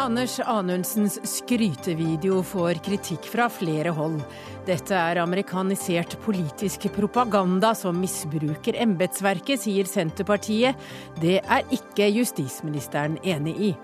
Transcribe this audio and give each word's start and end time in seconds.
Anders 0.00 0.38
Anundsens 0.40 1.18
skrytevideo 1.28 2.38
får 2.46 2.78
kritikk 2.86 3.26
fra 3.28 3.50
flere 3.52 3.92
hold. 3.92 4.22
Dette 4.64 4.96
er 4.96 5.20
amerikanisert 5.20 6.14
politisk 6.24 6.86
propaganda 6.94 7.74
som 7.76 7.98
misbruker 8.00 8.78
embetsverket, 8.80 9.60
sier 9.66 9.90
Senterpartiet. 9.90 10.78
Det 11.20 11.42
er 11.42 11.76
ikke 11.76 12.08
justisministeren 12.14 13.18
enig 13.20 13.54
i. 13.68 13.74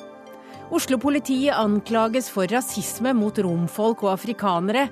Oslo-politiet 0.73 1.53
anklages 1.53 2.33
for 2.33 2.49
rasisme 2.49 3.13
mot 3.15 3.37
romfolk 3.45 4.07
og 4.07 4.15
afrikanere. 4.17 4.87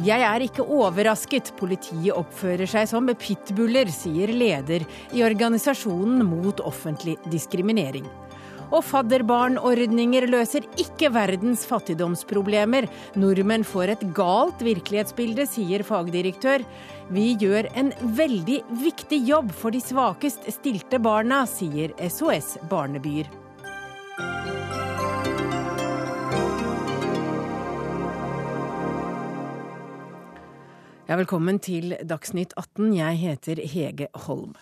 Jeg 0.00 0.24
er 0.30 0.46
ikke 0.48 0.64
overrasket, 0.64 1.52
politiet 1.60 2.16
oppfører 2.16 2.64
seg 2.72 2.88
som 2.88 3.12
pitbuller, 3.20 3.92
sier 3.92 4.32
leder 4.32 4.88
i 5.12 5.28
organisasjonen 5.28 6.24
mot 6.24 6.64
offentlig 6.64 7.20
diskriminering. 7.28 8.08
Og 8.70 8.84
fadderbarnordninger 8.86 10.28
løser 10.30 10.66
ikke 10.78 11.10
verdens 11.14 11.64
fattigdomsproblemer. 11.66 12.86
Nordmenn 13.18 13.66
får 13.66 13.96
et 13.96 14.04
galt 14.14 14.62
virkelighetsbilde, 14.62 15.46
sier 15.50 15.82
fagdirektør. 15.86 16.62
Vi 17.10 17.32
gjør 17.42 17.66
en 17.80 17.90
veldig 18.16 18.60
viktig 18.84 19.20
jobb 19.26 19.50
for 19.50 19.74
de 19.74 19.82
svakest 19.82 20.46
stilte 20.54 21.02
barna, 21.02 21.42
sier 21.50 21.94
SOS 22.06 22.56
Barnebyer. 22.70 23.26
Ja, 31.10 31.16
velkommen 31.18 31.56
til 31.58 31.96
Dagsnytt 32.06 32.52
18. 32.54 32.92
Jeg 32.94 33.16
heter 33.18 33.58
Hege 33.66 34.06
Holm. 34.28 34.52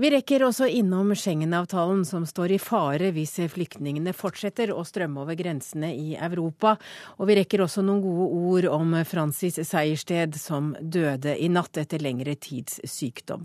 Vi 0.00 0.08
rekker 0.08 0.40
også 0.46 0.64
innom 0.64 1.10
Schengen-avtalen 1.12 2.06
som 2.08 2.22
står 2.24 2.54
i 2.54 2.58
fare 2.62 3.10
hvis 3.12 3.34
flyktningene 3.52 4.14
fortsetter 4.16 4.70
å 4.72 4.80
strømme 4.88 5.20
over 5.26 5.36
grensene 5.36 5.90
i 5.92 6.14
Europa. 6.16 6.72
Og 7.20 7.28
vi 7.28 7.36
rekker 7.36 7.60
også 7.60 7.84
noen 7.84 8.00
gode 8.00 8.28
ord 8.38 8.68
om 8.78 8.96
Francis 9.04 9.60
Sejersted 9.60 10.38
som 10.40 10.72
døde 10.80 11.36
i 11.36 11.50
natt 11.52 11.76
etter 11.84 12.00
lengre 12.00 12.32
tids 12.40 12.80
sykdom. 12.88 13.44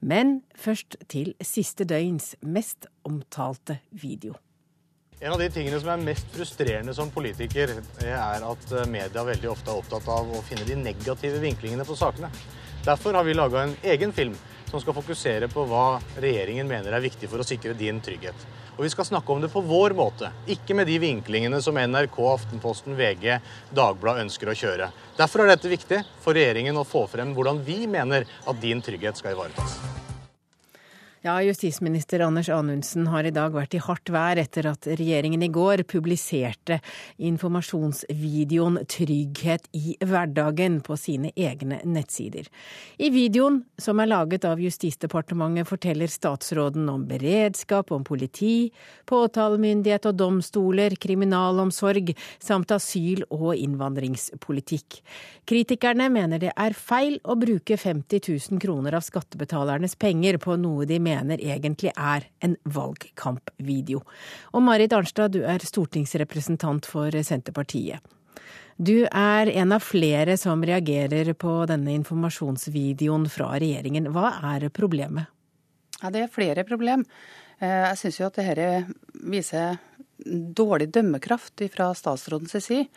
Men 0.00 0.38
først 0.56 0.96
til 1.12 1.34
siste 1.44 1.84
døgns 1.84 2.32
mest 2.40 2.88
omtalte 3.04 3.82
video. 3.92 4.32
En 5.20 5.36
av 5.36 5.44
de 5.44 5.52
tingene 5.52 5.76
som 5.84 5.92
er 5.92 6.08
mest 6.08 6.32
frustrerende 6.32 6.96
som 6.96 7.12
politiker, 7.12 7.76
er 8.00 8.48
at 8.48 8.76
media 8.88 9.28
veldig 9.28 9.52
ofte 9.52 9.76
er 9.76 9.84
opptatt 9.84 10.08
av 10.08 10.32
å 10.40 10.44
finne 10.48 10.64
de 10.64 10.80
negative 10.80 11.44
vinklingene 11.44 11.84
på 11.84 12.00
sakene. 12.00 12.32
Derfor 12.88 13.12
har 13.20 13.28
vi 13.28 13.36
laga 13.36 13.68
en 13.68 13.80
egen 13.84 14.16
film 14.16 14.36
som 14.70 14.82
skal 14.82 14.96
fokusere 14.96 15.48
på 15.52 15.64
hva 15.70 15.98
regjeringen 16.20 16.68
mener 16.68 16.94
er 16.94 17.04
viktig 17.04 17.30
for 17.30 17.42
å 17.42 17.46
sikre 17.46 17.76
din 17.78 18.00
trygghet. 18.04 18.46
Og 18.76 18.84
vi 18.84 18.92
skal 18.92 19.08
snakke 19.08 19.32
om 19.32 19.40
det 19.40 19.48
på 19.52 19.62
vår 19.64 19.94
måte, 19.96 20.28
ikke 20.52 20.76
med 20.76 20.90
de 20.90 20.98
vinklingene 21.00 21.62
som 21.64 21.78
NRK, 21.80 22.18
Aftenposten, 22.34 22.96
VG, 22.98 23.38
Dagbladet 23.72 24.26
ønsker 24.26 24.52
å 24.52 24.58
kjøre. 24.58 24.90
Derfor 25.16 25.44
er 25.44 25.54
dette 25.54 25.72
viktig 25.72 26.02
for 26.20 26.36
regjeringen 26.36 26.76
å 26.76 26.84
få 26.84 27.06
frem 27.08 27.32
hvordan 27.36 27.64
vi 27.64 27.86
mener 27.88 28.28
at 28.44 28.60
din 28.60 28.84
trygghet 28.84 29.16
skal 29.16 29.32
ivaretas. 29.38 29.95
Ja, 31.26 31.42
Justisminister 31.42 32.20
Anders 32.20 32.48
Anundsen 32.48 33.08
har 33.10 33.26
i 33.26 33.32
dag 33.34 33.50
vært 33.50 33.72
i 33.74 33.80
hardt 33.82 34.12
vær 34.14 34.38
etter 34.38 34.68
at 34.70 34.86
regjeringen 34.86 35.42
i 35.42 35.48
går 35.50 35.80
publiserte 35.90 36.76
informasjonsvideoen 37.18 38.76
'Trygghet 38.86 39.66
i 39.74 39.96
hverdagen' 40.06 40.76
på 40.86 40.94
sine 40.94 41.32
egne 41.34 41.80
nettsider. 41.82 42.46
I 43.02 43.10
videoen, 43.10 43.64
som 43.76 43.98
er 43.98 44.06
laget 44.12 44.46
av 44.46 44.62
Justisdepartementet, 44.62 45.66
forteller 45.66 46.06
statsråden 46.06 46.86
om 46.92 47.08
beredskap, 47.10 47.90
om 47.90 48.06
politi, 48.06 48.70
påtalemyndighet 49.10 50.06
og 50.06 50.14
domstoler, 50.22 50.94
kriminalomsorg 50.94 52.14
samt 52.38 52.70
asyl- 52.70 53.26
og 53.32 53.56
innvandringspolitikk. 53.56 55.02
Kritikerne 55.44 56.06
mener 56.08 56.38
det 56.38 56.54
er 56.54 56.70
feil 56.70 57.18
å 57.24 57.34
bruke 57.34 57.74
50 57.74 58.22
000 58.30 58.62
kroner 58.62 58.94
av 58.94 59.02
skattebetalernes 59.02 59.98
penger 59.98 60.38
på 60.38 60.54
noe 60.54 60.86
de 60.86 61.00
mener 61.00 61.15
mener 61.16 61.40
egentlig 61.40 61.92
er 61.96 62.26
en 62.44 62.56
valgkampvideo. 62.64 64.02
Og 64.52 64.62
Marit 64.62 64.92
Arnstad, 64.92 65.32
du 65.32 65.42
er 65.44 65.64
stortingsrepresentant 65.64 66.86
for 66.86 67.10
Senterpartiet. 67.10 68.04
Du 68.76 69.06
er 69.06 69.48
en 69.48 69.72
av 69.72 69.80
flere 69.80 70.36
som 70.36 70.60
reagerer 70.64 71.32
på 71.32 71.62
denne 71.68 71.94
informasjonsvideoen 71.96 73.24
fra 73.32 73.54
regjeringen. 73.56 74.10
Hva 74.12 74.34
er 74.54 74.68
problemet? 74.68 75.32
Ja, 76.02 76.10
Det 76.10 76.26
er 76.26 76.32
flere 76.32 76.64
problem. 76.64 77.04
Eh, 77.58 77.88
jeg 77.88 77.98
syns 77.98 78.20
jo 78.20 78.26
at 78.26 78.36
dette 78.36 78.84
viser 79.24 79.78
dårlig 80.26 80.90
dømmekraft 80.92 81.64
fra 81.72 81.94
statsrådens 81.94 82.56
side. 82.60 82.88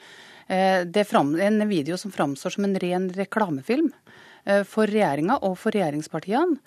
Eh, 0.48 0.84
det 0.84 1.06
er 1.08 1.42
en 1.48 1.68
video 1.70 1.96
som 1.98 2.12
framstår 2.12 2.52
som 2.52 2.66
en 2.66 2.76
ren 2.76 3.10
reklamefilm 3.10 3.94
for 4.68 4.90
regjeringa 4.90 5.40
og 5.46 5.58
for 5.62 5.76
regjeringspartiene. 5.76 6.60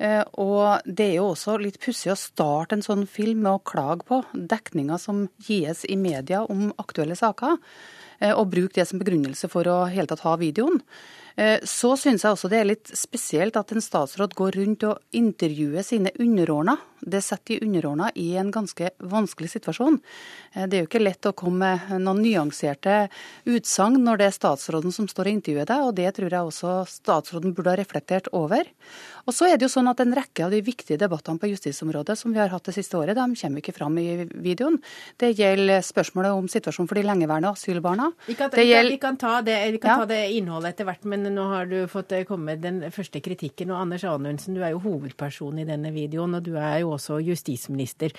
Eh, 0.00 0.22
og 0.40 0.86
det 0.88 1.10
er 1.10 1.16
jo 1.18 1.30
også 1.34 1.58
litt 1.60 1.76
pussig 1.82 2.08
å 2.12 2.18
starte 2.18 2.78
en 2.78 2.84
sånn 2.84 3.04
film 3.10 3.42
med 3.44 3.52
å 3.52 3.64
klage 3.68 4.06
på 4.08 4.22
dekninga 4.32 4.96
som 5.00 5.26
gis 5.44 5.84
i 5.84 5.98
media 6.00 6.40
om 6.48 6.70
aktuelle 6.80 7.18
saker, 7.18 7.58
eh, 8.20 8.32
og 8.32 8.48
bruke 8.54 8.78
det 8.78 8.88
som 8.88 9.02
begrunnelse 9.02 9.50
for 9.52 9.68
å 9.68 9.82
hele 9.92 10.08
tatt 10.08 10.24
ha 10.24 10.38
videoen. 10.40 10.80
Eh, 11.36 11.58
så 11.64 11.94
syns 11.98 12.24
jeg 12.24 12.34
også 12.34 12.50
det 12.50 12.60
er 12.60 12.70
litt 12.72 12.92
spesielt 12.96 13.58
at 13.58 13.72
en 13.74 13.84
statsråd 13.84 14.34
går 14.38 14.58
rundt 14.58 14.86
og 14.88 15.16
intervjuer 15.16 15.84
sine 15.86 16.12
underordna. 16.18 16.76
Det 17.00 17.22
setter 17.24 17.56
de 17.56 17.66
underordna 17.68 18.10
i 18.14 18.34
en 18.36 18.50
ganske 18.52 18.90
vanskelig 18.98 19.52
situasjon. 19.54 20.00
Eh, 20.54 20.66
det 20.66 20.78
er 20.78 20.84
jo 20.84 20.90
ikke 20.90 21.02
lett 21.02 21.30
å 21.30 21.34
komme 21.36 21.74
med 21.80 22.02
noen 22.02 22.22
nyanserte 22.24 23.08
utsagn 23.48 24.00
når 24.04 24.20
det 24.20 24.28
er 24.30 24.36
statsråden 24.36 24.94
som 24.94 25.08
står 25.10 25.30
og 25.30 25.38
intervjuer 25.38 25.70
deg, 25.70 25.86
og 25.86 25.96
det 25.98 26.10
tror 26.16 26.34
jeg 26.34 26.50
også 26.50 26.74
statsråden 26.90 27.54
burde 27.56 27.74
ha 27.74 27.80
reflektert 27.80 28.30
over. 28.36 28.68
Og 29.30 29.36
så 29.36 29.46
er 29.46 29.56
det 29.56 29.68
jo 29.68 29.72
sånn 29.76 29.88
at 29.90 30.02
En 30.02 30.16
rekke 30.16 30.42
av 30.42 30.50
de 30.50 30.58
viktige 30.64 30.98
debattene 30.98 31.38
på 31.38 31.52
justisområdet 31.52 32.16
som 32.18 32.34
vi 32.34 32.40
har 32.40 32.50
hatt 32.50 32.66
det 32.66 32.74
siste 32.74 32.96
året, 32.98 33.14
de 33.14 33.38
kommer 33.38 33.62
ikke 33.62 33.76
fram 33.76 33.98
i 34.00 34.24
videoen. 34.26 34.80
Det 35.20 35.32
gjelder 35.38 35.84
spørsmålet 35.86 36.34
om 36.34 36.48
situasjonen 36.50 36.88
for 36.90 36.98
de 36.98 37.04
lengeværende 37.06 37.52
asylbarna. 37.52 38.08
Vi 38.26 38.34
kan, 38.38 38.50
gjelder... 38.50 38.90
vi 38.90 38.98
kan, 39.02 39.18
ta, 39.20 39.36
det, 39.44 39.58
vi 39.76 39.80
kan 39.82 39.92
ja. 39.92 39.98
ta 40.02 40.08
det 40.10 40.20
innholdet 40.34 40.74
etter 40.74 40.88
hvert, 40.88 41.06
men 41.12 41.28
nå 41.30 41.46
har 41.52 41.70
du 41.70 41.78
fått 41.90 42.14
komme 42.26 42.40
komme 42.40 42.56
den 42.60 42.82
første 42.94 43.20
kritikken. 43.20 43.70
Og 43.70 43.84
Anders 43.84 44.04
Anundsen, 44.04 44.56
du 44.56 44.64
er 44.64 44.74
jo 44.74 44.82
hovedperson 44.84 45.60
i 45.60 45.68
denne 45.68 45.92
videoen, 45.94 46.34
og 46.38 46.44
du 46.46 46.56
er 46.56 46.80
jo 46.82 46.94
også 46.96 47.20
justisminister. 47.22 48.14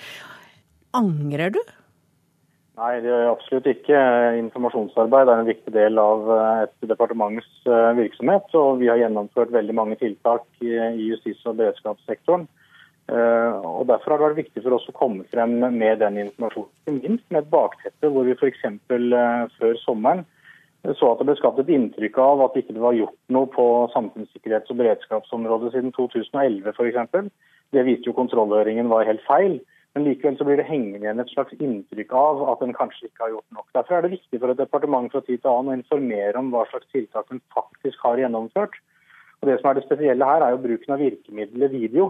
Angrer 0.94 1.52
du? 1.54 1.60
Nei, 2.80 2.92
det 3.04 3.10
gjør 3.10 3.20
jeg 3.20 3.32
absolutt 3.34 3.68
ikke. 3.68 4.00
Informasjonsarbeid 4.40 5.28
er 5.28 5.42
en 5.42 5.50
viktig 5.50 5.74
del 5.74 6.00
av 6.00 6.30
eh, 6.32 6.64
et 6.64 6.88
departements 6.88 7.48
eh, 7.68 7.90
virksomhet. 7.98 8.48
Og 8.56 8.80
vi 8.80 8.88
har 8.88 9.00
gjennomført 9.02 9.52
veldig 9.52 9.76
mange 9.76 9.98
tiltak 10.00 10.46
i 10.64 10.72
justis- 11.10 11.44
og 11.44 11.58
beredskapssektoren. 11.60 12.48
Og 13.12 13.82
Derfor 13.90 14.12
har 14.12 14.20
det 14.20 14.26
vært 14.28 14.38
viktig 14.38 14.62
for 14.62 14.76
oss 14.76 14.86
å 14.88 14.94
komme 14.96 15.24
frem 15.28 15.56
med 15.74 15.98
den 16.00 16.20
informasjonen. 16.22 16.70
Ikke 16.86 16.94
minst 17.10 17.24
med 17.34 17.42
et 17.42 17.50
bakteppe 17.50 18.08
hvor 18.14 18.24
vi 18.24 18.36
f.eks. 18.38 18.62
før 19.58 19.74
sommeren 19.82 20.22
så 20.82 21.12
at 21.12 21.20
det 21.20 21.28
ble 21.28 21.34
skapt 21.38 21.60
et 21.62 21.70
inntrykk 21.70 22.16
av 22.18 22.40
at 22.48 22.56
ikke 22.58 22.74
det 22.74 22.82
var 22.82 22.96
gjort 22.96 23.14
noe 23.34 23.46
på 23.54 23.66
samfunnssikkerhets- 23.92 24.72
og 24.72 24.80
beredskapsområdet 24.80 25.70
siden 25.74 25.92
2011 25.94 26.72
f.eks. 26.74 27.28
Det 27.72 27.84
viste 27.86 28.10
jo 28.10 28.16
kontrollhøringen 28.16 28.90
var 28.90 29.06
helt 29.06 29.22
feil. 29.28 29.60
Men 29.94 30.06
likevel 30.06 30.38
så 30.38 30.46
blir 30.48 30.56
det 30.56 30.68
hengende 30.70 31.04
igjen 31.04 31.20
et 31.20 31.32
slags 31.34 31.52
inntrykk 31.58 32.14
av 32.16 32.40
at 32.54 32.62
en 32.64 32.72
kanskje 32.76 33.10
ikke 33.10 33.26
har 33.26 33.34
gjort 33.34 33.58
nok. 33.58 33.66
Derfor 33.76 33.98
er 33.98 34.06
det 34.06 34.14
viktig 34.14 34.40
for 34.40 34.52
et 34.52 34.60
departement 34.62 35.12
fra 35.12 35.20
tid 35.26 35.42
til 35.42 35.50
annen 35.52 35.74
å 35.74 35.78
informere 35.80 36.40
om 36.40 36.48
hva 36.54 36.64
slags 36.70 36.88
tiltak 36.94 37.28
en 37.28 37.42
faktisk 37.52 38.00
har 38.06 38.22
gjennomført. 38.22 38.78
Og 39.42 39.50
Det 39.50 39.58
som 39.60 39.68
er 39.68 39.74
det 39.76 39.84
spesielle 39.84 40.24
her, 40.24 40.40
er 40.40 40.54
jo 40.54 40.64
bruken 40.64 40.94
av 40.94 41.02
virkemiddelet 41.02 41.74
video. 41.74 42.08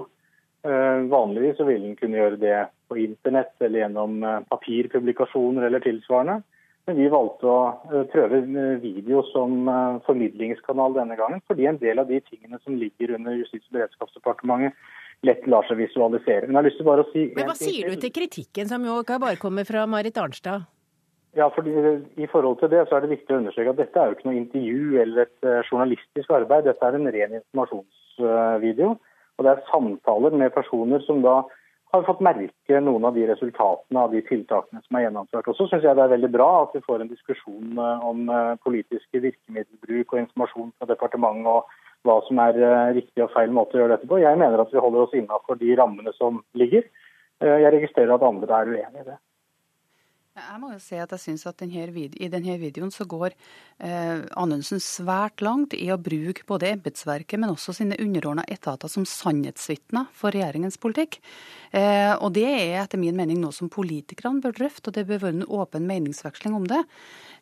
Eh, 0.63 0.99
vanligvis 1.11 1.57
så 1.59 1.67
vil 1.67 1.83
en 1.89 1.99
kunne 1.99 2.21
gjøre 2.21 2.39
det 2.39 2.59
på 2.87 3.01
internett 3.03 3.55
eller 3.59 3.83
gjennom 3.83 4.23
eh, 4.23 4.43
papirpublikasjoner 4.53 5.67
eller 5.67 5.83
tilsvarende. 5.83 6.39
Men 6.87 6.99
vi 6.99 7.11
valgte 7.11 7.51
å 7.51 7.61
eh, 7.91 8.05
prøve 8.13 8.45
video 8.85 9.25
som 9.33 9.67
formidlingskanal 10.07 10.95
denne 10.95 11.19
gangen, 11.19 11.43
fordi 11.51 11.67
en 11.67 11.83
del 11.83 11.99
av 11.99 12.07
de 12.13 12.21
tingene 12.29 12.63
som 12.63 12.79
ligger 12.79 13.17
under 13.17 13.35
Justis- 13.41 13.67
og 13.73 13.81
beredskapsdepartementet 13.81 14.79
lett 15.27 15.47
lar 15.47 15.67
seg 15.69 15.79
visualisere. 15.79 16.47
Men 16.47 16.57
jeg 16.57 16.61
har 16.61 16.69
lyst 16.69 16.81
til 16.81 16.89
bare 16.89 17.05
å 17.05 17.11
si... 17.13 17.25
Men 17.37 17.51
Hva 17.51 17.57
sier 17.59 17.91
du 17.91 18.01
til 18.03 18.15
kritikken 18.15 18.71
som 18.71 18.85
jo 18.87 18.99
ikke 19.05 19.21
bare 19.23 19.41
kommer 19.41 19.69
fra 19.69 19.87
Marit 19.91 20.19
Arnstad? 20.19 20.67
Ja, 21.39 21.47
fordi 21.55 21.73
I 22.21 22.29
forhold 22.29 22.59
til 22.61 22.69
det 22.75 22.83
så 22.89 22.99
er 22.99 23.05
det 23.05 23.15
viktig 23.15 23.33
å 23.33 23.39
understreke 23.41 23.73
at 23.73 23.81
dette 23.81 24.01
er 24.01 24.11
jo 24.11 24.19
ikke 24.19 24.29
noe 24.29 24.41
intervju 24.41 24.99
eller 25.01 25.23
et 25.25 25.47
journalistisk 25.71 26.35
arbeid. 26.37 26.67
Dette 26.67 26.85
er 26.85 26.99
en 26.99 27.09
ren 27.15 27.39
informasjonsvideo. 27.39 28.91
Og 29.39 29.47
det 29.47 29.55
er 29.55 29.65
samtaler 29.71 30.37
med 30.37 30.53
personer 30.53 31.01
som 31.07 31.23
da 31.25 31.41
har 31.93 32.05
fått 32.09 32.23
merke 32.25 32.81
noen 32.81 33.05
av 33.05 33.17
de 33.17 33.27
resultatene 33.29 34.01
av 34.01 34.15
de 34.15 34.23
tiltakene 34.25 34.81
som 34.85 34.97
er 34.97 35.07
gjennomført. 35.07 35.49
Og 35.51 35.59
så 35.59 35.67
syns 35.69 35.85
jeg 35.85 35.97
det 35.99 36.05
er 36.07 36.15
veldig 36.15 36.31
bra 36.33 36.49
at 36.63 36.77
vi 36.77 36.85
får 36.87 37.05
en 37.05 37.11
diskusjon 37.11 37.81
eh, 37.85 38.07
om 38.09 38.23
eh, 38.33 38.53
politiske 38.65 39.21
virkemiddelbruk 39.27 40.15
og 40.15 40.23
informasjon 40.23 40.73
fra 40.79 40.89
departementet 40.89 41.51
og 41.53 41.75
hva 42.07 42.19
som 42.29 42.41
er 42.43 42.59
eh, 42.59 42.95
riktig 43.01 43.25
og 43.25 43.33
feil 43.35 43.53
måte 43.55 43.79
å 43.79 43.83
gjøre 43.83 43.97
dette 43.97 44.11
på. 44.11 44.21
Jeg 44.23 44.41
mener 44.41 44.63
at 44.63 44.73
vi 44.75 44.83
holder 44.83 45.07
oss 45.07 45.19
innafor 45.19 45.61
de 45.61 45.75
rammene 45.79 46.15
som 46.19 46.43
ligger. 46.59 46.89
Jeg 47.43 47.75
registrerer 47.75 48.15
at 48.15 48.23
andre 48.23 48.55
er 48.55 48.69
uenig 48.71 49.01
i 49.03 49.07
det. 49.09 49.17
Jeg 50.33 50.61
må 50.63 50.71
jo 50.73 50.79
si 50.81 50.97
at 50.97 51.11
jeg 51.13 51.21
synes 51.21 51.43
at 51.45 51.59
denne 51.61 51.83
I 51.93 52.29
denne 52.33 52.55
videoen 52.57 52.89
så 52.89 53.05
går 53.05 53.35
eh, 53.85 54.23
Anundsen 54.41 54.81
svært 54.81 55.43
langt 55.45 55.75
i 55.77 55.91
å 55.93 55.99
bruke 56.01 56.47
både 56.49 56.71
embetsverket, 56.71 57.37
men 57.37 57.53
også 57.53 57.75
sine 57.77 57.99
underordna 58.01 58.47
etater 58.49 58.89
som 58.89 59.05
sannhetsvitner 59.05 60.09
for 60.17 60.33
regjeringens 60.33 60.81
politikk. 60.81 61.19
Eh, 61.69 62.15
og 62.17 62.33
Det 62.33 62.47
er 62.49 62.81
etter 62.81 62.97
min 62.97 63.19
mening 63.19 63.43
noe 63.43 63.53
som 63.53 63.69
politikerne 63.69 64.41
bør 64.41 64.57
drøfte, 64.57 64.89
og 64.89 64.97
det 64.97 65.05
bør 65.11 65.21
være 65.27 65.37
en 65.43 65.51
åpen 65.53 65.85
meningsveksling 65.91 66.57
om 66.57 66.65
det. 66.65 66.81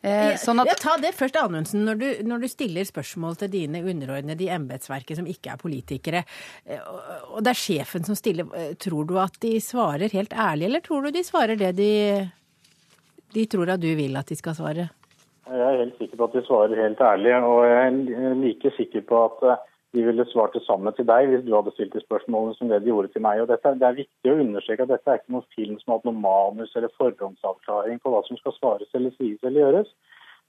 Eh, 0.01 0.33
sånn 0.41 0.63
at... 0.63 0.71
ja, 0.71 0.75
ta 0.81 0.95
det 1.01 1.13
først, 1.13 1.37
Anundsen. 1.37 1.85
Når 1.85 1.99
du, 2.01 2.07
når 2.25 2.43
du 2.43 2.49
stiller 2.49 2.87
spørsmål 2.87 3.37
til 3.41 3.51
dine 3.53 3.83
underordnede 3.85 4.47
i 4.47 4.51
embetsverket 4.53 5.19
som 5.19 5.29
ikke 5.29 5.53
er 5.53 5.61
politikere, 5.61 6.23
eh, 6.65 6.81
og 7.29 7.43
det 7.45 7.53
er 7.53 7.61
sjefen 7.61 8.07
som 8.07 8.17
stiller, 8.17 8.49
eh, 8.57 8.73
tror 8.81 9.09
du 9.09 9.17
at 9.21 9.37
de 9.43 9.55
svarer 9.61 10.13
helt 10.13 10.33
ærlig, 10.33 10.71
eller 10.71 10.85
tror 10.85 11.05
du 11.05 11.13
de 11.13 11.25
svarer 11.25 11.59
det 11.59 11.75
de 11.77 11.91
de 13.31 13.45
tror 13.47 13.69
at 13.71 13.81
du 13.81 13.91
vil 13.95 14.17
at 14.19 14.27
de 14.27 14.35
skal 14.35 14.55
svare? 14.57 14.89
Jeg 15.51 15.67
er 15.67 15.81
helt 15.81 15.97
sikker 15.99 16.19
på 16.19 16.27
at 16.27 16.35
de 16.35 16.43
svarer 16.47 16.79
helt 16.79 17.01
ærlig. 17.03 17.33
Og 17.43 17.59
jeg 17.67 17.79
er 17.87 18.39
like 18.39 18.71
sikker 18.77 19.05
på 19.07 19.21
at 19.27 19.45
eh, 19.47 19.63
de 19.93 20.03
ville 20.07 20.25
svart 20.31 20.53
det 20.55 20.63
samme 20.63 20.91
til 20.95 21.07
deg 21.07 21.27
hvis 21.27 21.43
du 21.43 21.51
hadde 21.55 21.73
stilt 21.75 21.95
de 21.95 22.01
spørsmålene 22.03 22.55
som 22.55 22.69
det 22.71 22.79
de 22.83 22.91
gjorde 22.91 23.11
til 23.11 23.23
meg. 23.25 23.41
Og 23.43 23.49
dette, 23.51 23.73
det 23.79 23.87
er 23.87 23.97
viktig 23.97 24.31
å 24.31 24.39
understreke 24.39 24.85
at 24.87 24.93
dette 24.93 25.11
er 25.11 25.19
ikke 25.19 25.35
noen 25.35 25.49
film 25.55 25.75
som 25.81 25.91
har 25.91 25.99
hatt 25.99 26.07
noe 26.07 26.23
manus 26.23 26.71
eller 26.79 26.93
forhåndsavklaring 26.99 27.99
på 27.99 28.13
hva 28.13 28.21
som 28.27 28.39
skal 28.39 28.55
svares 28.55 28.95
eller 28.95 29.11
sies 29.17 29.43
eller 29.43 29.65
gjøres. 29.65 29.91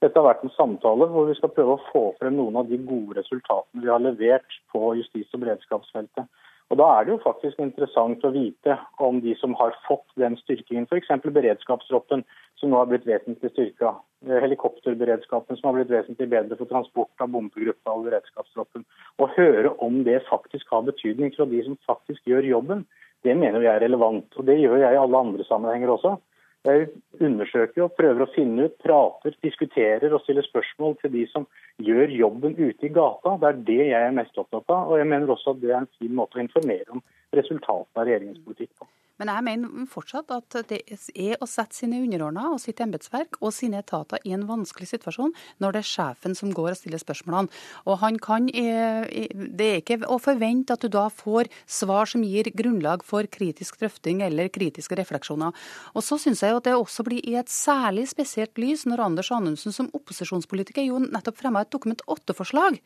Dette 0.02 0.18
har 0.18 0.28
vært 0.28 0.46
en 0.46 0.54
samtale 0.54 1.06
hvor 1.10 1.28
vi 1.28 1.34
skal 1.38 1.52
prøve 1.54 1.76
å 1.76 1.82
få 1.90 2.04
frem 2.20 2.38
noen 2.38 2.58
av 2.58 2.70
de 2.70 2.78
gode 2.86 3.18
resultatene 3.18 3.82
vi 3.84 3.90
har 3.90 4.02
levert 4.02 4.56
på 4.74 4.94
justis- 4.98 5.34
og 5.34 5.44
beredskapsfeltet. 5.44 6.30
Og 6.72 6.78
Da 6.80 6.86
er 6.88 7.04
det 7.04 7.12
jo 7.12 7.20
faktisk 7.20 7.58
interessant 7.60 8.22
å 8.24 8.30
vite 8.32 8.78
om 9.04 9.18
de 9.20 9.34
som 9.36 9.52
har 9.58 9.74
fått 9.84 10.06
den 10.16 10.38
styrkingen, 10.40 10.86
f.eks. 10.88 11.10
beredskapstroppen, 11.20 12.24
som 12.56 12.72
nå 12.72 12.78
har 12.80 12.88
blitt 12.88 13.04
vesentlig 13.04 13.50
styrka. 13.52 13.90
Eh, 14.24 14.38
helikopterberedskapen 14.40 15.58
som 15.58 15.68
har 15.68 15.76
blitt 15.76 15.92
vesentlig 15.92 16.30
bedre 16.32 16.56
for 16.56 16.70
transport 16.70 17.20
av 17.20 17.28
bombegruppa 17.34 17.92
og 17.92 18.06
beredskapstroppen. 18.08 18.86
Å 19.20 19.28
høre 19.36 19.74
om 19.84 20.00
det 20.08 20.22
faktisk 20.30 20.72
har 20.72 20.88
betydning 20.88 21.34
fra 21.36 21.44
de 21.50 21.60
som 21.66 21.76
faktisk 21.84 22.24
gjør 22.32 22.48
jobben, 22.54 22.86
det 23.22 23.36
mener 23.36 23.60
jeg 23.60 23.74
er 23.76 23.84
relevant. 23.84 24.32
Og 24.40 24.48
det 24.48 24.56
gjør 24.62 24.80
jeg 24.80 24.96
i 24.96 25.02
alle 25.02 25.24
andre 25.26 25.44
sammenhenger 25.50 25.92
også. 25.92 26.16
Jeg 26.62 26.92
undersøker 27.18 27.88
og 27.88 27.94
prøver 27.98 28.22
å 28.22 28.32
finne 28.36 28.68
ut, 28.68 28.74
prater, 28.84 29.34
diskuterer 29.42 30.12
og 30.14 30.22
stiller 30.22 30.46
spørsmål 30.46 30.94
til 31.00 31.10
de 31.16 31.24
som 31.32 31.46
gjør 31.82 32.14
jobben 32.14 32.54
ute 32.54 32.86
i 32.86 32.92
gata. 32.94 33.34
Det 33.42 33.48
er 33.48 33.62
det 33.70 33.78
jeg 33.88 33.98
er 33.98 34.14
mest 34.14 34.38
opptatt 34.38 34.70
av. 34.70 34.92
Og 34.92 35.00
jeg 35.00 35.08
mener 35.10 35.34
også 35.34 35.56
at 35.56 35.62
det 35.64 35.72
er 35.72 35.80
en 35.80 35.90
fin 35.98 36.14
måte 36.14 36.38
å 36.38 36.44
informere 36.44 36.94
om 36.94 37.02
resultatene 37.34 37.98
av 37.98 38.06
regjeringens 38.06 38.44
politikk 38.46 38.70
på. 38.78 38.86
Men 39.22 39.30
jeg 39.30 39.46
mener 39.46 39.86
fortsatt 39.86 40.32
at 40.34 40.56
det 40.66 40.80
er 41.14 41.38
å 41.38 41.46
sette 41.46 41.76
sine 41.76 42.00
underordna 42.02 42.48
og 42.50 42.58
sitt 42.58 42.80
embetsverk 42.82 43.38
og 43.38 43.52
sine 43.54 43.78
etater 43.78 44.18
i 44.26 44.32
en 44.34 44.48
vanskelig 44.48 44.88
situasjon 44.90 45.30
når 45.62 45.76
det 45.76 45.82
er 45.82 45.90
sjefen 45.92 46.34
som 46.34 46.50
går 46.50 46.72
og 46.72 46.78
stiller 46.80 46.98
spørsmålene. 46.98 47.52
Og 47.86 48.00
han 48.02 48.18
kan, 48.18 48.48
eh, 48.48 49.06
Det 49.52 49.66
er 49.68 49.80
ikke 49.80 50.06
å 50.08 50.18
forvente 50.18 50.72
at 50.72 50.80
du 50.80 50.88
da 50.88 51.08
får 51.08 51.48
svar 51.66 52.06
som 52.06 52.22
gir 52.22 52.44
grunnlag 52.50 53.02
for 53.04 53.22
kritisk 53.22 53.78
drøfting 53.78 54.22
eller 54.22 54.48
kritiske 54.48 54.96
refleksjoner. 54.96 55.52
Og 55.94 56.02
så 56.02 56.18
syns 56.18 56.40
jeg 56.40 56.56
at 56.56 56.64
det 56.64 56.74
også 56.74 57.04
blir 57.04 57.22
i 57.24 57.36
et 57.36 57.46
særlig 57.46 58.08
spesielt 58.08 58.56
lys 58.58 58.84
når 58.86 59.04
Anders 59.04 59.30
Anundsen 59.30 59.72
som 59.72 59.90
opposisjonspolitiker 59.92 60.86
jo 60.86 60.98
nettopp 60.98 61.36
fremma 61.36 61.60
et 61.60 61.70
Dokument 61.70 62.02
8-forslag 62.08 62.80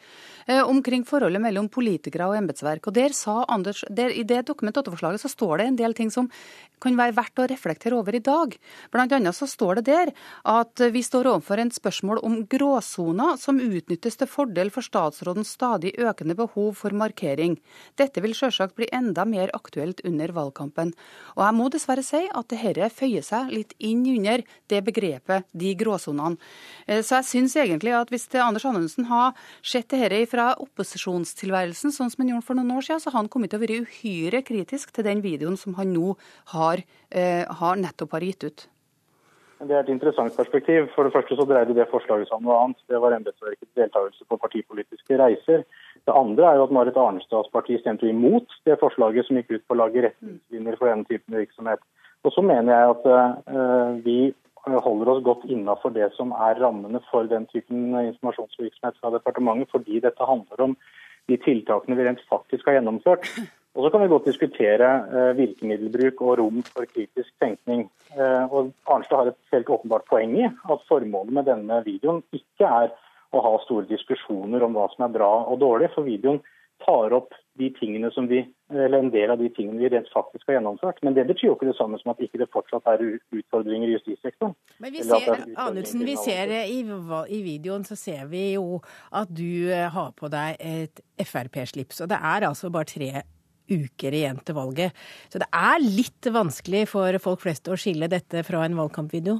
eh, 0.48 0.62
omkring 0.62 1.04
forholdet 1.04 1.40
mellom 1.40 1.68
politikere 1.68 2.28
og 2.28 2.36
embetsverk. 2.36 2.86
Og 2.86 2.94
der 2.94 3.12
sa 3.12 3.44
Anders, 3.48 3.84
der, 3.88 4.10
I 4.10 4.22
det 4.22 4.46
Dokument 4.46 4.76
8-forslaget 4.76 5.20
så 5.20 5.28
står 5.28 5.58
det 5.58 5.66
en 5.66 5.76
del 5.76 5.94
ting 5.94 6.10
som 6.10 6.25
kan 6.82 6.96
være 6.98 7.14
verdt 7.16 7.40
å 7.40 7.46
reflektere 7.48 7.96
over 7.96 8.16
i 8.16 8.22
dag. 8.24 8.54
Blant 8.92 9.14
annet 9.16 9.36
så 9.36 9.48
står 9.48 9.80
det 9.80 9.86
der 9.88 10.12
at 10.48 10.82
vi 10.92 11.02
står 11.04 11.30
overfor 11.30 11.60
en 11.62 11.72
spørsmål 11.72 12.20
om 12.26 12.38
gråsoner 12.52 13.38
som 13.40 13.60
utnyttes 13.62 14.18
til 14.20 14.30
fordel 14.30 14.70
for 14.74 14.84
statsrådens 14.84 15.54
stadig 15.56 15.94
økende 15.96 16.36
behov 16.36 16.74
for 16.82 16.96
markering. 16.96 17.56
Dette 17.96 18.22
vil 18.24 18.36
selvsagt 18.36 18.76
bli 18.76 18.90
enda 18.92 19.24
mer 19.28 19.52
aktuelt 19.56 20.02
under 20.04 20.34
valgkampen. 20.36 20.92
Og 21.36 21.44
jeg 21.46 21.56
må 21.56 21.70
dessverre 21.72 22.04
si 22.04 22.26
at 22.28 22.52
dette 22.52 22.90
føyer 22.96 23.24
seg 23.24 23.52
litt 23.54 23.72
inn 23.78 24.04
under 24.06 24.44
det 24.70 24.82
begrepet, 24.84 25.48
de 25.56 25.72
gråsonene. 25.78 26.36
Eh, 26.86 27.02
så 27.02 27.20
jeg 27.20 27.30
syns 27.30 27.56
egentlig 27.60 27.94
at 27.96 28.12
hvis 28.12 28.28
Anders 28.36 28.66
Anundsen 28.68 29.08
har 29.08 29.32
sett 29.64 29.88
dette 29.92 30.22
fra 30.30 30.52
opposisjonstilværelsen, 30.60 31.94
sånn 31.94 32.12
som 32.12 32.22
han 32.22 32.34
gjorde 32.34 32.46
for 32.46 32.58
noen 32.58 32.76
år 32.76 32.84
siden, 32.84 33.02
så 33.02 33.12
har 33.12 33.22
han 33.22 33.30
kommet 33.32 33.52
til 33.52 33.60
å 33.60 33.64
være 33.64 33.80
uhyre 33.86 34.42
kritisk 34.46 34.92
til 34.94 35.06
den 35.06 35.22
videoen 35.24 35.56
som 35.60 35.76
han 35.78 35.94
nå 35.94 36.15
har, 36.54 36.82
eh, 37.10 37.44
har 37.60 37.76
nettopp 37.76 38.16
har 38.18 38.26
gitt 38.26 38.44
ut? 38.44 38.66
Det 39.56 39.72
er 39.72 39.80
et 39.80 39.88
interessant 39.88 40.34
perspektiv. 40.36 40.90
For 40.94 41.04
det 41.06 41.14
første 41.14 41.36
så 41.36 41.46
dreide 41.48 41.74
det 41.74 41.88
forslaget 41.88 42.28
seg 42.28 42.36
om 42.36 42.44
noe 42.44 42.56
annet. 42.60 42.80
Det 42.92 43.00
var 43.00 43.14
embetsverkets 43.16 43.72
deltakelse 43.78 44.26
på 44.28 44.40
partipolitiske 44.42 45.16
reiser. 45.16 45.64
Det 46.04 46.14
andre 46.14 46.50
er 46.50 46.58
jo 46.58 46.66
at 46.68 46.74
Marit 46.76 46.98
Arnestads 47.00 47.48
parti 47.54 47.78
stemte 47.80 48.08
imot 48.08 48.52
det 48.68 48.76
forslaget 48.82 49.26
som 49.26 49.40
gikk 49.40 49.56
ut 49.56 49.64
på 49.64 49.76
å 49.76 49.80
lage 49.80 50.04
retningslinjer 50.04 50.76
for 50.76 50.92
denne 50.92 51.08
typen 51.08 51.38
virksomhet. 51.40 51.80
Og 52.26 52.34
så 52.34 52.44
mener 52.44 52.74
jeg 52.74 52.92
at 52.92 53.08
uh, 53.08 53.96
vi 54.04 54.18
holder 54.66 55.12
oss 55.12 55.24
godt 55.24 55.44
innafor 55.48 55.94
det 55.94 56.10
som 56.18 56.32
er 56.36 56.60
rammene 56.60 57.00
for 57.10 57.28
den 57.30 57.46
typen 57.52 57.94
informasjonsvirksomhet 57.94 58.98
fra 59.00 59.12
departementet, 59.14 59.70
fordi 59.72 60.02
dette 60.04 60.28
handler 60.28 60.64
om 60.68 60.76
de 61.30 61.38
tiltakene 61.42 61.96
vi 61.96 62.06
rent 62.06 62.22
faktisk 62.30 62.66
har 62.68 62.78
gjennomført. 62.78 63.24
Og 63.76 63.84
Så 63.84 63.90
kan 63.92 64.00
vi 64.00 64.08
godt 64.08 64.24
diskutere 64.24 64.88
eh, 65.12 65.32
virkemiddelbruk 65.36 66.20
og 66.24 66.38
rom 66.40 66.62
for 66.64 66.88
kritisk 66.88 67.32
tenkning. 67.42 67.86
Eh, 68.16 68.44
og 68.48 68.72
Arnstad 68.88 69.16
har 69.16 69.32
et 69.32 69.52
helt 69.52 69.68
åpenbart 69.68 70.08
poeng 70.08 70.32
i 70.38 70.46
at 70.48 70.86
formålet 70.88 71.34
med 71.36 71.44
denne 71.50 71.82
videoen 71.84 72.22
ikke 72.32 72.70
er 72.84 72.94
å 73.36 73.42
ha 73.44 73.56
store 73.66 73.84
diskusjoner 73.90 74.64
om 74.64 74.78
hva 74.78 74.86
som 74.94 75.04
er 75.04 75.18
bra 75.18 75.32
og 75.44 75.60
dårlig, 75.60 75.90
for 75.92 76.08
videoen 76.08 76.40
tar 76.84 77.12
opp 77.16 77.36
de 77.56 77.68
tingene 77.76 78.10
som 78.12 78.26
vi, 78.28 78.42
eller 78.72 78.98
en 78.98 79.12
del 79.12 79.30
av 79.32 79.40
de 79.40 79.48
tingene 79.56 79.80
vi 79.80 79.88
rent 79.92 80.08
faktisk 80.12 80.48
har 80.48 80.58
gjennomført. 80.58 80.98
Men 81.04 81.16
det 81.16 81.24
betyr 81.28 81.48
jo 81.48 81.54
ikke 81.56 81.68
det 81.70 81.76
samme 81.78 82.00
som 82.00 82.12
at 82.12 82.20
ikke 82.24 82.40
det 82.40 82.48
fortsatt 82.52 82.88
er 82.92 83.04
utfordringer 83.32 83.88
i 83.88 83.94
justissektoren. 83.96 84.52
Men 84.84 84.92
vi 84.92 85.04
ser, 85.04 85.46
Anundsen, 85.64 86.04
vi 86.04 86.16
ser 86.20 86.52
i, 86.62 86.80
i, 86.80 87.40
videoen 87.44 87.84
så 87.88 87.96
ser 87.96 88.26
vi 88.32 88.50
jo 88.54 88.82
at 89.12 89.32
du 89.32 89.72
eh, 89.72 89.88
har 89.92 90.12
på 90.16 90.32
deg 90.32 90.60
et 90.60 91.00
Frp-slips. 91.16 92.04
Og 92.04 92.12
det 92.12 92.20
er 92.20 92.48
altså 92.48 92.72
bare 92.72 92.92
tre 92.92 93.24
uker 93.70 94.14
igjen 94.14 94.40
til 94.46 94.56
valget. 94.58 94.96
Så 95.32 95.42
det 95.42 95.50
er 95.50 95.82
litt 95.82 96.30
vanskelig 96.32 96.86
for 96.92 97.20
folk 97.22 97.44
flest 97.44 97.68
å 97.68 97.78
skille 97.78 98.10
dette 98.12 98.44
fra 98.46 98.64
en 98.66 98.78
valgkampvideo? 98.78 99.38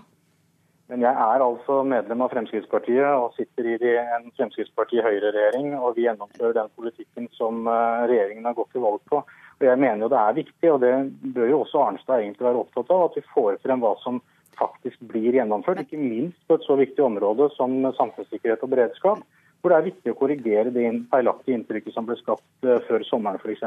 Men 0.86 1.02
jeg 1.02 1.18
er 1.18 1.42
altså 1.42 1.80
medlem 1.82 2.20
av 2.22 2.30
Fremskrittspartiet 2.30 3.08
og 3.18 3.32
sitter 3.34 3.66
i 3.74 3.94
en 3.98 4.28
Fremskrittsparti-Høyre-regjering. 4.38 5.72
Og 5.80 5.96
vi 5.96 6.04
gjennomfører 6.06 6.54
den 6.60 6.70
politikken 6.78 7.26
som 7.34 7.66
eh, 7.66 8.04
regjeringen 8.06 8.46
har 8.46 8.54
gått 8.54 8.70
til 8.74 8.84
valg 8.84 9.02
på. 9.10 9.24
Og 9.56 9.66
jeg 9.66 9.80
mener 9.82 10.04
jo 10.04 10.12
det 10.12 10.20
er 10.20 10.38
viktig, 10.38 10.70
og 10.70 10.82
det 10.84 10.92
bør 11.34 11.50
jo 11.50 11.60
også 11.64 11.82
Arnstad 11.82 12.22
egentlig 12.22 12.46
være 12.46 12.62
opptatt 12.62 12.92
av, 12.94 13.08
at 13.08 13.18
vi 13.18 13.24
får 13.32 13.58
frem 13.64 13.82
hva 13.82 13.96
som 14.04 14.20
faktisk 14.56 15.00
blir 15.10 15.34
gjennomført. 15.34 15.82
Ikke 15.82 16.00
minst 16.00 16.38
på 16.46 16.58
et 16.58 16.68
så 16.68 16.76
viktig 16.78 17.02
område 17.02 17.48
som 17.56 17.74
samfunnssikkerhet 17.98 18.62
og 18.62 18.72
beredskap. 18.76 19.26
Hvor 19.66 19.74
det 19.74 19.78
er 19.80 19.88
viktig 19.88 20.12
å 20.12 20.18
korrigere 20.20 20.70
det 20.70 20.86
feilaktige 21.10 21.58
inntrykket 21.58 21.94
som 21.96 22.06
ble 22.06 22.14
skapt 22.20 22.66
eh, 22.68 22.78
før 22.86 23.02
sommeren 23.02 23.40
f.eks. 23.42 23.64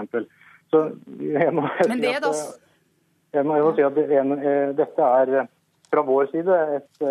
Så 0.72 0.84
jeg 1.20 1.52
må, 1.52 1.66
Men 1.90 2.00
det 2.00 2.14
er 2.16 2.22
da... 2.24 2.30
jeg 3.36 3.44
må, 3.44 3.58
jeg 3.58 3.66
må 3.66 3.74
si 3.76 3.84
at 3.84 4.00
eh, 4.06 4.70
dette 4.78 5.10
er 5.20 5.34
eh, 5.42 5.50
fra 5.92 6.06
vår 6.08 6.30
side 6.32 6.56
et 6.78 7.04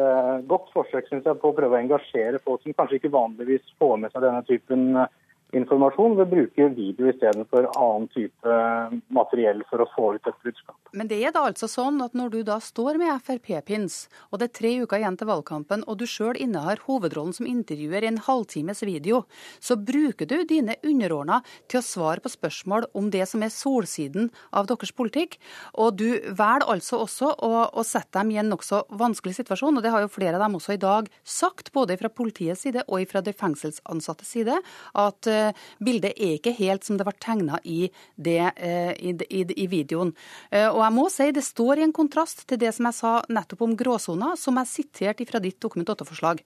godt 0.48 0.68
forsøk 0.72 1.08
synes 1.10 1.24
jeg, 1.26 1.36
på 1.42 1.50
å 1.50 1.54
prøve 1.56 1.76
å 1.76 1.80
engasjere 1.82 2.38
folk 2.40 2.62
som 2.62 2.76
kanskje 2.78 3.00
ikke 3.00 3.10
vanligvis 3.10 3.72
får 3.76 3.96
med 4.00 4.14
seg 4.14 4.22
denne 4.22 4.44
typen 4.46 4.84
informasjon 5.56 6.16
ved 6.18 6.26
å 6.26 6.30
bruke 6.30 6.66
video 6.76 7.08
istedenfor 7.08 7.70
annen 7.72 8.08
type 8.12 8.56
materiell 9.14 9.62
for 9.70 9.80
å 9.80 9.88
få 9.94 10.10
ut 10.16 10.28
et 10.28 10.44
budskap. 10.44 10.76
Men 10.92 11.08
det 11.08 11.20
er 11.24 11.32
da 11.32 11.46
altså 11.48 11.68
sånn 11.70 12.00
at 12.04 12.16
når 12.16 12.32
du 12.32 12.38
da 12.48 12.58
står 12.60 12.98
med 13.00 13.22
Frp-pins, 13.24 13.96
og 14.28 14.40
det 14.40 14.48
er 14.48 14.56
tre 14.58 14.72
uker 14.82 15.00
igjen 15.00 15.16
til 15.20 15.30
valgkampen, 15.30 15.84
og 15.88 16.00
du 16.00 16.06
sjøl 16.08 16.36
innehar 16.40 16.82
hovedrollen 16.86 17.36
som 17.36 17.48
intervjuer 17.48 18.04
i 18.04 18.10
en 18.10 18.20
halvtimes 18.26 18.84
video, 18.84 19.22
så 19.60 19.76
bruker 19.76 20.28
du 20.28 20.42
dine 20.48 20.76
underordna 20.84 21.40
til 21.68 21.80
å 21.80 21.86
svare 21.86 22.24
på 22.24 22.32
spørsmål 22.32 22.88
om 22.98 23.08
det 23.14 23.24
som 23.30 23.44
er 23.44 23.52
solsiden 23.54 24.30
av 24.52 24.68
deres 24.68 24.92
politikk, 24.96 25.38
og 25.80 25.96
du 26.00 26.08
velger 26.28 26.68
altså 26.68 27.02
også 27.04 27.32
å, 27.44 27.52
å 27.72 27.86
sette 27.86 28.18
dem 28.18 28.34
i 28.34 28.40
en 28.40 28.52
nokså 28.52 28.84
vanskelig 29.00 29.38
situasjon, 29.40 29.80
og 29.80 29.84
det 29.84 29.92
har 29.94 30.04
jo 30.04 30.12
flere 30.12 30.36
av 30.36 30.44
dem 30.44 30.60
også 30.60 30.76
i 30.76 30.82
dag 30.82 31.08
sagt, 31.24 31.72
både 31.72 31.96
fra 32.00 32.12
politiets 32.12 32.66
side 32.66 32.84
og 32.88 33.04
fra 33.08 33.24
de 33.24 33.32
fengselsansattes 33.36 34.36
side, 34.36 34.56
at 34.98 35.28
bildet 35.84 36.14
er 36.16 36.36
ikke 36.36 36.54
helt 36.58 36.86
som 36.86 36.98
det 36.98 37.06
var 37.08 37.16
tegna 37.22 37.60
i, 37.64 37.88
uh, 37.88 38.50
i, 38.94 39.14
i, 39.28 39.42
i, 39.54 39.66
videoen. 39.70 40.14
Uh, 40.52 40.68
og 40.70 40.80
jeg 40.84 40.96
må 40.96 41.06
si 41.12 41.28
det 41.34 41.44
står 41.46 41.80
i 41.80 41.86
en 41.86 41.94
kontrast 41.96 42.44
til 42.48 42.60
det 42.60 42.72
som 42.76 42.88
jeg 42.88 42.98
sa 42.98 43.14
nettopp 43.32 43.64
om 43.66 43.76
gråsona, 43.78 44.32
som 44.40 44.58
jeg 44.62 44.72
siterte 44.72 45.28
fra 45.28 45.42
ditt 45.42 45.60
Dokument 45.62 45.88
8-forslag. 45.90 46.40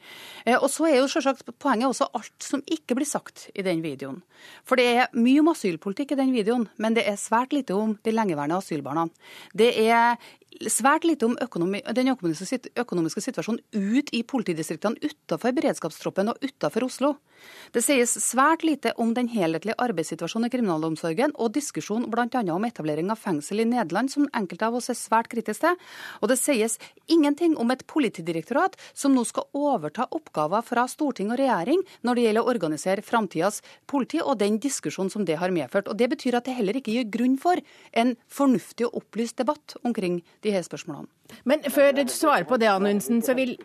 og 0.57 0.69
så 0.73 0.87
er 0.89 0.99
jo 0.99 1.09
selvsagt 1.11 1.51
poenget 1.61 1.91
også 1.91 2.09
alt 2.17 2.45
som 2.45 2.63
ikke 2.67 2.97
blir 2.99 3.09
sagt 3.09 3.49
i 3.55 3.65
den 3.67 3.83
videoen. 3.85 4.23
For 4.67 4.81
det 4.81 4.87
er 4.89 5.17
mye 5.17 5.43
om 5.43 5.53
asylpolitikk 5.53 6.15
i 6.15 6.21
den 6.23 6.33
videoen, 6.35 6.69
men 6.81 6.97
det 6.97 7.05
er 7.09 7.21
svært 7.21 7.53
lite 7.55 7.77
om 7.77 7.97
de 8.03 8.15
lengeværende 8.15 8.59
asylbarna. 8.63 9.09
Det 9.55 9.71
er 9.85 10.17
svært 10.71 11.07
lite 11.07 11.27
om 11.27 11.37
økonomi, 11.41 11.81
den 11.97 12.13
økonomiske, 12.13 12.73
økonomiske 12.79 13.23
situasjonen 13.25 13.61
ut 13.73 14.11
i 14.13 14.23
politidistriktene 14.27 15.01
utenfor 15.01 15.55
beredskapstroppen 15.57 16.33
og 16.33 16.43
utenfor 16.45 16.87
Oslo. 16.87 17.13
Det 17.75 17.83
sies 17.85 18.13
svært 18.23 18.65
lite 18.67 18.82
om 19.01 19.15
den 19.15 19.29
helhetlige 19.31 19.79
arbeidssituasjonen 19.79 20.49
i 20.49 20.53
kriminalomsorgen 20.53 21.35
og 21.39 21.55
diskusjon 21.55 22.09
bl.a. 22.11 22.43
om 22.53 22.67
etablering 22.67 23.13
av 23.13 23.21
fengsel 23.23 23.63
i 23.63 23.69
Nederland, 23.69 24.11
som 24.11 24.29
enkelte 24.35 24.67
av 24.67 24.79
oss 24.81 24.91
er 24.93 24.99
svært 24.99 25.31
kritiske 25.33 25.63
til. 25.63 25.79
Og 26.21 26.31
det 26.33 26.39
sies 26.41 26.79
ingenting 27.07 27.55
om 27.61 27.71
et 27.71 27.87
politidirektorat 27.87 28.77
som 28.93 29.15
nå 29.15 29.25
skal 29.29 29.49
overta 29.55 30.09
oppgaver 30.11 30.65
fra 30.67 30.87
storting 30.91 31.31
og 31.33 31.41
regjering 31.41 31.83
når 32.03 32.19
det 32.19 32.27
gjelder 32.27 32.43
å 32.43 32.53
organisere 32.53 33.07
framtidas 33.07 33.63
politi, 33.87 34.21
og 34.23 34.39
den 34.43 34.59
diskusjonen 34.63 35.13
som 35.13 35.27
det 35.29 35.39
har 35.39 35.55
medført. 35.55 35.89
Og 35.89 35.97
Det 35.97 36.11
betyr 36.11 36.39
at 36.39 36.49
det 36.49 36.59
heller 36.59 36.79
ikke 36.79 36.95
gir 36.97 37.11
grunn 37.11 37.39
for 37.39 37.61
en 37.93 38.17
fornuftig 38.29 38.89
og 38.89 39.03
opplyst 39.03 39.39
debatt 39.39 39.77
omkring 39.85 40.23
de 40.43 40.55
her 40.55 40.67
spørsmålene. 40.67 41.11
Men 41.49 41.65
før 41.73 41.93
du 41.97 42.03
svarer 42.13 42.47
på 42.49 42.59
det, 42.61 42.69
Anundsen, 42.71 43.23
så 43.25 43.35
vil 43.39 43.57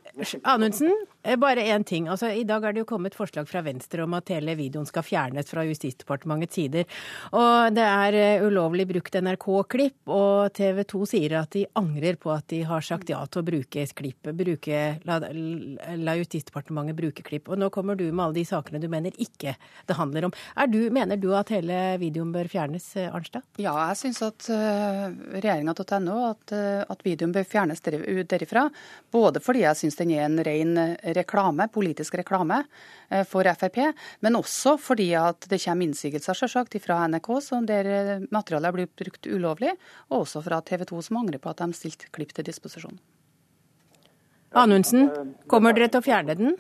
Anundsen, 0.48 0.94
eh, 1.24 1.36
bare 1.40 1.64
én 1.64 1.86
ting. 1.86 2.08
Altså, 2.10 2.30
I 2.34 2.46
dag 2.48 2.64
er 2.64 2.74
det 2.74 2.84
jo 2.84 2.90
kommet 2.90 3.16
forslag 3.18 3.48
fra 3.50 3.62
Venstre 3.66 4.04
om 4.04 4.14
at 4.18 4.30
hele 4.34 4.56
videoen 4.58 4.88
skal 4.88 5.06
fjernes 5.06 5.50
fra 5.50 5.66
Justisdepartementets 5.68 6.58
sider. 6.58 6.88
Og 7.34 7.76
det 7.76 7.86
er 7.86 8.18
eh, 8.18 8.46
ulovlig 8.46 8.88
brukt 8.90 9.18
NRK-klipp, 9.22 10.00
og 10.08 10.54
TV 10.58 10.84
2 10.88 11.04
sier 11.14 11.38
at 11.42 11.52
de 11.56 11.66
angrer 11.80 12.18
på 12.22 12.32
at 12.34 12.48
de 12.54 12.64
har 12.68 12.86
sagt 12.86 13.12
ja 13.12 13.24
til 13.26 13.44
å 13.44 13.48
bruke 13.48 13.86
klippet. 13.98 14.34
Bruke, 14.38 14.82
la, 15.08 15.20
la 15.22 16.18
Justisdepartementet 16.20 16.98
bruke 16.98 17.26
klipp. 17.26 17.52
Og 17.52 17.60
nå 17.60 17.72
kommer 17.74 17.98
du 18.00 18.08
med 18.12 18.26
alle 18.26 18.40
de 18.40 18.48
sakene 18.48 18.82
du 18.82 18.90
mener 18.92 19.16
ikke 19.22 19.56
det 19.88 19.98
handler 19.98 20.30
om. 20.30 20.36
Du, 20.72 20.80
mener 20.94 21.20
du 21.20 21.30
at 21.38 21.52
hele 21.54 21.98
videoen 22.02 22.34
bør 22.36 22.50
fjernes, 22.52 22.90
eh, 23.00 23.12
Arnstad? 23.14 23.46
Ja, 23.62 23.76
jeg 23.90 24.00
syns 24.02 24.22
at 24.26 24.48
uh, 24.52 25.08
regjeringa.no 25.38 26.18
at, 26.32 26.54
uh, 26.54 26.84
at 26.88 27.04
videoen 27.06 27.34
bør 27.36 27.44
fjernes 27.48 27.57
fjernes 27.58 27.82
derifra. 28.28 28.68
Både 29.12 29.42
fordi 29.44 29.64
jeg 29.66 29.80
syns 29.82 29.98
den 30.00 30.14
er 30.16 30.26
en 30.28 30.40
ren 30.46 30.78
reklame, 31.18 31.68
politisk 31.74 32.18
reklame 32.20 32.62
eh, 33.10 33.26
for 33.28 33.48
Frp, 33.58 33.80
men 34.26 34.40
også 34.40 34.78
fordi 34.82 35.12
at 35.18 35.50
det 35.50 35.62
kommer 35.64 35.88
innsigelser 35.88 36.38
selvsagt 36.38 36.78
fra 36.84 37.04
NRK 37.10 37.30
der 37.68 37.92
eh, 37.92 38.16
materialet 38.32 38.76
blir 38.76 38.90
brukt 39.04 39.28
ulovlig, 39.28 39.74
og 40.12 40.26
også 40.26 40.44
fra 40.46 40.62
TV 40.62 40.86
2 40.90 41.04
som 41.10 41.22
angrer 41.24 41.42
på 41.42 41.52
at 41.52 41.64
de 41.64 41.74
stilte 41.78 42.12
klipp 42.14 42.34
til 42.36 42.48
disposisjon. 42.48 42.98
Anundsen, 44.58 45.10
kommer 45.52 45.76
dere 45.76 45.92
til 45.92 46.02
å 46.02 46.06
fjerne 46.06 46.36
den? 46.38 46.56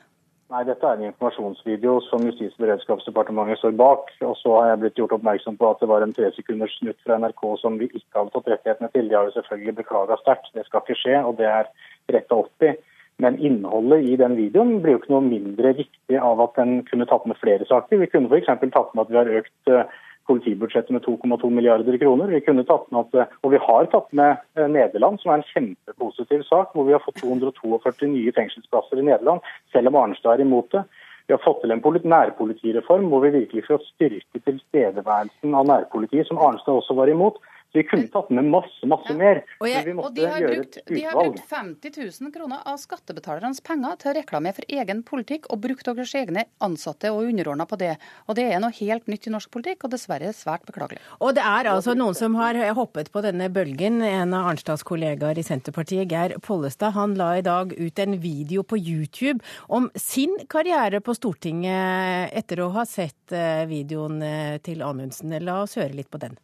Nei, 0.48 0.62
dette 0.63 0.88
er 0.88 0.96
en 0.96 1.10
informasjonsvideo 1.10 1.98
som 2.06 2.24
Justis- 2.24 2.54
og 2.56 2.62
beredskapsdepartementet 2.63 3.60
står 3.60 3.74
bak. 3.82 4.13
Og 4.24 4.36
så 4.39 4.54
har 4.56 4.70
jeg 4.70 4.80
blitt 4.84 5.00
gjort 5.01 5.16
oppmerksom 5.18 5.58
på 5.60 5.72
at 5.74 5.82
det 5.84 5.89
var 5.92 6.06
en 6.06 6.13
tresekunders 6.16 6.77
snutt 6.80 7.01
fra 7.04 7.18
NRK 7.20 7.44
som 7.60 7.75
vi 7.82 7.89
ikke 7.89 8.16
hadde 8.16 8.32
fått 8.36 8.48
rettighetene 8.54 8.88
til. 8.94 9.10
De 9.10 9.18
har 9.18 9.27
jo 9.27 9.34
selvfølgelig 9.36 9.75
beklaga 9.82 10.16
sterkt. 10.22 10.48
Det 10.56 10.63
skal 10.70 10.86
ikke 10.86 11.00
skje, 11.01 11.18
og 11.20 11.36
det 11.42 11.50
er 11.51 11.68
retta 12.16 12.39
opp 12.39 12.63
i. 12.63 12.72
Men 13.20 13.39
innholdet 13.44 14.08
i 14.08 14.16
den 14.16 14.38
videoen 14.38 14.77
blir 14.80 14.96
jo 14.96 15.01
ikke 15.01 15.16
noe 15.18 15.25
mindre 15.25 15.74
viktig 15.82 16.20
av 16.22 16.39
at 16.46 16.56
den 16.62 16.80
kunne 16.88 17.10
tatt 17.10 17.27
med 17.27 17.39
flere 17.44 17.68
saker. 17.68 18.00
Vi 18.00 18.08
kunne 18.13 18.32
f.eks. 18.32 18.48
tatt 18.72 18.96
med 18.96 19.04
at 19.04 19.12
vi 19.12 19.20
har 19.20 19.34
økt 19.42 19.74
eh, 19.74 20.00
politibudsjettet 20.27 20.93
med 20.96 21.05
2,2 21.05 21.50
milliarder 21.53 21.98
kroner. 22.01 22.31
Vi 22.34 22.43
kunne 22.46 22.65
tatt 22.67 22.88
med 22.91 23.05
at, 23.05 23.34
og 23.43 23.53
vi 23.53 23.62
har 23.63 23.89
tatt 23.91 24.07
med 24.19 24.38
eh, 24.57 24.69
Nederland, 24.72 25.22
som 25.22 25.34
er 25.34 25.41
en 25.41 25.50
kjempepositiv 25.53 26.46
sak, 26.50 26.74
hvor 26.74 26.88
vi 26.88 26.96
har 26.96 27.03
fått 27.03 27.22
242 27.24 28.12
nye 28.12 28.34
fengselsplasser 28.36 29.01
i 29.01 29.07
Nederland, 29.07 29.46
selv 29.74 29.91
om 29.91 30.00
Arnstad 30.03 30.38
er 30.38 30.48
imot 30.48 30.72
det. 30.75 30.86
Vi 31.27 31.36
har 31.36 31.43
fått 31.43 31.60
til 31.60 31.74
en 31.75 31.81
nærpolitireform 31.84 33.10
hvor 33.12 33.25
vi 33.25 33.34
virkelig 33.36 33.65
får 33.67 33.84
styrke 33.84 34.39
tilstedeværelsen 34.46 35.55
av 35.60 35.67
nærpolitiet, 35.67 36.27
som 36.29 36.39
Arnstad 36.39 36.79
også 36.79 36.96
var 36.96 37.12
imot. 37.12 37.41
Vi 37.77 37.84
kunne 37.86 38.07
tatt 38.10 38.31
med 38.34 38.48
masse, 38.50 38.88
masse 38.89 39.13
ja. 39.13 39.17
mer. 39.19 39.43
Og, 39.60 39.67
jeg, 39.69 39.93
og 39.93 40.10
de, 40.15 40.24
har 40.25 40.41
brukt, 40.41 40.79
de, 40.89 41.01
har 41.05 41.17
brukt, 41.17 41.43
50 41.51 42.00
000 42.24 42.31
kroner 42.34 42.63
av 42.65 42.79
skattebetalernes 42.81 43.62
penger 43.65 44.00
til 44.01 44.12
å 44.12 44.15
reklamere 44.17 44.57
for 44.57 44.77
egen 44.79 45.03
politikk, 45.05 45.46
og 45.53 45.62
brukt 45.67 45.86
deres 45.86 46.13
egne 46.17 46.48
ansatte 46.63 47.12
og 47.13 47.27
underordna 47.27 47.67
på 47.69 47.77
det. 47.77 47.93
Og 48.25 48.39
det 48.39 48.48
er 48.50 48.63
noe 48.63 48.74
helt 48.79 49.05
nytt 49.12 49.29
i 49.29 49.34
norsk 49.36 49.51
politikk, 49.53 49.86
og 49.86 49.93
dessverre 49.93 50.31
svært 50.34 50.65
beklagelig. 50.65 51.03
Og 51.22 51.36
det 51.38 51.43
er 51.46 51.69
altså 51.69 51.93
noen 51.98 52.17
som 52.17 52.38
har 52.39 52.57
hoppet 52.77 53.12
på 53.13 53.22
denne 53.25 53.51
bølgen. 53.53 54.01
En 54.01 54.34
av 54.34 54.50
Arnstads 54.53 54.86
kollegaer 54.88 55.38
i 55.38 55.46
Senterpartiet, 55.46 56.10
Geir 56.10 56.34
Pollestad, 56.41 56.96
han 56.98 57.13
la 57.19 57.29
i 57.38 57.46
dag 57.46 57.77
ut 57.77 58.01
en 58.01 58.17
video 58.24 58.65
på 58.65 58.81
YouTube 58.81 59.38
om 59.67 59.91
sin 59.93 60.34
karriere 60.50 61.03
på 61.05 61.13
Stortinget 61.17 62.34
etter 62.38 62.63
å 62.65 62.72
ha 62.74 62.88
sett 62.89 63.36
eh, 63.36 63.67
videoen 63.69 64.22
eh, 64.25 64.57
til 64.65 64.81
Anundsen. 64.86 65.38
La 65.46 65.62
oss 65.62 65.77
høre 65.77 65.93
litt 65.93 66.10
på 66.10 66.22
den. 66.25 66.38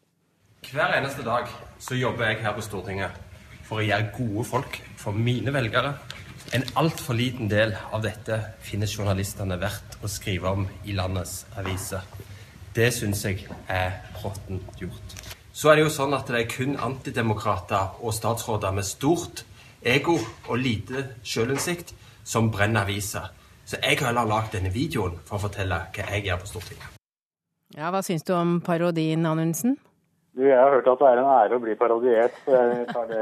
Hver 0.64 0.94
eneste 0.96 1.24
dag 1.26 1.50
så 1.80 1.96
jobber 1.96 2.30
jeg 2.30 2.40
her 2.46 2.54
på 2.56 2.64
Stortinget 2.64 3.18
for 3.68 3.82
å 3.82 3.86
gjøre 3.86 4.14
gode 4.16 4.46
folk 4.48 4.80
for 4.98 5.16
mine 5.16 5.52
velgere. 5.54 5.92
En 6.56 6.64
altfor 6.80 7.18
liten 7.18 7.50
del 7.52 7.76
av 7.92 8.04
dette 8.06 8.40
finner 8.64 8.88
journalistene 8.88 9.58
verdt 9.60 9.98
å 10.04 10.10
skrive 10.12 10.54
om 10.56 10.66
i 10.88 10.96
landets 10.96 11.44
aviser. 11.60 12.02
Det 12.74 12.90
syns 12.96 13.26
jeg 13.26 13.46
er 13.70 14.00
råttent 14.24 14.82
gjort. 14.82 15.16
Så 15.54 15.70
er 15.70 15.78
det 15.78 15.86
jo 15.86 15.94
sånn 15.94 16.16
at 16.18 16.32
det 16.32 16.40
er 16.42 16.50
kun 16.50 16.80
antidemokrater 16.82 18.00
og 18.02 18.16
statsråder 18.16 18.74
med 18.74 18.88
stort 18.88 19.44
ego 19.84 20.18
og 20.48 20.58
lite 20.58 21.08
sjølinnsikt 21.28 21.94
som 22.24 22.50
brenner 22.54 22.88
aviser. 22.88 23.30
Så 23.66 23.78
jeg 23.84 24.00
har 24.00 24.10
heller 24.12 24.28
lagd 24.28 24.56
denne 24.56 24.74
videoen 24.74 25.20
for 25.28 25.38
å 25.38 25.46
fortelle 25.46 25.86
hva 25.94 26.12
jeg 26.16 26.26
gjør 26.28 26.42
på 26.42 26.54
Stortinget. 26.56 27.00
Ja, 27.78 27.90
Hva 27.90 28.02
syns 28.06 28.24
du 28.26 28.34
om 28.38 28.60
parodien, 28.62 29.26
Anundsen? 29.26 29.78
Du, 30.34 30.42
jeg 30.48 30.58
har 30.58 30.72
hørt 30.74 30.88
at 30.90 31.02
det 31.02 31.10
er 31.12 31.20
en 31.22 31.28
ære 31.30 31.58
å 31.60 31.62
bli 31.62 31.74
parodiert. 31.78 32.38
Jeg 32.50 32.86
tar 32.90 33.10
det 33.12 33.20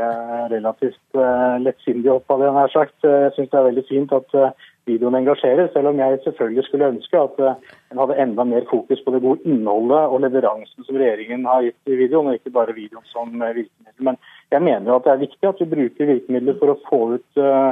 relativt 0.53 1.17
uh, 1.19 1.57
lettsindig 1.59 2.07
opp 2.13 2.31
av 2.31 2.39
det 2.39 2.47
han 2.47 2.59
har 2.61 2.71
sagt. 2.71 2.95
Jeg 3.03 3.33
syns 3.35 3.51
det 3.51 3.59
er 3.59 3.67
veldig 3.67 3.83
fint 3.89 4.13
at 4.15 4.35
uh, 4.39 4.69
videoen 4.87 5.19
engasjerer, 5.19 5.67
selv 5.73 5.91
om 5.91 5.99
jeg 5.99 6.21
selvfølgelig 6.23 6.65
skulle 6.69 6.89
ønske 6.93 7.19
at 7.19 7.43
uh, 7.43 7.75
en 7.91 7.99
hadde 7.99 8.17
enda 8.23 8.47
mer 8.47 8.63
fokus 8.71 9.03
på 9.03 9.11
det 9.11 9.21
gode 9.27 9.43
innholdet 9.43 10.05
og 10.07 10.23
leveransen 10.23 10.87
som 10.87 11.01
regjeringen 11.03 11.43
har 11.51 11.67
gitt 11.67 11.91
i 11.91 11.99
videoen, 12.05 12.31
og 12.31 12.39
ikke 12.39 12.55
bare 12.61 12.77
videoen 12.79 13.11
som 13.11 13.35
virkemiddel. 13.35 14.07
Men 14.07 14.21
jeg 14.55 14.63
mener 14.69 14.87
jo 14.93 15.01
at 15.01 15.09
det 15.09 15.15
er 15.17 15.23
viktig 15.27 15.51
at 15.51 15.63
vi 15.65 15.71
bruker 15.75 16.13
virkemidler 16.13 16.59
for 16.63 16.71
å 16.71 16.79
få 16.87 17.03
ut 17.17 17.43
Eh, 17.43 17.71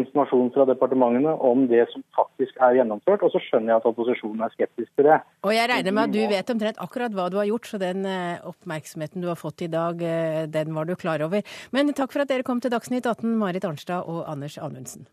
informasjon 0.00 0.52
fra 0.54 0.66
departementene 0.68 1.32
om 1.48 1.66
det 1.70 1.84
som 1.92 2.04
faktisk 2.16 2.56
er 2.62 2.78
gjennomført. 2.80 3.24
Og 3.26 3.34
så 3.34 3.42
skjønner 3.44 3.74
jeg 3.74 3.82
at 3.82 3.88
opposisjonen 3.90 4.46
er 4.46 4.54
skeptisk 4.54 4.90
til 4.96 5.10
det. 5.10 5.20
Og 5.46 5.54
jeg 5.54 5.70
regner 5.72 5.96
med 5.96 6.08
at 6.08 6.16
du 6.16 6.22
vet 6.32 6.54
omtrent 6.54 6.82
akkurat 6.82 7.16
hva 7.16 7.28
du 7.32 7.38
har 7.40 7.50
gjort, 7.50 7.68
så 7.70 7.80
den 7.82 8.06
eh, 8.08 8.40
oppmerksomheten 8.46 9.24
du 9.24 9.30
har 9.32 9.40
fått 9.40 9.66
i 9.66 9.70
dag, 9.72 10.02
eh, 10.02 10.42
den 10.50 10.74
var 10.76 10.88
du 10.88 10.96
klar 10.96 11.22
over. 11.26 11.44
Men 11.76 11.94
takk 11.96 12.14
for 12.14 12.24
at 12.24 12.32
dere 12.32 12.46
kom 12.46 12.62
til 12.62 12.74
Dagsnytt 12.74 13.06
18, 13.06 13.36
Marit 13.38 13.68
Arnstad 13.68 14.08
og 14.08 14.24
Anders 14.30 14.58
Anundsen. 14.58 15.06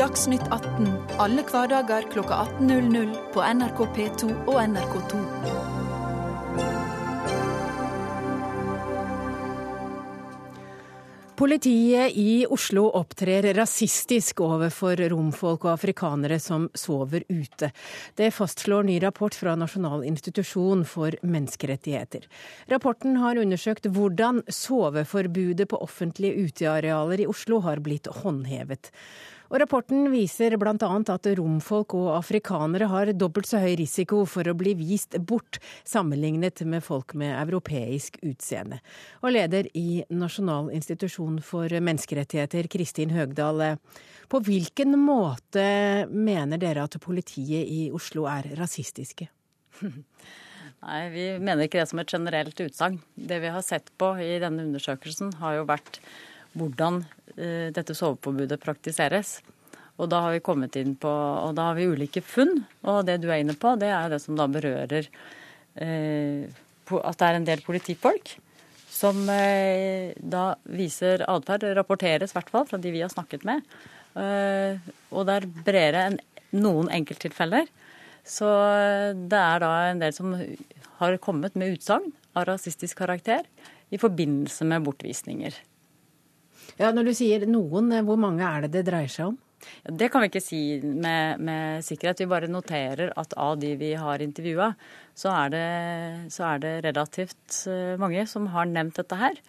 Dagsnytt 0.00 0.46
18 0.48 0.86
alle 1.20 1.42
hverdager 1.44 2.06
klokka 2.12 2.46
18.00 2.60 3.12
på 3.34 3.44
NRK 3.44 3.84
P2 3.98 4.30
og 4.46 4.56
NRK2. 4.62 5.69
Politiet 11.40 12.12
i 12.16 12.46
Oslo 12.50 12.82
opptrer 12.90 13.46
rasistisk 13.56 14.42
overfor 14.44 15.00
romfolk 15.08 15.62
og 15.64 15.70
afrikanere 15.72 16.36
som 16.36 16.66
sover 16.76 17.24
ute. 17.32 17.70
Det 18.12 18.28
fastslår 18.36 18.84
ny 18.84 18.98
rapport 19.00 19.32
fra 19.32 19.54
Nasjonal 19.56 20.04
institusjon 20.04 20.84
for 20.84 21.16
menneskerettigheter. 21.24 22.28
Rapporten 22.68 23.16
har 23.22 23.40
undersøkt 23.40 23.88
hvordan 23.88 24.42
soveforbudet 24.52 25.70
på 25.72 25.80
offentlige 25.80 26.44
utearealer 26.44 27.24
i 27.24 27.30
Oslo 27.32 27.62
har 27.64 27.80
blitt 27.88 28.12
håndhevet. 28.20 28.92
Og 29.50 29.58
Rapporten 29.58 30.04
viser 30.12 30.54
bl.a. 30.62 30.74
at 30.78 31.26
romfolk 31.40 31.96
og 31.98 32.12
afrikanere 32.14 32.86
har 32.92 33.10
dobbelt 33.18 33.48
så 33.50 33.58
høy 33.58 33.72
risiko 33.80 34.22
for 34.30 34.46
å 34.46 34.54
bli 34.54 34.76
vist 34.78 35.16
bort 35.26 35.58
sammenlignet 35.82 36.62
med 36.70 36.84
folk 36.86 37.16
med 37.18 37.34
europeisk 37.34 38.20
utseende. 38.22 38.78
Og 39.24 39.34
leder 39.34 39.66
i 39.74 40.04
Nasjonal 40.14 40.70
institusjon 40.76 41.40
for 41.42 41.66
menneskerettigheter, 41.66 42.70
Kristin 42.70 43.10
Høgdal. 43.16 43.64
På 44.30 44.38
hvilken 44.46 44.94
måte 45.02 46.06
mener 46.14 46.62
dere 46.62 46.86
at 46.86 47.00
politiet 47.02 47.66
i 47.66 47.88
Oslo 47.90 48.28
er 48.30 48.52
rasistiske? 48.60 49.26
Nei, 50.80 51.00
Vi 51.10 51.24
mener 51.42 51.66
ikke 51.66 51.82
det 51.82 51.90
som 51.90 51.98
et 51.98 52.12
generelt 52.14 52.62
utsagn. 52.62 53.02
Det 53.18 53.42
vi 53.42 53.50
har 53.50 53.66
sett 53.66 53.90
på 53.98 54.14
i 54.22 54.36
denne 54.38 54.62
undersøkelsen, 54.68 55.34
har 55.42 55.58
jo 55.58 55.66
vært 55.68 55.98
hvordan 56.54 57.02
dette 57.40 57.94
soveforbudet 57.96 58.60
praktiseres. 58.60 59.38
Og 60.00 60.08
da 60.08 60.22
har 60.24 60.34
vi 60.34 60.42
kommet 60.44 60.76
inn 60.80 60.94
på, 61.00 61.10
og 61.10 61.54
da 61.56 61.70
har 61.70 61.78
vi 61.78 61.88
ulike 61.90 62.22
funn. 62.24 62.62
Og 62.88 63.02
det 63.08 63.18
du 63.22 63.28
er 63.30 63.42
inne 63.42 63.56
på, 63.58 63.74
det 63.80 63.90
er 63.92 64.12
det 64.12 64.20
som 64.24 64.36
da 64.38 64.46
berører 64.50 65.08
eh, 65.76 66.46
at 66.98 67.20
det 67.20 67.26
er 67.26 67.38
en 67.38 67.46
del 67.46 67.60
politifolk 67.64 68.34
som 68.90 69.22
eh, 69.32 70.12
da 70.18 70.54
viser 70.74 71.22
atferd, 71.30 71.68
rapporteres 71.78 72.32
i 72.32 72.36
hvert 72.36 72.50
fall 72.52 72.66
fra 72.68 72.80
de 72.80 72.92
vi 72.92 73.02
har 73.04 73.12
snakket 73.12 73.46
med. 73.48 73.62
Eh, 74.18 74.80
og 75.14 75.28
det 75.28 75.36
er 75.36 75.48
bredere 75.68 76.06
enn 76.10 76.18
noen 76.58 76.90
enkelttilfeller. 76.92 77.68
Så 78.26 78.48
eh, 78.50 79.12
det 79.14 79.40
er 79.40 79.62
da 79.62 79.72
en 79.88 80.02
del 80.02 80.16
som 80.16 80.34
har 81.00 81.20
kommet 81.22 81.56
med 81.56 81.76
utsagn 81.78 82.10
av 82.36 82.48
rasistisk 82.50 82.98
karakter 83.00 83.46
i 83.90 83.98
forbindelse 83.98 84.66
med 84.68 84.84
bortvisninger. 84.86 85.54
Ja, 86.78 86.90
Når 86.94 87.10
du 87.10 87.14
sier 87.16 87.46
noen, 87.48 87.92
hvor 88.06 88.18
mange 88.20 88.46
er 88.46 88.66
det 88.66 88.74
det 88.78 88.86
dreier 88.90 89.10
seg 89.10 89.32
om? 89.32 89.38
Det 89.84 90.08
kan 90.12 90.22
vi 90.22 90.30
ikke 90.30 90.42
si 90.42 90.60
med, 90.80 91.40
med, 91.44 91.84
sikkerhet. 91.84 92.22
Vi 92.22 92.30
bare 92.30 92.48
noterer 92.50 93.12
at 93.20 93.34
av 93.36 93.58
de 93.60 93.74
vi 93.80 93.92
har 93.98 94.22
intervjua, 94.24 94.70
så, 95.12 95.34
så, 96.32 96.46
er 96.54 96.62
det 96.62 96.74
relativt 96.86 97.64
eh, 97.68 97.98
mange 98.00 98.24
som 98.30 98.48
har 98.54 98.70
nevnt 98.70 98.96
dette 99.02 99.18
her. 99.20 99.40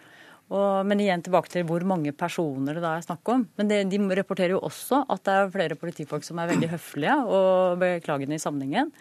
Og, 0.52 0.84
men 0.84 1.00
igjen 1.00 1.24
tilbake 1.24 1.52
til 1.54 1.64
hvor 1.68 1.84
mange 1.88 2.12
personer 2.12 2.76
det 2.76 2.84
da 2.84 2.98
er 2.98 3.06
snakk 3.06 3.30
om. 3.32 3.46
Men 3.60 3.72
det, 3.72 3.86
de 3.92 4.02
rapporterer 4.20 4.58
jo 4.58 4.64
også 4.68 5.06
at 5.08 5.24
det 5.28 5.36
er 5.38 5.54
flere 5.54 5.80
politifolk 5.80 6.28
som 6.28 6.42
er 6.42 6.52
veldig 6.52 6.74
høflige 6.74 7.20
og 7.24 7.80
beklagende 7.80 8.36
i 8.36 8.44
sammenhengen. 8.44 8.92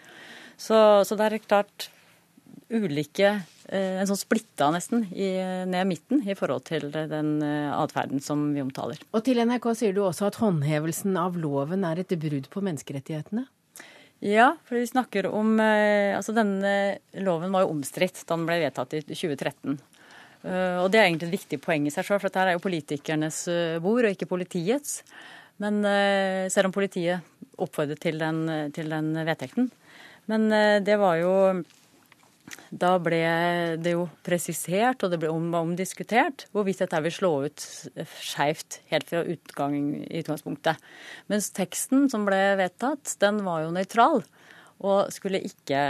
Så, 0.55 0.77
så 1.07 1.17
det 1.19 1.27
er 1.27 1.43
klart 1.43 1.89
ulike 2.71 3.35
Eh, 3.71 4.01
en 4.01 4.07
sånn 4.09 4.19
splitta 4.19 4.67
nesten 4.75 5.05
i, 5.15 5.29
ned 5.69 5.87
midten 5.87 6.25
i 6.27 6.35
forhold 6.35 6.65
til 6.67 6.89
den 6.91 7.37
eh, 7.45 7.71
atferden 7.71 8.19
som 8.23 8.49
vi 8.51 8.59
omtaler. 8.63 8.99
Og 9.15 9.23
til 9.23 9.39
NRK 9.39 9.69
sier 9.79 9.95
du 9.95 10.01
også 10.03 10.27
at 10.27 10.39
håndhevelsen 10.41 11.15
av 11.19 11.37
loven 11.39 11.85
er 11.87 12.01
et 12.01 12.11
brudd 12.19 12.49
på 12.51 12.63
menneskerettighetene? 12.67 13.45
Ja, 14.27 14.51
for 14.67 14.77
vi 14.77 14.89
snakker 14.89 15.25
om 15.31 15.55
eh, 15.63 16.11
Altså 16.17 16.35
denne 16.35 16.73
loven 17.23 17.55
var 17.55 17.63
jo 17.63 17.71
omstridt 17.77 18.25
da 18.25 18.35
den 18.35 18.45
ble 18.49 18.59
vedtatt 18.65 18.97
i 18.99 19.05
2013. 19.07 19.79
Og 20.41 20.87
det 20.89 20.97
er 20.97 21.03
egentlig 21.05 21.27
et 21.27 21.35
viktig 21.35 21.57
poeng 21.61 21.83
i 21.85 21.91
seg 21.93 22.07
sjøl, 22.07 22.17
for 22.17 22.25
dette 22.25 22.41
er 22.49 22.55
jo 22.55 22.63
politikernes 22.63 23.43
bord 23.83 24.07
og 24.07 24.15
ikke 24.15 24.25
politiets. 24.25 25.03
Men 25.61 25.83
selv 26.49 26.71
om 26.71 26.73
politiet 26.73 27.21
oppfordret 27.61 28.01
til 28.01 28.17
den, 28.17 28.39
til 28.73 28.89
den 28.89 29.11
vedtekten. 29.21 29.67
Men 30.33 30.47
det 30.81 30.97
var 30.97 31.19
jo 31.21 31.35
da 32.71 32.95
ble 33.03 33.21
det 33.81 33.95
jo 33.95 34.05
presisert, 34.25 35.03
og 35.03 35.11
det 35.11 35.19
ble 35.21 35.31
omdiskutert, 35.31 36.47
hvorvidt 36.55 36.83
dette 36.83 37.01
vil 37.05 37.15
slå 37.15 37.31
ut 37.47 37.65
skeivt 38.23 38.81
helt 38.91 39.09
fra 39.11 39.23
utgang 39.27 39.75
utgangspunktet. 40.05 40.79
Mens 41.31 41.51
teksten 41.55 42.07
som 42.11 42.27
ble 42.27 42.39
vedtatt, 42.61 43.17
den 43.23 43.43
var 43.47 43.65
jo 43.65 43.75
nøytral. 43.75 44.23
Og 44.81 45.11
skulle 45.13 45.43
ikke 45.45 45.81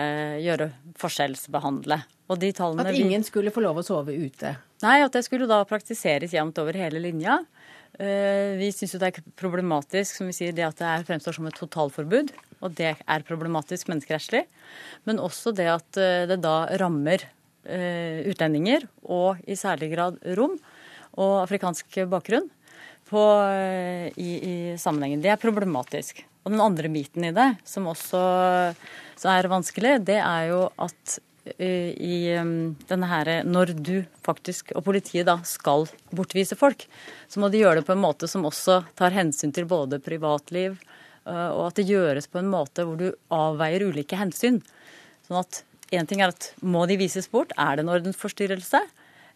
gjøre 0.43 0.71
forskjellsbehandle. 0.99 2.01
at 2.83 2.99
ingen 2.99 3.23
skulle 3.27 3.53
få 3.55 3.63
lov 3.63 3.79
å 3.79 3.85
sove 3.85 4.15
ute? 4.15 4.55
Nei, 4.83 4.97
at 5.03 5.13
det 5.15 5.23
skulle 5.27 5.47
da 5.47 5.61
praktiseres 5.67 6.33
jevnt 6.35 6.59
over 6.59 6.75
hele 6.79 6.99
linja. 7.03 7.37
Eh, 8.01 8.57
vi 8.57 8.71
syns 8.73 8.95
det 8.97 9.11
er 9.11 9.25
problematisk 9.37 10.17
som 10.17 10.29
vi 10.31 10.33
sier, 10.33 10.55
det 10.57 10.65
at 10.65 10.79
det 10.79 11.05
fremstår 11.09 11.37
som 11.37 11.49
et 11.49 11.57
totalforbud. 11.59 12.31
Og 12.65 12.73
det 12.77 12.95
er 12.97 13.27
problematisk 13.27 13.91
menneskerettslig. 13.91 14.45
Men 15.05 15.21
også 15.21 15.53
det 15.57 15.69
at 15.69 16.01
eh, 16.01 16.25
det 16.29 16.39
da 16.41 16.55
rammer 16.81 17.27
eh, 17.65 18.25
utlendinger, 18.31 18.87
og 19.05 19.41
i 19.45 19.57
særlig 19.59 19.91
grad 19.93 20.17
rom, 20.39 20.57
og 21.21 21.41
afrikansk 21.43 22.01
bakgrunn 22.09 22.47
på, 23.11 23.21
i, 24.15 24.29
i, 24.39 24.53
sammenhengen. 24.79 25.19
Det 25.19 25.33
er 25.33 25.41
problematisk. 25.41 26.21
Og 26.45 26.53
den 26.53 26.61
andre 26.63 26.87
biten 26.87 27.25
i 27.27 27.33
det, 27.35 27.49
som 27.67 27.89
også 27.91 28.21
er 29.27 29.49
vanskelig, 29.51 29.97
det 30.07 30.15
er 30.23 30.45
jo 30.53 30.61
at 30.79 31.17
i 31.41 32.37
um, 32.37 32.75
denne 32.85 33.07
her, 33.09 33.29
Når 33.43 33.73
du 33.73 34.03
faktisk, 34.21 34.71
og 34.77 34.83
politiet 34.85 35.25
da, 35.25 35.39
skal 35.43 35.87
bortvise 36.13 36.55
folk, 36.55 36.85
så 37.27 37.41
må 37.41 37.49
de 37.49 37.63
gjøre 37.63 37.79
det 37.79 37.87
på 37.87 37.95
en 37.95 38.03
måte 38.03 38.29
som 38.29 38.45
også 38.45 38.83
tar 38.95 39.15
hensyn 39.15 39.53
til 39.55 39.65
både 39.65 39.99
privatliv, 39.99 40.77
eh, 41.25 41.49
og 41.49 41.71
at 41.71 41.81
det 41.81 41.89
gjøres 41.89 42.29
på 42.29 42.43
en 42.43 42.51
måte 42.51 42.85
hvor 42.85 42.99
du 42.99 43.09
avveier 43.33 43.87
ulike 43.89 44.19
hensyn. 44.19 44.61
Sånn 45.25 45.41
at 45.41 45.63
Én 45.91 46.07
ting 46.07 46.21
er 46.23 46.31
at 46.31 46.53
må 46.63 46.85
de 46.87 46.95
vises 46.95 47.25
bort? 47.27 47.51
Er 47.59 47.75
det 47.75 47.83
en 47.83 47.91
ordensforstyrrelse? 47.91 48.79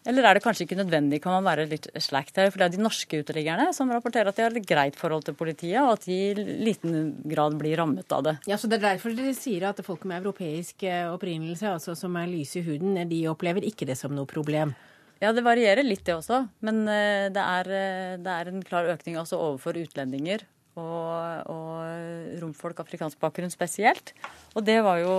Eller 0.06 0.26
er 0.26 0.38
det 0.38 0.42
kanskje 0.44 0.66
ikke 0.66 0.78
nødvendig, 0.78 1.18
kan 1.22 1.34
man 1.34 1.46
være 1.46 1.66
litt 1.70 1.88
slack 2.02 2.30
her. 2.36 2.52
For 2.52 2.62
det 2.62 2.68
er 2.68 2.74
de 2.76 2.84
norske 2.84 3.20
uteliggerne 3.22 3.72
som 3.74 3.90
rapporterer 3.90 4.30
at 4.30 4.38
de 4.38 4.44
har 4.46 4.54
et 4.54 4.68
greit 4.68 4.98
forhold 4.98 5.26
til 5.26 5.36
politiet, 5.38 5.80
og 5.82 5.96
at 5.96 6.06
de 6.06 6.18
i 6.30 6.46
liten 6.68 7.16
grad 7.26 7.58
blir 7.58 7.76
rammet 7.80 8.12
av 8.14 8.24
det. 8.26 8.36
Ja, 8.46 8.56
Så 8.56 8.70
det 8.70 8.78
er 8.78 8.92
derfor 8.92 9.16
dere 9.16 9.34
sier 9.34 9.68
at 9.70 9.82
folk 9.86 10.06
med 10.06 10.22
europeisk 10.22 10.86
eh, 10.86 11.08
opprinnelse, 11.10 11.74
altså 11.76 11.96
som 11.98 12.16
er 12.16 12.30
lyse 12.30 12.60
i 12.60 12.66
huden, 12.66 13.00
de 13.10 13.22
opplever 13.30 13.66
ikke 13.66 13.88
det 13.88 13.98
som 13.98 14.14
noe 14.14 14.30
problem? 14.30 14.76
Ja, 15.22 15.32
det 15.32 15.46
varierer 15.46 15.82
litt 15.82 16.04
det 16.06 16.14
også. 16.14 16.44
Men 16.66 16.84
eh, 16.92 17.26
det 17.32 17.42
er, 17.42 17.72
eh, 17.72 18.18
det 18.22 18.36
er 18.40 18.52
en 18.52 18.62
klar 18.62 18.88
økning 18.92 19.18
også 19.18 19.40
overfor 19.40 19.78
utlendinger 19.80 20.46
og, 20.80 21.50
og 21.52 22.40
romfolk 22.42 22.80
afrikansk 22.82 23.20
bakgrunn 23.22 23.52
spesielt. 23.52 24.12
Og 24.56 24.64
det 24.66 24.78
var 24.84 25.00
jo 25.02 25.14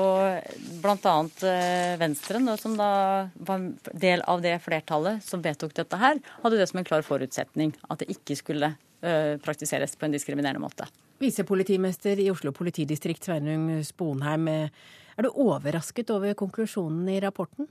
bl.a. 0.84 1.16
Eh, 1.50 1.96
Venstre, 2.02 2.42
som 2.62 2.78
da 2.80 2.92
var 3.50 3.66
del 3.94 4.24
av 4.30 4.44
det 4.46 4.56
flertallet 4.66 5.26
som 5.26 5.44
vedtok 5.46 5.76
dette 5.78 6.00
her, 6.02 6.22
hadde 6.44 6.60
det 6.60 6.70
som 6.70 6.82
en 6.82 6.88
klar 6.88 7.06
forutsetning 7.06 7.74
at 7.90 8.02
det 8.02 8.12
ikke 8.14 8.38
skulle 8.40 8.74
uh, 8.76 9.34
praktiseres 9.44 9.98
på 9.98 10.08
en 10.08 10.16
diskriminerende 10.16 10.64
måte. 10.64 10.88
Visepolitimester 11.22 12.20
i 12.22 12.30
Oslo 12.30 12.54
politidistrikt 12.54 13.26
Sveinung 13.26 13.70
Sponheim, 13.86 14.48
er 15.18 15.26
du 15.26 15.32
overrasket 15.34 16.14
over 16.14 16.38
konklusjonen 16.38 17.10
i 17.10 17.20
rapporten? 17.24 17.70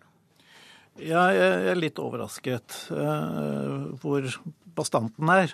Ja, 0.96 1.29
jeg 1.35 1.70
er 1.70 1.79
litt 1.79 1.99
overrasket 2.01 2.79
uh, 2.90 3.92
hvor 4.01 4.25
bastanten 4.77 5.31
er. 5.33 5.53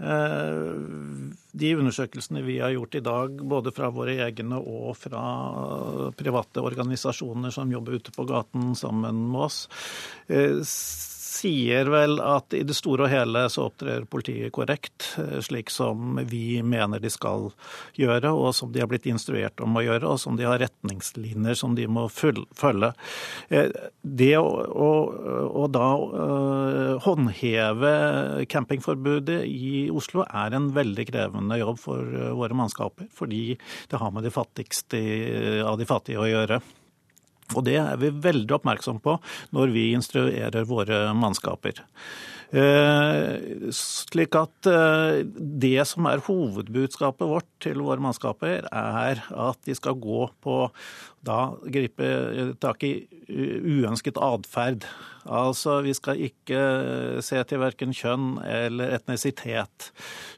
Eh, 0.00 1.30
de 1.52 1.70
undersøkelsene 1.76 2.40
vi 2.46 2.58
har 2.62 2.72
gjort 2.72 2.94
i 2.96 3.02
dag, 3.04 3.42
både 3.52 3.72
fra 3.74 3.90
våre 3.92 4.16
egne 4.24 4.60
og 4.60 4.94
fra 4.96 5.22
private 6.16 6.62
organisasjoner 6.64 7.52
som 7.52 7.72
jobber 7.72 7.98
ute 8.00 8.14
på 8.14 8.24
gaten 8.28 8.72
sammen 8.78 9.26
med 9.32 9.48
oss, 9.48 9.64
eh, 10.28 10.62
sier 11.40 11.88
vel 11.92 12.18
at 12.22 12.54
i 12.56 12.62
det 12.66 12.76
store 12.76 13.06
og 13.06 13.12
hele 13.12 13.44
så 13.52 13.66
opptrer 13.68 14.06
politiet 14.10 14.52
korrekt, 14.54 15.12
eh, 15.20 15.38
slik 15.44 15.72
som 15.72 16.20
vi 16.28 16.60
mener 16.62 17.00
de 17.00 17.10
skal 17.12 17.50
gjøre, 17.98 18.32
og 18.32 18.54
som 18.56 18.72
de 18.72 18.82
har 18.82 18.90
blitt 18.90 19.08
instruert 19.10 19.60
om 19.64 19.78
å 19.78 19.84
gjøre, 19.84 20.08
og 20.08 20.20
som 20.20 20.36
de 20.38 20.48
har 20.48 20.60
retningslinjer 20.62 21.58
som 21.58 21.76
de 21.78 21.86
må 21.90 22.06
følge. 22.12 22.92
Eh, 23.48 23.70
det 24.02 24.34
å, 24.40 24.48
å, 24.80 25.66
da 25.70 25.88
uh, 26.00 26.96
håndheve 27.04 27.92
campingforbudet 28.50 29.42
i 29.46 29.86
Oslo 29.94 30.24
er 30.26 30.56
en 30.56 30.70
veldig 30.74 31.06
krevende 31.10 31.60
jobb 31.60 31.78
for 31.80 32.18
våre 32.36 32.56
mannskaper, 32.56 33.08
fordi 33.14 33.54
det 33.90 34.00
har 34.00 34.12
med 34.14 34.26
de 34.26 34.34
fattigste 34.34 35.00
av 35.66 35.78
de 35.78 35.88
fattige 35.88 36.20
å 36.20 36.28
gjøre. 36.28 36.60
Og 37.56 37.64
det 37.66 37.78
er 37.82 38.00
vi 38.00 38.12
veldig 38.12 38.58
oppmerksom 38.60 39.00
på 39.04 39.16
når 39.56 39.72
vi 39.74 39.90
instruerer 39.96 40.68
våre 40.68 41.08
mannskaper. 41.16 41.82
Eh, 42.50 43.70
slik 43.70 44.34
at 44.34 44.66
eh, 44.66 45.20
det 45.62 45.84
som 45.86 46.08
er 46.10 46.22
hovedbudskapet 46.26 47.30
vårt 47.30 47.46
til 47.62 47.78
våre 47.78 48.02
mannskaper, 48.02 48.66
er 48.66 49.22
at 49.30 49.60
de 49.68 49.76
skal 49.78 50.00
gå 50.02 50.24
på 50.42 50.64
da 51.20 51.52
gripe 51.68 52.10
tak 52.62 52.84
i 52.88 52.94
uønsket 53.28 54.18
atferd. 54.24 54.86
Altså, 55.28 55.82
vi 55.84 55.92
skal 55.92 56.20
ikke 56.24 56.60
se 57.24 57.40
til 57.44 57.60
verken 57.60 57.92
kjønn 57.92 58.38
eller 58.40 58.94
etnisitet. 58.96 59.90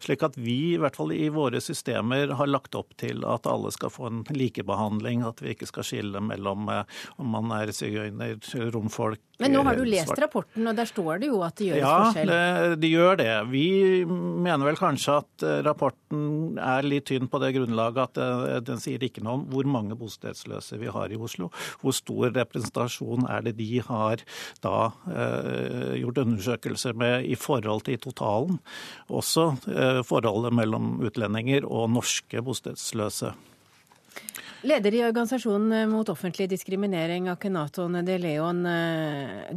Slik 0.03 0.25
at 0.27 0.35
vi, 0.35 0.75
i 0.75 0.81
hvert 0.83 0.99
fall 0.99 1.15
i 1.15 1.29
våre 1.33 1.61
systemer, 1.63 2.35
har 2.35 2.51
lagt 2.51 2.75
opp 2.79 2.97
til 2.99 3.23
at 3.29 3.47
alle 3.47 3.71
skal 3.75 3.93
få 3.95 4.09
en 4.11 4.25
likebehandling. 4.35 5.23
At 5.29 5.43
vi 5.45 5.55
ikke 5.55 5.71
skal 5.71 5.87
skille 5.87 6.23
mellom 6.25 6.67
eh, 6.73 6.83
om 7.23 7.31
man 7.37 7.55
er 7.61 7.71
sigøyner, 7.77 8.41
romfolk 8.75 9.23
Men 9.43 9.55
nå 9.55 9.63
har 9.69 9.79
du 9.79 9.87
lest 9.87 10.19
rapporten, 10.19 10.67
og 10.67 10.77
der 10.79 10.91
står 10.91 11.23
det 11.23 11.31
jo 11.31 11.39
at 11.47 11.57
det 11.59 11.71
gjøres 11.71 11.87
ja, 11.87 12.02
forskjell? 12.03 12.33
Ja, 12.33 12.77
de 12.79 12.91
gjør 12.91 13.19
det. 13.21 13.31
Vi 13.53 13.67
mener 14.07 14.67
vel 14.69 14.79
kanskje 14.79 15.19
at 15.23 15.45
eh, 15.47 15.61
rapporten 15.67 16.59
er 16.61 16.87
litt 16.87 17.09
tynn 17.11 17.29
på 17.31 17.41
det 17.43 17.53
grunnlaget 17.57 18.03
at 18.05 18.21
eh, 18.23 18.59
den 18.67 18.83
sier 18.83 19.03
ikke 19.03 19.25
noe 19.25 19.41
om 19.41 19.47
hvor 19.53 19.69
mange 19.69 19.97
bostedsløse 19.99 20.81
vi 20.83 20.91
har 20.93 21.13
i 21.13 21.21
Oslo. 21.21 21.51
Hvor 21.83 21.97
stor 21.97 22.33
representasjon 22.37 23.29
er 23.31 23.47
det 23.47 23.57
de 23.61 23.71
har 23.87 24.25
da 24.65 24.77
eh, 25.13 25.95
gjort 26.03 26.23
undersøkelser 26.25 26.99
med 26.99 27.29
i 27.29 27.39
forhold 27.39 27.87
til 27.89 28.01
totalen? 28.03 28.61
Også 29.13 29.53
eh, 29.71 30.03
forholdet 30.07 30.55
mellom 30.57 30.99
utlendinger 31.05 31.67
og 31.69 31.91
norske 31.95 32.45
bostedsløse. 32.45 33.33
Leder 34.63 34.95
i 34.95 35.01
organisasjonen 35.03 35.91
mot 35.91 36.09
offentlig 36.09 36.47
diskriminering, 36.53 37.27
Akenaton 37.33 37.97
de 38.07 38.15
Leon. 38.23 38.61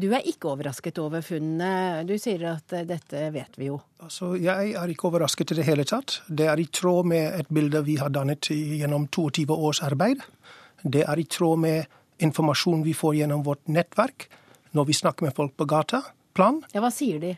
Du 0.01 0.07
er 0.09 0.25
ikke 0.25 0.49
overrasket 0.49 0.97
over 0.97 1.21
funnene. 1.21 2.01
Du 2.09 2.15
sier 2.17 2.41
at 2.55 2.73
dette 2.89 3.27
vet 3.35 3.59
vi 3.61 3.67
jo. 3.69 3.77
Altså, 4.01 4.31
jeg 4.41 4.73
er 4.73 4.89
ikke 4.89 5.11
overrasket 5.11 5.53
i 5.53 5.59
det 5.59 5.67
hele 5.67 5.85
tatt. 5.85 6.23
Det 6.25 6.49
er 6.49 6.57
i 6.57 6.65
tråd 6.73 7.05
med 7.11 7.37
et 7.37 7.53
bilde 7.53 7.83
vi 7.85 7.99
har 8.01 8.09
dannet 8.09 8.49
gjennom 8.49 9.05
22 9.13 9.45
års 9.53 9.83
arbeid. 9.85 10.25
Det 10.81 11.05
er 11.05 11.21
i 11.21 11.27
tråd 11.29 11.61
med 11.61 11.85
informasjon 12.25 12.81
vi 12.85 12.97
får 12.97 13.19
gjennom 13.21 13.45
vårt 13.45 13.61
nettverk 13.69 14.25
når 14.73 14.89
vi 14.89 14.97
snakker 14.97 15.29
med 15.29 15.37
folk 15.37 15.53
på 15.53 15.69
gata. 15.69 16.01
Plan. 16.35 16.63
Ja, 16.73 16.81
Hva 16.83 16.89
sier 16.91 17.21
de? 17.21 17.35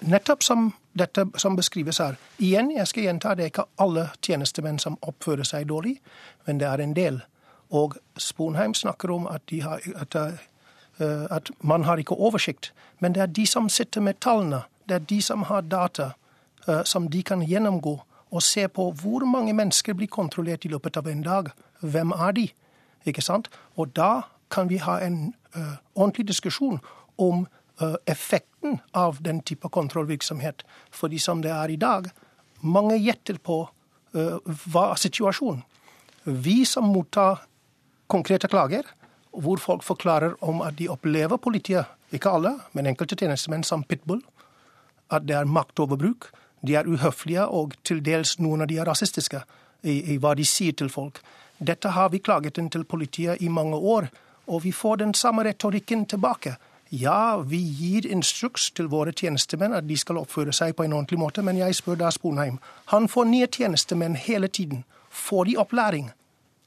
Nettopp 0.00 0.42
som 0.42 0.72
dette 0.98 1.26
som 1.36 1.56
beskrives 1.56 1.98
her. 1.98 2.16
Igjen, 2.38 2.70
jeg 2.70 2.88
skal 2.88 3.02
gjenta, 3.02 3.34
det 3.34 3.42
er 3.42 3.52
ikke 3.52 3.68
alle 3.80 4.08
tjenestemenn 4.24 4.78
som 4.78 4.98
oppfører 5.02 5.44
seg 5.44 5.68
dårlig, 5.68 5.98
men 6.46 6.60
det 6.60 6.68
er 6.68 6.82
en 6.82 6.94
del. 6.96 7.20
Og 7.70 7.96
Sponheim 8.16 8.74
snakker 8.74 9.10
om 9.10 9.26
at, 9.26 9.52
har, 9.62 9.80
at, 9.96 10.14
uh, 10.16 11.26
at, 11.30 11.50
man 11.60 11.84
har 11.84 11.96
ikke 11.96 12.14
oversikt. 12.14 12.72
Men 13.00 13.14
det 13.14 13.22
er 13.22 13.26
de 13.26 13.46
som 13.46 13.68
sitter 13.68 14.00
med 14.00 14.20
tallene. 14.20 14.62
Det 14.88 14.94
er 14.94 14.98
de 14.98 15.22
som 15.22 15.42
har 15.42 15.60
data 15.60 16.10
uh, 16.68 16.84
som 16.84 17.08
de 17.10 17.22
kan 17.22 17.42
gjennomgå 17.42 18.00
og 18.30 18.42
se 18.42 18.68
på 18.68 18.90
hvor 18.90 19.24
mange 19.24 19.52
mennesker 19.52 19.94
blir 19.94 20.08
kontrollert 20.08 20.64
i 20.64 20.68
løpet 20.68 20.96
av 20.96 21.08
en 21.08 21.22
dag. 21.22 21.50
Hvem 21.80 22.10
er 22.10 22.32
de? 22.32 22.48
Ikke 23.04 23.22
sant? 23.22 23.50
Og 23.76 23.96
da 23.96 24.20
kan 24.50 24.68
vi 24.68 24.76
ha 24.76 24.98
en 25.00 25.34
uh, 25.56 25.76
ordentlig 25.94 26.28
diskusjon 26.28 26.80
om 27.18 27.46
effekten 28.06 28.78
av 28.96 29.18
den 29.22 29.42
type 29.44 29.68
kontrollvirksomhet. 29.68 30.64
Fordi 30.90 31.18
som 31.18 31.42
det 31.44 31.52
er 31.52 31.72
i 31.72 31.80
dag, 31.80 32.08
mange 32.60 32.96
gjetter 32.96 33.38
på 33.38 33.64
hva 34.12 34.84
er 34.92 35.00
situasjonen. 35.00 35.60
Vi 36.24 36.64
som 36.64 36.88
mottar 36.88 37.44
konkrete 38.10 38.48
klager, 38.48 38.86
hvor 39.36 39.60
folk 39.60 39.84
forklarer 39.84 40.34
om 40.40 40.62
at 40.64 40.78
de 40.78 40.88
opplever 40.88 41.36
politiet, 41.36 41.86
ikke 42.14 42.30
alle, 42.30 42.54
men 42.72 42.86
enkelte 42.86 43.18
tjenestemenn 43.18 43.64
som 43.66 43.84
pitbull, 43.84 44.22
at 45.10 45.26
det 45.26 45.36
er 45.36 45.48
maktoverbruk, 45.50 46.30
de 46.66 46.74
er 46.74 46.88
uhøflige, 46.88 47.46
og 47.46 47.76
til 47.84 48.00
dels 48.02 48.38
noen 48.42 48.64
av 48.64 48.70
de 48.70 48.78
er 48.80 48.88
rasistiske 48.88 49.42
i, 49.82 50.14
i 50.14 50.16
hva 50.22 50.34
de 50.38 50.46
sier 50.46 50.74
til 50.74 50.90
folk. 50.90 51.20
Dette 51.58 51.92
har 51.94 52.10
vi 52.10 52.22
klaget 52.22 52.58
inn 52.58 52.70
til 52.72 52.86
politiet 52.88 53.42
i 53.42 53.50
mange 53.52 53.76
år, 53.76 54.08
og 54.46 54.62
vi 54.64 54.72
får 54.72 55.02
den 55.02 55.14
samme 55.14 55.44
retorikken 55.46 56.06
tilbake. 56.06 56.56
Ja, 56.90 57.36
vi 57.36 57.58
gir 57.58 58.06
instruks 58.06 58.70
til 58.70 58.86
våre 58.86 59.10
tjenestemenn 59.10 59.74
at 59.74 59.88
de 59.88 59.96
skal 59.98 60.20
oppføre 60.20 60.52
seg 60.54 60.76
på 60.78 60.84
en 60.86 60.92
ordentlig 60.94 61.18
måte, 61.18 61.42
men 61.42 61.58
jeg 61.58 61.74
spør 61.74 61.98
da 61.98 62.12
Sponheim. 62.14 62.60
Han 62.94 63.08
får 63.10 63.26
nye 63.26 63.48
tjenestemenn 63.50 64.14
hele 64.14 64.46
tiden. 64.46 64.84
Får 65.10 65.44
de 65.50 65.56
opplæring? 65.58 66.12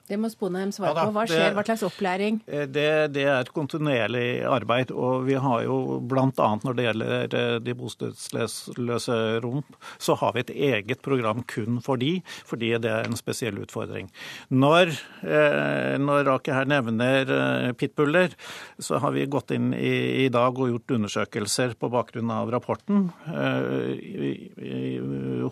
Det 0.10 0.18
må 0.18 0.30
Sponheim 0.32 0.72
svare 0.74 0.96
ja, 0.98 1.06
på. 1.06 1.14
Hva 1.14 1.24
skjer? 1.30 1.52
Hva 1.54 1.64
slags 1.68 1.84
opplæring? 1.86 2.40
Eh, 2.50 2.66
det, 2.66 3.14
det, 3.14 3.26
er 3.30 3.44
et 3.44 3.52
kontinuerlig 3.54 4.42
arbeid. 4.50 4.90
Og 4.90 5.28
vi 5.28 5.36
har 5.38 5.66
jo 5.68 6.00
bl.a. 6.10 6.48
når 6.64 6.78
det 6.78 6.86
gjelder 6.88 7.36
eh, 7.38 7.58
de 7.62 7.76
bostedsløse 7.78 9.18
rom, 9.44 9.62
så 10.02 10.16
har 10.18 10.34
vi 10.34 10.42
et 10.42 10.54
eget 10.72 11.04
program 11.06 11.44
kun 11.46 11.78
for 11.86 12.02
de, 12.02 12.16
fordi 12.50 12.72
det 12.82 12.90
er 12.90 13.06
en 13.06 13.20
spesiell 13.20 13.60
utfordring. 13.62 14.10
Når, 14.50 14.96
eh, 15.22 15.94
når 16.02 16.26
Rake 16.32 16.58
her 16.58 16.66
nevner 16.70 17.30
pitbuller, 17.78 18.34
så 18.82 18.98
har 19.04 19.14
vi 19.14 19.28
gått 19.30 19.54
inn 19.54 19.70
i, 19.78 20.26
i 20.26 20.28
dag 20.34 20.58
og 20.58 20.74
gjort 20.74 20.96
undersøkelser 20.98 21.78
på 21.78 21.92
bakgrunn 21.94 22.34
av 22.34 22.50
rapporten 22.50 23.08
i, 23.30 24.34
i, 24.58 24.82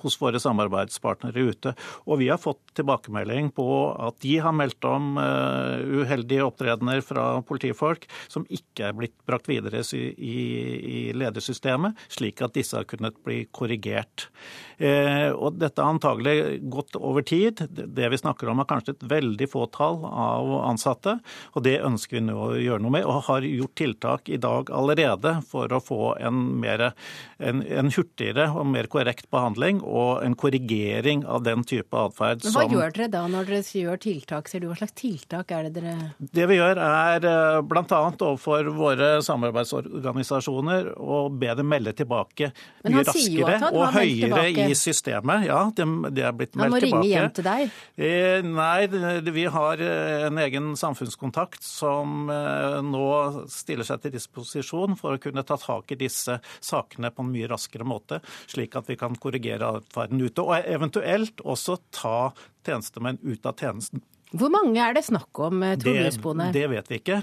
hos 0.01 0.17
våre 0.21 0.41
samarbeidspartnere 0.41 1.45
ute. 1.51 1.73
Og 2.09 2.23
vi 2.23 2.31
har 2.31 2.41
fått 2.41 2.61
tilbakemelding 2.77 3.51
på 3.57 3.67
at 4.07 4.17
de 4.25 4.37
har 4.41 4.46
har 4.47 4.55
meldt 4.55 4.87
om 4.87 5.17
uh, 5.19 5.77
uheldige 6.01 6.45
opptredener 6.45 7.01
fra 7.05 7.27
politifolk 7.47 8.07
som 8.27 8.45
ikke 8.49 8.89
er 8.89 8.97
blitt 8.97 9.15
brakt 9.27 9.49
videre 9.49 9.83
i, 9.93 11.11
ledersystemet, 11.17 11.97
slik 12.11 12.41
at 12.45 12.55
disse 12.57 12.77
har 12.77 12.87
kunnet 12.89 13.17
bli 13.25 13.43
korrigert. 13.51 14.27
Uh, 14.79 15.33
og 15.35 15.59
dette 15.61 15.81
har 15.81 15.95
antagelig 15.95 16.61
gått 16.71 16.97
over 16.99 17.25
tid. 17.25 17.63
Det 17.69 18.11
vi 18.11 18.21
snakker 18.21 18.51
om 18.51 18.61
er 18.61 18.69
kanskje 18.69 18.97
et 18.97 19.07
veldig 19.09 19.49
fåtall 19.51 20.03
av 20.07 20.53
ansatte, 20.67 21.17
og 21.53 21.65
det 21.67 21.77
ønsker 21.85 22.19
vi 22.19 22.25
nå 22.27 22.37
å 22.37 22.51
gjøre 22.57 22.83
noe 22.83 22.95
med, 22.97 23.07
og 23.07 23.27
har 23.29 23.47
gjort 23.47 23.75
tiltak 23.77 24.29
i 24.29 24.39
dag 24.41 24.71
allerede 24.73 25.37
for 25.47 25.71
å 25.73 25.81
få 25.83 26.01
en, 26.23 26.43
mer, 26.61 26.91
en, 27.37 27.63
en 27.63 27.91
hurtigere 27.93 28.49
og 28.53 28.67
mer 28.69 28.89
korrekt 28.91 29.29
behandling 29.33 29.81
og 29.83 30.23
en 30.25 30.35
korrigering 30.37 31.25
av 31.25 31.43
den 31.47 31.63
type 31.67 31.97
atferd 31.97 32.43
som 32.43 32.55
Hva 32.55 32.67
gjør 32.69 32.93
dere 32.95 33.09
da 33.13 33.23
når 33.31 33.49
dere 33.49 33.81
gjør 33.81 34.01
tiltak? 34.01 34.36
Tiltak 34.37 34.49
ser 34.49 34.61
du? 34.61 34.67
Hva 34.69 34.77
slags 34.77 34.95
tiltak 34.97 35.51
er 35.51 35.67
det 35.67 35.81
dere 35.81 36.13
Det 36.19 36.45
vi 36.47 36.57
gjør 36.57 36.77
er 36.77 37.25
eh, 37.25 37.61
bl.a. 37.61 37.83
overfor 38.11 38.69
våre 38.75 39.21
samarbeidsorganisasjoner 39.25 40.93
å 40.97 41.29
be 41.29 41.53
dem 41.57 41.67
melde 41.67 41.93
tilbake 41.93 42.51
mye 42.87 43.03
raskere 43.03 43.71
og 43.71 43.93
høyere 43.95 44.47
i 44.67 44.75
systemet. 44.75 45.47
Ja, 45.47 45.67
det, 45.75 45.85
det 46.13 46.25
er 46.25 46.35
blitt 46.35 46.55
meldt 46.55 46.77
tilbake. 46.77 46.93
Han 46.93 46.99
må 46.99 47.01
ringe 47.01 47.07
hjem 47.11 47.31
til 47.33 47.47
deg? 47.47 47.77
Eh, 47.97 48.41
nei, 48.45 49.23
vi 49.31 49.45
har 49.45 49.81
eh, 49.83 50.27
en 50.27 50.41
egen 50.41 50.75
samfunnskontakt 50.77 51.63
som 51.63 52.27
nå 52.27 53.07
stiller 53.51 53.87
seg 53.87 54.03
til 54.03 54.13
disposisjon 54.15 54.97
for 54.99 55.15
å 55.15 55.21
kunne 55.21 55.43
ta 55.47 55.57
tak 55.59 55.93
i 55.93 55.99
disse 55.99 56.37
sakene 56.63 57.11
på 57.13 57.23
en 57.23 57.31
mye 57.33 57.49
raskere 57.49 57.87
måte, 57.87 58.21
slik 58.49 58.75
at 58.77 58.89
vi 58.89 58.97
kan 58.99 59.15
korrigere 59.19 59.77
atferden 59.79 60.21
ute. 60.21 60.43
Og 60.43 60.67
eventuelt 60.67 61.41
også 61.45 61.79
ta 61.95 62.17
tjenestemenn 62.67 63.19
ut 63.23 63.49
av 63.49 63.57
tjenesten 63.57 64.03
hvor 64.35 64.51
mange 64.51 64.75
er 64.83 64.91
det 64.97 65.05
snakk 65.07 65.39
om, 65.39 65.61
tror 65.63 65.79
Trondheimsboene? 65.85 66.49
Det, 66.51 66.59
det 66.65 66.71
vet 66.73 66.89
vi 66.91 66.97
ikke. 66.99 67.19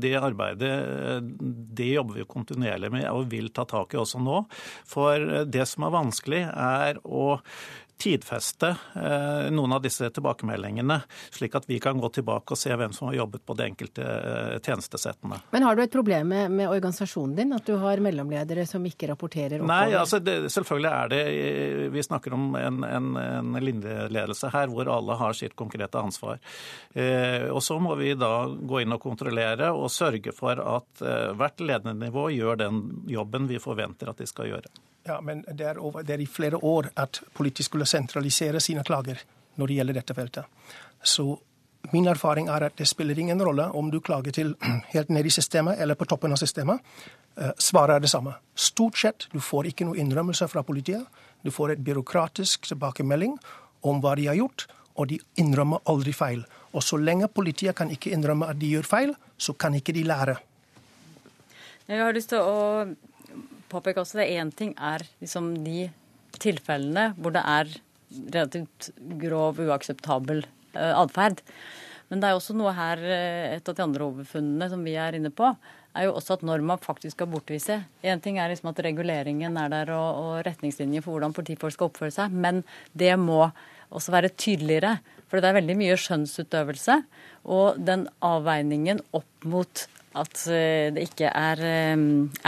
Det 0.00 0.12
arbeidet 0.16 0.70
det 1.76 1.90
jobber 1.90 2.22
vi 2.22 2.28
kontinuerlig 2.30 2.88
med 2.94 3.04
og 3.10 3.28
vil 3.28 3.50
ta 3.52 3.66
tak 3.68 3.92
i 3.92 4.00
også 4.00 4.20
nå. 4.24 4.38
For 4.88 5.44
det 5.44 5.66
som 5.68 5.84
er 5.84 5.92
vanskelig, 5.92 6.40
er 6.48 7.02
å 7.04 7.36
tidfeste 7.98 8.68
eh, 8.94 9.50
noen 9.50 9.72
av 9.72 9.82
disse 9.82 10.10
tilbakemeldingene, 10.14 11.00
slik 11.34 11.56
at 11.58 11.66
vi 11.68 11.80
kan 11.82 11.98
gå 12.00 12.10
tilbake 12.14 12.54
og 12.54 12.60
se 12.60 12.74
hvem 12.74 12.94
som 12.94 13.10
har 13.10 13.18
jobbet 13.18 13.44
på 13.46 13.56
de 13.58 13.66
enkelte 13.66 14.04
eh, 14.04 14.54
tjenestesettene. 14.62 15.40
Men 15.50 15.66
har 15.66 15.76
du 15.76 15.82
et 15.82 15.92
problem 15.92 16.30
med, 16.30 16.54
med 16.54 16.70
organisasjonen 16.70 17.34
din, 17.38 17.54
at 17.56 17.66
du 17.66 17.74
har 17.82 18.02
mellomledere 18.04 18.66
som 18.70 18.86
ikke 18.86 19.10
rapporterer 19.12 19.58
oppover? 19.58 19.72
Nei, 19.74 19.98
altså 19.98 20.22
det, 20.22 20.36
selvfølgelig 20.54 20.90
er 20.92 21.12
det 21.12 21.22
Vi 21.94 22.04
snakker 22.04 22.34
om 22.36 22.54
en, 22.58 22.82
en, 22.86 23.10
en 23.18 23.58
linjeledelse 23.62 24.52
her 24.54 24.70
hvor 24.72 24.90
alle 24.92 25.18
har 25.18 25.36
sitt 25.36 25.56
konkrete 25.58 25.98
ansvar. 26.00 26.38
Eh, 26.94 27.48
og 27.50 27.62
så 27.64 27.78
må 27.82 27.96
vi 27.98 28.14
da 28.18 28.46
gå 28.46 28.82
inn 28.82 28.94
og 28.94 29.02
kontrollere 29.02 29.72
og 29.74 29.90
sørge 29.92 30.34
for 30.36 30.60
at 30.62 31.02
eh, 31.02 31.32
hvert 31.38 31.64
ledende 31.64 31.98
nivå 32.06 32.28
gjør 32.34 32.62
den 32.62 32.84
jobben 33.10 33.50
vi 33.50 33.60
forventer 33.62 34.12
at 34.12 34.22
de 34.22 34.28
skal 34.28 34.52
gjøre. 34.52 34.70
Ja, 35.06 35.20
men 35.20 35.44
det 35.48 35.66
er, 35.66 35.78
over, 35.78 36.02
det 36.02 36.14
er, 36.14 36.20
i 36.20 36.26
flere 36.26 36.56
år 36.56 36.90
at 36.96 37.20
politiet 37.34 37.66
skulle 37.66 37.86
sentralisere 37.86 38.60
sine 38.60 38.84
klager 38.84 39.22
når 39.56 39.66
det 39.66 39.76
gjelder 39.78 39.98
dette 40.00 40.14
feltet. 40.14 40.44
Så 41.02 41.38
min 41.92 42.08
erfaring 42.10 42.48
er 42.52 42.66
at 42.66 42.76
det 42.76 42.88
spiller 42.88 43.18
ingen 43.18 43.40
rolle 43.42 43.68
om 43.78 43.90
du 43.90 44.00
klager 44.00 44.34
til 44.34 44.54
helt 44.94 45.08
ned 45.14 45.26
i 45.26 45.32
systemet 45.32 45.80
eller 45.80 45.94
på 45.94 46.08
toppen 46.10 46.34
av 46.34 46.40
systemet. 46.40 46.82
Eh, 47.38 47.54
svaret 47.58 47.96
er 47.96 48.04
det 48.04 48.10
samme. 48.12 48.34
Stort 48.54 48.98
sett, 48.98 49.28
du 49.32 49.40
får 49.40 49.70
ikke 49.70 49.86
noe 49.88 49.98
innrømmelse 49.98 50.48
fra 50.50 50.62
politiet. 50.62 51.06
Du 51.42 51.50
får 51.54 51.72
et 51.72 51.84
byråkratisk 51.84 52.68
tilbakemelding 52.68 53.38
om 53.86 54.02
hva 54.02 54.16
de 54.18 54.26
har 54.26 54.36
gjort, 54.36 54.66
og 54.98 55.08
de 55.12 55.20
innrømmer 55.38 55.84
aldri 55.86 56.12
feil. 56.12 56.42
Og 56.74 56.82
så 56.82 56.98
lenge 56.98 57.30
politiet 57.30 57.76
kan 57.78 57.90
ikke 57.94 58.10
innrømme 58.12 58.50
at 58.50 58.58
de 58.58 58.74
gjør 58.74 58.88
feil, 58.88 59.14
så 59.38 59.54
kan 59.54 59.74
ikke 59.78 59.94
de 59.94 60.02
lære. 60.02 60.34
Jeg 61.88 62.02
har 62.02 62.12
lyst 62.12 62.34
til 62.34 62.42
å 62.42 62.84
påpeke 63.70 64.02
også 64.02 64.20
det. 64.20 64.30
én 64.36 64.52
ting 64.54 64.74
er 64.78 65.04
liksom 65.20 65.64
de 65.64 65.88
tilfellene 66.38 67.12
hvor 67.18 67.34
det 67.34 67.44
er 67.44 67.74
relativt 68.34 68.90
grov, 69.20 69.60
uakseptabel 69.60 70.44
uh, 70.76 70.94
atferd. 71.02 71.42
Men 72.08 72.22
det 72.22 72.30
er 72.30 72.38
også 72.38 72.56
noe 72.56 72.72
her, 72.72 73.02
eh, 73.04 73.56
et 73.58 73.68
av 73.68 73.74
de 73.76 73.84
andre 73.84 74.06
hovedfunnene 74.06 74.68
som 74.72 74.80
vi 74.80 74.94
er 74.96 75.18
inne 75.18 75.28
på, 75.28 75.50
er 75.98 76.06
jo 76.06 76.14
også 76.16 76.38
at 76.38 76.44
når 76.46 76.62
man 76.64 76.80
faktisk 76.80 77.16
skal 77.16 77.28
bortvise 77.28 77.80
Én 78.06 78.22
ting 78.22 78.38
er 78.38 78.48
liksom 78.52 78.70
at 78.70 78.80
reguleringen 78.84 79.56
er 79.60 79.72
der 79.72 79.92
og, 79.96 80.20
og 80.22 80.46
retningslinjer 80.46 81.04
for 81.04 81.16
hvordan 81.16 81.34
politifolk 81.36 81.74
skal 81.74 81.90
oppføre 81.90 82.14
seg, 82.14 82.32
men 82.32 82.62
det 82.96 83.12
må 83.20 83.42
også 83.92 84.14
være 84.14 84.32
tydeligere. 84.36 84.98
For 85.28 85.40
det 85.40 85.50
er 85.50 85.58
veldig 85.58 85.76
mye 85.76 85.96
skjønnsutøvelse. 86.00 86.98
Og 87.52 87.80
den 87.80 88.06
avveiningen 88.24 89.00
opp 89.16 89.48
mot 89.48 89.84
at 90.16 90.44
eh, 90.48 90.88
det 90.94 91.08
ikke 91.10 91.30
er, 91.30 91.64
eh, 91.64 91.96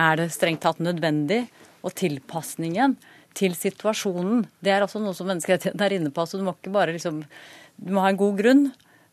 er 0.01 0.21
det 0.21 0.31
strengt 0.35 0.63
tatt 0.65 0.81
nødvendig, 0.83 1.45
og 1.81 1.95
tilpasningen 1.97 2.97
til 3.37 3.55
situasjonen. 3.57 4.45
Det 4.61 4.73
er 4.75 4.85
også 4.85 5.01
noe 5.03 5.17
som 5.17 5.29
menneskerettighetene 5.31 5.87
er 5.87 5.97
inne 5.97 6.13
på. 6.13 6.27
så 6.27 6.39
Du 6.39 6.45
må 6.45 6.55
ikke 6.57 6.75
bare 6.75 6.93
liksom, 6.97 7.23
du 7.77 7.93
må 7.95 8.05
ha 8.05 8.11
en 8.13 8.21
god 8.21 8.37
grunn 8.41 8.65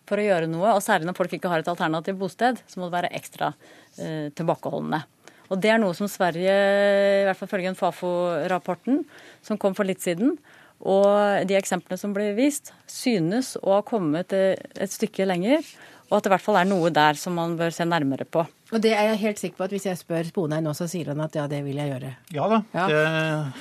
for 0.07 0.19
å 0.19 0.25
gjøre 0.25 0.49
noe. 0.51 0.73
Og 0.75 0.83
særlig 0.83 1.07
når 1.07 1.17
folk 1.19 1.35
ikke 1.37 1.51
har 1.51 1.63
et 1.63 1.71
alternativt 1.71 2.19
bosted, 2.19 2.59
så 2.67 2.79
må 2.79 2.87
det 2.87 2.97
være 2.97 3.13
ekstra 3.15 3.53
eh, 3.99 4.27
tilbakeholdende. 4.35 5.03
Og 5.47 5.61
det 5.63 5.71
er 5.71 5.79
noe 5.79 5.95
som 5.95 6.09
Sverige, 6.11 6.51
i 6.51 7.23
hvert 7.23 7.39
fall 7.39 7.51
følge 7.53 7.75
Fafo-rapporten 7.79 9.05
som 9.45 9.59
kom 9.59 9.77
for 9.77 9.87
litt 9.87 10.03
siden, 10.03 10.35
Og 10.77 11.47
de 11.49 11.55
eksemplene 11.57 11.97
som 11.97 12.11
ble 12.13 12.35
vist, 12.37 12.69
synes 12.85 13.55
å 13.63 13.79
ha 13.79 13.81
kommet 13.81 14.33
et 14.33 14.91
stykke 14.93 15.25
lenger. 15.25 15.63
Og 16.07 16.17
at 16.17 16.23
det 16.23 16.29
i 16.29 16.33
hvert 16.35 16.45
fall 16.45 16.59
er 16.61 16.67
noe 16.69 16.91
der 16.93 17.17
som 17.19 17.35
man 17.35 17.57
bør 17.59 17.73
se 17.75 17.85
nærmere 17.87 18.23
på. 18.23 18.45
Og 18.67 18.81
det 18.83 18.93
er 18.95 19.09
jeg 19.11 19.19
helt 19.21 19.39
sikker 19.39 19.57
på 19.59 19.65
at 19.67 19.73
hvis 19.75 19.85
jeg 19.87 19.99
spør 19.99 20.27
Sponheim 20.27 20.65
nå, 20.65 20.73
så 20.75 20.87
sier 20.91 21.11
han 21.13 21.21
at 21.23 21.35
ja, 21.35 21.45
det 21.51 21.61
vil 21.63 21.79
jeg 21.79 21.91
gjøre. 21.93 22.13
Ja 22.35 22.47
da. 22.51 22.61
Ja. 22.75 22.87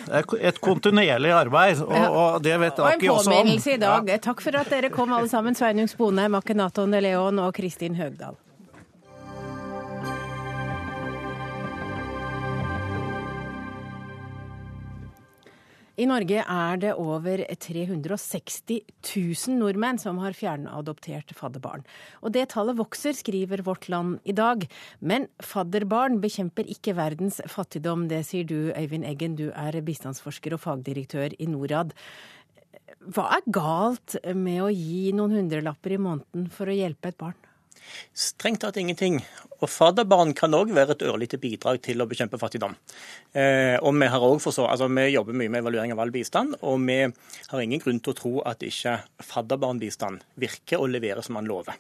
Det 0.07 0.23
er 0.23 0.49
et 0.51 0.61
kontinuerlig 0.63 1.35
arbeid, 1.35 1.83
og, 1.85 1.95
ja. 1.95 2.09
og 2.11 2.41
det 2.47 2.57
vet 2.63 2.81
Aki 2.81 3.11
også 3.11 3.31
om. 3.31 3.35
Og 3.35 3.39
en 3.39 3.45
påminnelse 3.45 3.77
i 3.77 3.83
dag. 3.83 4.11
Ja. 4.11 4.19
Takk 4.23 4.43
for 4.43 4.59
at 4.63 4.71
dere 4.71 4.91
kom 4.95 5.15
alle 5.15 5.31
sammen. 5.31 5.59
Sveinung 5.59 5.91
Sponheim, 5.91 6.39
Akenaton 6.39 6.95
de 6.95 7.03
Leon 7.07 7.43
og 7.43 7.55
Kristin 7.55 7.99
Høgdal. 7.99 8.39
I 15.97 16.05
Norge 16.05 16.43
er 16.45 16.81
det 16.83 16.91
over 17.01 17.41
360 17.57 18.83
000 19.01 19.55
nordmenn 19.57 19.97
som 19.97 20.19
har 20.21 20.37
fjernadoptert 20.37 21.33
fadderbarn. 21.39 21.87
Og 22.21 22.35
det 22.35 22.51
tallet 22.53 22.77
vokser, 22.77 23.17
skriver 23.17 23.63
Vårt 23.65 23.89
Land 23.89 24.19
i 24.29 24.35
dag. 24.37 24.67
Men 25.01 25.25
fadderbarn 25.41 26.21
bekjemper 26.21 26.69
ikke 26.69 26.99
verdens 26.99 27.41
fattigdom. 27.49 28.11
Det 28.13 28.21
sier 28.29 28.45
du, 28.45 28.75
Øyvind 28.77 29.09
Eggen, 29.09 29.39
du 29.41 29.49
er 29.57 29.81
bistandsforsker 29.81 30.59
og 30.59 30.61
fagdirektør 30.67 31.33
i 31.41 31.49
Norad. 31.49 31.97
Hva 33.07 33.31
er 33.39 33.49
galt 33.49 34.19
med 34.37 34.67
å 34.67 34.73
gi 34.75 35.15
noen 35.17 35.39
hundrelapper 35.41 35.97
i 35.97 36.03
måneden 36.11 36.51
for 36.53 36.69
å 36.69 36.77
hjelpe 36.77 37.15
et 37.15 37.21
barn? 37.25 37.41
Strengt 38.17 38.63
tatt 38.65 38.79
ingenting. 38.81 39.19
Og 39.57 39.71
fadderbarn 39.73 40.35
kan 40.37 40.55
òg 40.57 40.73
være 40.77 40.97
et 40.97 41.05
ørlite 41.09 41.41
bidrag 41.41 41.81
til 41.85 42.03
å 42.03 42.07
bekjempe 42.09 42.41
fattigdom. 42.41 42.77
Eh, 43.33 43.77
og 43.81 43.97
vi, 43.97 44.09
har 44.13 44.25
også 44.25 44.51
forstå, 44.51 44.67
altså, 44.69 44.89
vi 44.93 45.07
jobber 45.15 45.39
mye 45.41 45.53
med 45.53 45.63
evaluering 45.65 45.95
av 45.95 46.03
all 46.05 46.13
bistand, 46.15 46.59
og 46.61 46.81
vi 46.85 46.99
har 47.07 47.65
ingen 47.65 47.83
grunn 47.83 48.01
til 48.05 48.13
å 48.13 48.19
tro 48.21 48.35
at 48.49 48.65
ikke 48.67 48.99
fadderbarnbistand 49.25 50.27
virker 50.43 50.83
og 50.83 50.93
leverer 50.93 51.25
som 51.25 51.39
man 51.39 51.49
lover. 51.49 51.79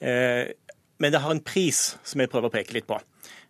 Eh, 0.00 0.50
men 0.98 1.12
det 1.12 1.20
har 1.22 1.34
en 1.34 1.44
pris 1.44 1.92
som 2.02 2.22
jeg 2.22 2.32
prøver 2.32 2.50
å 2.50 2.56
peke 2.56 2.74
litt 2.74 2.88
på. 2.88 2.98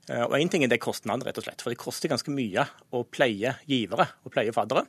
Eh, 0.08 0.22
og 0.22 0.36
Én 0.38 0.50
ting 0.50 0.64
er 0.64 0.70
det 0.70 0.78
kostnader, 0.82 1.26
rett 1.26 1.40
og 1.40 1.46
slett. 1.46 1.62
For 1.62 1.72
det 1.72 1.80
koster 1.80 2.10
ganske 2.12 2.32
mye 2.34 2.66
å 2.94 3.02
pleie 3.10 3.56
givere 3.66 4.06
og 4.22 4.32
pleie 4.34 4.54
faddere. 4.54 4.86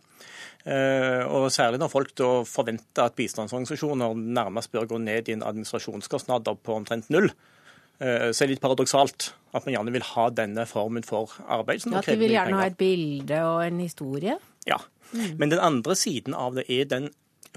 Eh, 0.68 1.24
og 1.26 1.50
Særlig 1.54 1.82
når 1.82 1.94
folk 1.94 2.14
da 2.20 2.32
forventer 2.48 3.08
at 3.08 3.18
bistandsorganisasjoner 3.18 4.18
nærmest 4.18 4.74
bør 4.74 4.90
gå 4.94 5.02
ned 5.02 5.30
i 5.30 5.38
en 5.38 5.46
administrasjonskostnader 5.48 6.60
på 6.62 6.78
omtrent 6.78 7.10
null. 7.14 7.32
Så 7.98 8.06
så 8.06 8.44
er 8.44 8.46
det 8.46 8.52
litt 8.52 8.62
paradoksalt 8.62 9.32
at 9.58 9.64
man 9.66 9.74
gjerne 9.74 9.92
vil 9.96 10.04
ha 10.06 10.28
denne 10.30 10.68
formen 10.70 11.02
for 11.02 11.32
arbeid. 11.50 11.82
Ja, 11.82 11.98
At 11.98 12.06
de 12.06 12.14
vil 12.20 12.36
gjerne 12.36 12.60
ha 12.60 12.68
et 12.70 12.76
bilde 12.78 13.40
og 13.42 13.64
en 13.64 13.80
historie? 13.82 14.36
Ja. 14.70 14.78
Mm. 15.16 15.32
Men 15.40 15.50
den 15.56 15.64
andre 15.66 15.96
siden 15.98 16.36
av 16.38 16.60
det 16.60 16.68
er 16.70 16.86
den 16.92 17.08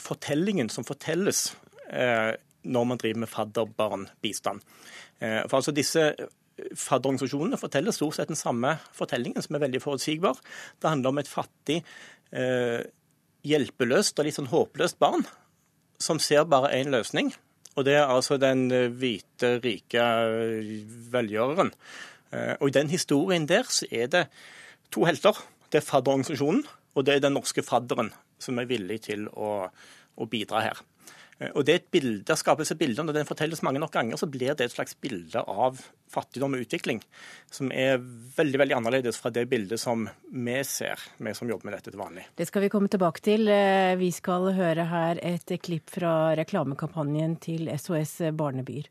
fortellingen 0.00 0.72
som 0.72 0.86
fortelles 0.88 1.50
når 1.92 2.88
man 2.88 3.02
driver 3.02 3.20
med 3.20 3.28
fadderbarnbistand. 3.28 4.64
For 5.20 5.58
altså 5.60 5.76
disse 5.76 6.06
Fadderorganisasjonene 6.76 7.58
forteller 7.60 7.94
stort 7.94 8.16
sett 8.16 8.30
den 8.30 8.38
samme 8.38 8.76
fortellingen, 8.96 9.42
som 9.44 9.56
er 9.56 9.64
veldig 9.66 9.82
forutsigbar. 9.82 10.40
Det 10.80 10.90
handler 10.90 11.12
om 11.12 11.20
et 11.22 11.30
fattig, 11.30 11.80
eh, 12.32 12.80
hjelpeløst 13.46 14.18
og 14.18 14.26
litt 14.26 14.36
sånn 14.36 14.50
håpløst 14.52 14.98
barn 15.00 15.24
som 16.00 16.20
ser 16.20 16.44
bare 16.48 16.72
én 16.76 16.92
løsning. 16.92 17.32
Og 17.76 17.86
det 17.86 17.94
er 17.96 18.10
altså 18.10 18.36
den 18.40 18.68
hvite, 18.98 19.60
rike 19.62 20.04
velgjøreren. 21.12 21.70
Eh, 22.32 22.54
og 22.60 22.68
i 22.68 22.76
den 22.76 22.90
historien 22.90 23.46
der 23.46 23.68
så 23.70 23.86
er 23.90 24.10
det 24.10 24.26
to 24.90 25.04
helter. 25.06 25.38
Det 25.70 25.80
er 25.80 25.86
fadderorganisasjonen, 25.86 26.64
og 26.94 27.06
det 27.06 27.14
er 27.14 27.26
den 27.26 27.36
norske 27.38 27.62
fadderen 27.62 28.10
som 28.42 28.58
er 28.58 28.68
villig 28.70 29.02
til 29.06 29.28
å, 29.30 29.68
å 30.16 30.26
bidra 30.30 30.64
her. 30.64 30.80
Eh, 31.40 31.50
og 31.54 31.64
det 31.64 31.74
er 31.74 31.80
et 31.80 31.90
bilde, 31.92 32.22
der 32.28 32.38
skapes 32.38 32.70
et 32.70 32.78
bilde, 32.78 33.02
Når 33.02 33.16
den 33.16 33.28
fortelles 33.28 33.62
mange 33.62 33.80
nok 33.80 33.92
ganger, 33.92 34.16
så 34.16 34.28
blir 34.28 34.54
det 34.54 34.68
et 34.68 34.74
slags 34.74 34.94
bilde 35.00 35.40
av 35.40 35.80
fattigdom 36.10 36.54
og 36.54 36.64
utvikling 36.64 37.00
som 37.50 37.70
er 37.70 38.00
veldig 38.36 38.58
veldig 38.58 38.74
annerledes 38.74 39.16
fra 39.16 39.30
det 39.30 39.46
bildet 39.48 39.78
som 39.80 40.08
vi 40.32 40.56
ser, 40.66 40.98
vi 41.18 41.34
som 41.34 41.48
jobber 41.48 41.70
med 41.70 41.78
dette 41.78 41.92
til 41.92 42.00
vanlig. 42.00 42.26
Det 42.36 42.48
skal 42.48 42.64
vi 42.66 42.70
komme 42.72 42.90
tilbake 42.90 43.22
til. 43.24 43.48
Eh, 43.48 43.96
vi 44.00 44.10
skal 44.12 44.50
høre 44.56 44.88
her 44.90 45.20
et 45.22 45.54
klipp 45.62 45.90
fra 45.90 46.34
reklamekampanjen 46.38 47.38
til 47.40 47.70
SOS 47.76 48.32
Barnebyer. 48.34 48.90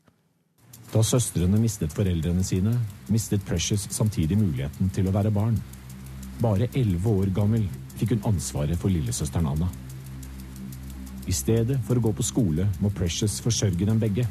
Da 0.90 1.04
søstrene 1.06 1.60
mistet 1.60 1.92
foreldrene 1.94 2.42
sine, 2.42 2.72
mistet 3.14 3.44
Precious 3.46 3.86
samtidig 3.94 4.38
muligheten 4.40 4.90
til 4.90 5.06
å 5.06 5.14
være 5.14 5.30
barn. 5.30 5.60
Bare 6.40 6.66
elleve 6.72 7.12
år 7.20 7.30
gammel 7.36 7.68
fikk 8.00 8.16
hun 8.16 8.32
ansvaret 8.32 8.80
for 8.80 8.90
lillesøsteren 8.90 9.46
Anna. 9.52 9.68
I 11.28 11.34
stedet 11.36 11.78
for 11.86 11.98
å 11.98 12.04
gå 12.04 12.12
på 12.16 12.24
skole 12.24 12.66
må 12.80 12.90
Precious 12.96 13.40
forsørge 13.44 13.86
dem 13.88 14.00
begge. 14.00 14.24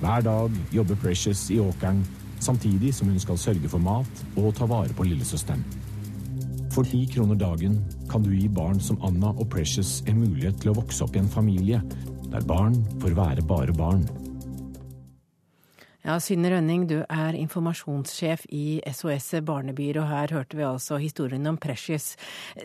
Hver 0.00 0.24
dag 0.26 0.54
jobber 0.74 0.98
Precious 1.02 1.44
i 1.54 1.58
åkeren, 1.62 2.02
samtidig 2.40 2.94
som 2.94 3.10
hun 3.10 3.20
skal 3.22 3.38
sørge 3.38 3.70
for 3.70 3.82
mat 3.82 4.24
og 4.36 4.54
ta 4.58 4.66
vare 4.70 4.94
på 4.94 5.06
lillesøsteren. 5.06 5.64
For 6.74 6.86
ti 6.86 7.04
kroner 7.10 7.38
dagen 7.38 7.80
kan 8.10 8.22
du 8.22 8.30
gi 8.34 8.46
barn 8.48 8.78
som 8.80 9.00
Anna 9.02 9.32
og 9.34 9.48
Precious 9.50 10.02
en 10.06 10.20
mulighet 10.20 10.60
til 10.62 10.72
å 10.72 10.78
vokse 10.78 11.02
opp 11.06 11.16
i 11.16 11.22
en 11.22 11.32
familie 11.32 11.82
der 12.28 12.44
barn 12.46 12.76
får 13.00 13.16
være 13.16 13.46
bare 13.48 13.74
barn. 13.74 14.04
Ja, 16.08 16.14
Synne 16.24 16.48
Rønning, 16.48 16.86
du 16.88 17.02
er 17.04 17.36
informasjonssjef 17.36 18.46
i 18.56 18.78
SOS 18.96 19.42
Barnebyer, 19.44 19.98
og 20.00 20.06
her 20.08 20.30
hørte 20.32 20.56
vi 20.56 20.64
altså 20.64 20.96
historien 21.02 21.44
om 21.50 21.58
Precious. 21.60 22.14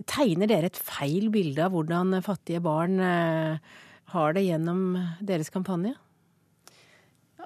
Tegner 0.07 0.47
dere 0.47 0.69
et 0.69 0.79
feil 0.79 1.27
bilde 1.33 1.65
av 1.65 1.73
hvordan 1.75 2.21
fattige 2.23 2.61
barn 2.63 3.01
eh, 3.03 3.73
har 4.13 4.37
det 4.37 4.45
gjennom 4.45 4.95
deres 5.19 5.51
kampanje? 5.51 5.91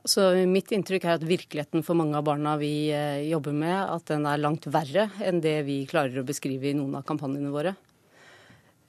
Så 0.05 0.27
mitt 0.45 0.69
inntrykk 0.77 1.07
er 1.07 1.15
at 1.17 1.25
virkeligheten 1.25 1.81
for 1.87 1.97
mange 1.97 2.13
av 2.21 2.27
barna 2.29 2.53
vi 2.61 2.91
eh, 2.93 3.25
jobber 3.31 3.57
med, 3.57 3.79
at 3.95 4.05
den 4.13 4.29
er 4.29 4.43
langt 4.43 4.69
verre 4.69 5.07
enn 5.25 5.41
det 5.41 5.55
vi 5.65 5.79
klarer 5.89 6.21
å 6.21 6.27
beskrive 6.29 6.69
i 6.69 6.75
noen 6.77 6.99
av 7.01 7.07
kampanjene 7.09 7.55
våre. 7.55 7.73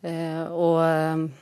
Eh, 0.04 0.44
og 0.44 1.32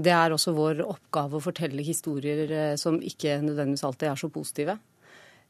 det 0.00 0.16
er 0.16 0.32
også 0.32 0.56
vår 0.56 0.80
oppgave 0.88 1.36
å 1.36 1.44
fortelle 1.44 1.84
historier 1.84 2.56
som 2.80 2.96
ikke 3.04 3.36
nødvendigvis 3.44 3.84
alltid 3.84 4.14
er 4.14 4.24
så 4.24 4.32
positive. 4.32 4.80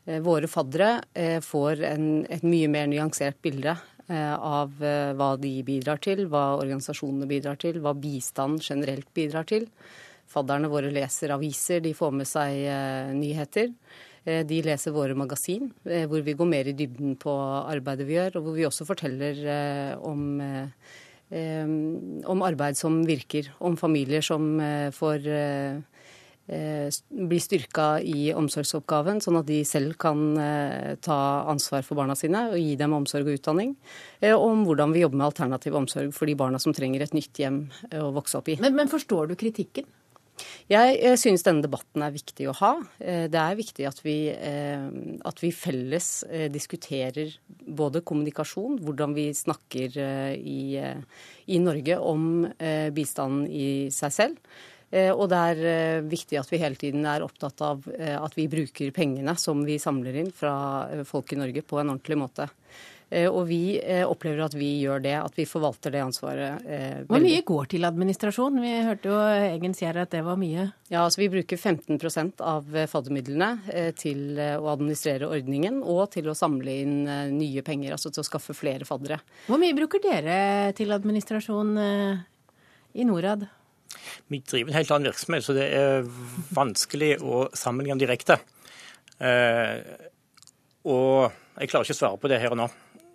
Eh, 0.06 0.20
våre 0.20 0.48
faddere 0.50 0.98
eh, 1.16 1.40
får 1.40 1.82
en, 1.88 2.08
et 2.28 2.44
mye 2.44 2.68
mer 2.68 2.88
nyansert 2.90 3.38
bilde 3.44 3.72
eh, 3.72 4.34
av 4.34 4.74
hva 4.78 5.30
de 5.40 5.56
bidrar 5.64 6.00
til, 6.04 6.26
hva 6.28 6.58
organisasjonene 6.58 7.28
bidrar 7.30 7.60
til, 7.60 7.80
hva 7.80 7.94
bistand 7.96 8.60
generelt 8.64 9.08
bidrar 9.16 9.48
til. 9.48 9.68
Fadderne 10.28 10.68
våre 10.72 10.92
leser 10.92 11.32
aviser, 11.34 11.80
de 11.84 11.94
får 11.96 12.12
med 12.20 12.28
seg 12.28 12.64
nyheter. 13.14 13.68
De 14.24 14.60
leser 14.64 14.94
våre 14.94 15.12
magasin, 15.12 15.66
hvor 15.84 16.22
vi 16.24 16.32
går 16.32 16.48
mer 16.48 16.70
i 16.70 16.72
dybden 16.72 17.12
på 17.20 17.34
arbeidet 17.60 18.06
vi 18.08 18.16
gjør, 18.16 18.38
og 18.38 18.46
hvor 18.46 18.56
vi 18.56 18.64
også 18.64 18.86
forteller 18.88 19.42
om, 20.00 20.40
om 22.32 22.44
arbeid 22.48 22.80
som 22.80 23.02
virker, 23.04 23.52
om 23.60 23.76
familier 23.76 24.24
som 24.24 24.56
får 24.96 25.28
bli 26.44 27.38
styrka 27.40 27.87
i 28.04 28.28
omsorgsoppgaven, 28.37 29.22
sånn 29.24 29.40
at 29.40 29.48
de 29.48 29.62
selv 29.64 29.96
kan 30.00 30.37
eh, 30.37 30.92
ta 31.00 31.18
ansvar 31.48 31.85
for 31.87 31.96
barna 31.96 32.16
sine 32.18 32.50
og 32.50 32.61
gi 32.61 32.74
dem 32.76 32.92
omsorg 32.96 33.30
og 33.30 33.38
utdanning. 33.38 33.72
Eh, 34.20 34.35
og 34.35 34.50
om 34.50 34.64
hvordan 34.68 34.92
vi 34.92 35.04
jobber 35.04 35.22
med 35.22 35.30
alternativ 35.30 35.76
omsorg 35.80 36.12
for 36.16 36.28
de 36.28 36.37
barna 36.37 36.61
som 36.61 36.76
trenger 36.76 37.07
et 37.07 37.16
nytt 37.16 37.40
hjem 37.40 37.62
å 37.96 38.11
vokse 38.16 38.37
opp 38.40 38.50
i. 38.52 38.59
Men, 38.61 38.76
men 38.76 38.92
forstår 38.92 39.33
du 39.33 39.38
kritikken? 39.40 39.88
Jeg, 40.66 40.98
synes 41.22 41.44
denne 41.46 41.62
debatten 41.62 42.02
er 42.02 42.11
viktig 42.11 42.48
å 42.50 42.57
ha. 42.59 42.72
Det 42.98 43.38
er 43.38 43.54
viktig 43.54 43.85
at 43.87 44.00
vi, 44.02 44.16
at 44.35 45.38
vi 45.38 45.52
felles 45.54 46.09
diskuterer 46.50 47.37
både 47.46 48.02
kommunikasjon, 48.02 48.80
hvordan 48.83 49.14
vi 49.14 49.28
snakker 49.30 49.94
i, 50.35 50.83
i 51.46 51.61
Norge 51.62 52.00
om 52.02 52.48
bistanden 52.96 53.46
i 53.46 53.68
seg 53.94 54.16
selv 54.16 54.57
Eh, 54.59 54.73
og 55.11 55.26
det 55.33 55.42
er 55.50 55.61
eh, 55.66 56.07
viktig 56.07 56.38
at 56.38 56.50
vi 56.52 56.61
hele 56.62 56.78
tiden 56.78 57.07
er 57.11 57.24
opptatt 57.24 57.62
av 57.66 57.87
eh, 57.98 58.14
at 58.14 58.37
vi 58.38 58.46
bruker 58.50 58.94
pengene 58.94 59.35
som 59.40 59.64
vi 59.66 59.80
samler 59.83 60.20
inn 60.22 60.30
fra 60.35 60.54
folk 61.09 61.35
i 61.35 61.38
Norge, 61.40 61.64
på 61.66 61.80
en 61.80 61.96
ordentlig 61.96 62.20
måte. 62.20 62.50
Og 63.14 63.44
vi 63.46 63.76
opplever 64.09 64.40
at 64.42 64.54
vi 64.57 64.80
gjør 64.80 65.02
det, 65.04 65.12
at 65.20 65.37
vi 65.38 65.44
forvalter 65.46 65.92
det 65.92 66.00
ansvaret. 66.02 66.64
Hvor 67.07 67.20
mye 67.22 67.42
går 67.46 67.68
til 67.70 67.87
administrasjon? 67.87 68.57
Vi 68.59 68.72
hørte 68.83 69.12
jo 69.12 69.18
Eggen 69.52 69.76
si 69.76 69.87
at 69.87 70.11
det 70.11 70.22
var 70.26 70.40
mye. 70.40 70.64
Ja, 70.88 71.04
altså 71.04 71.20
Vi 71.20 71.28
bruker 71.30 71.61
15% 71.61 72.42
av 72.42 72.74
faddermidlene 72.90 73.92
til 74.00 74.40
å 74.40 74.72
administrere 74.72 75.28
ordningen 75.30 75.83
og 75.85 76.09
til 76.16 76.33
å 76.33 76.35
samle 76.35 76.78
inn 76.80 76.96
nye 77.37 77.62
penger, 77.62 77.94
altså 77.94 78.11
til 78.11 78.24
å 78.24 78.26
skaffe 78.26 78.57
flere 78.57 78.88
faddere. 78.88 79.20
Hvor 79.46 79.62
mye 79.62 79.76
bruker 79.78 80.02
dere 80.02 80.72
til 80.74 80.96
administrasjon 80.96 81.76
i 81.78 83.07
Norad? 83.07 83.46
Vi 84.33 84.40
driver 84.40 84.72
en 84.72 84.78
helt 84.78 84.94
annen 84.94 85.11
virksomhet, 85.11 85.46
så 85.46 85.57
det 85.57 85.68
er 85.76 86.09
vanskelig 86.57 87.16
å 87.22 87.46
sammenligne 87.57 88.00
direkte. 88.00 88.38
Eh, 89.18 89.78
og 90.85 91.30
jeg 91.61 91.70
klarer 91.70 91.87
ikke 91.87 91.96
å 91.96 92.00
svare 92.02 92.20
på 92.20 92.30
det 92.33 92.40
her 92.42 92.54
og 92.54 92.61
nå. 92.61 92.70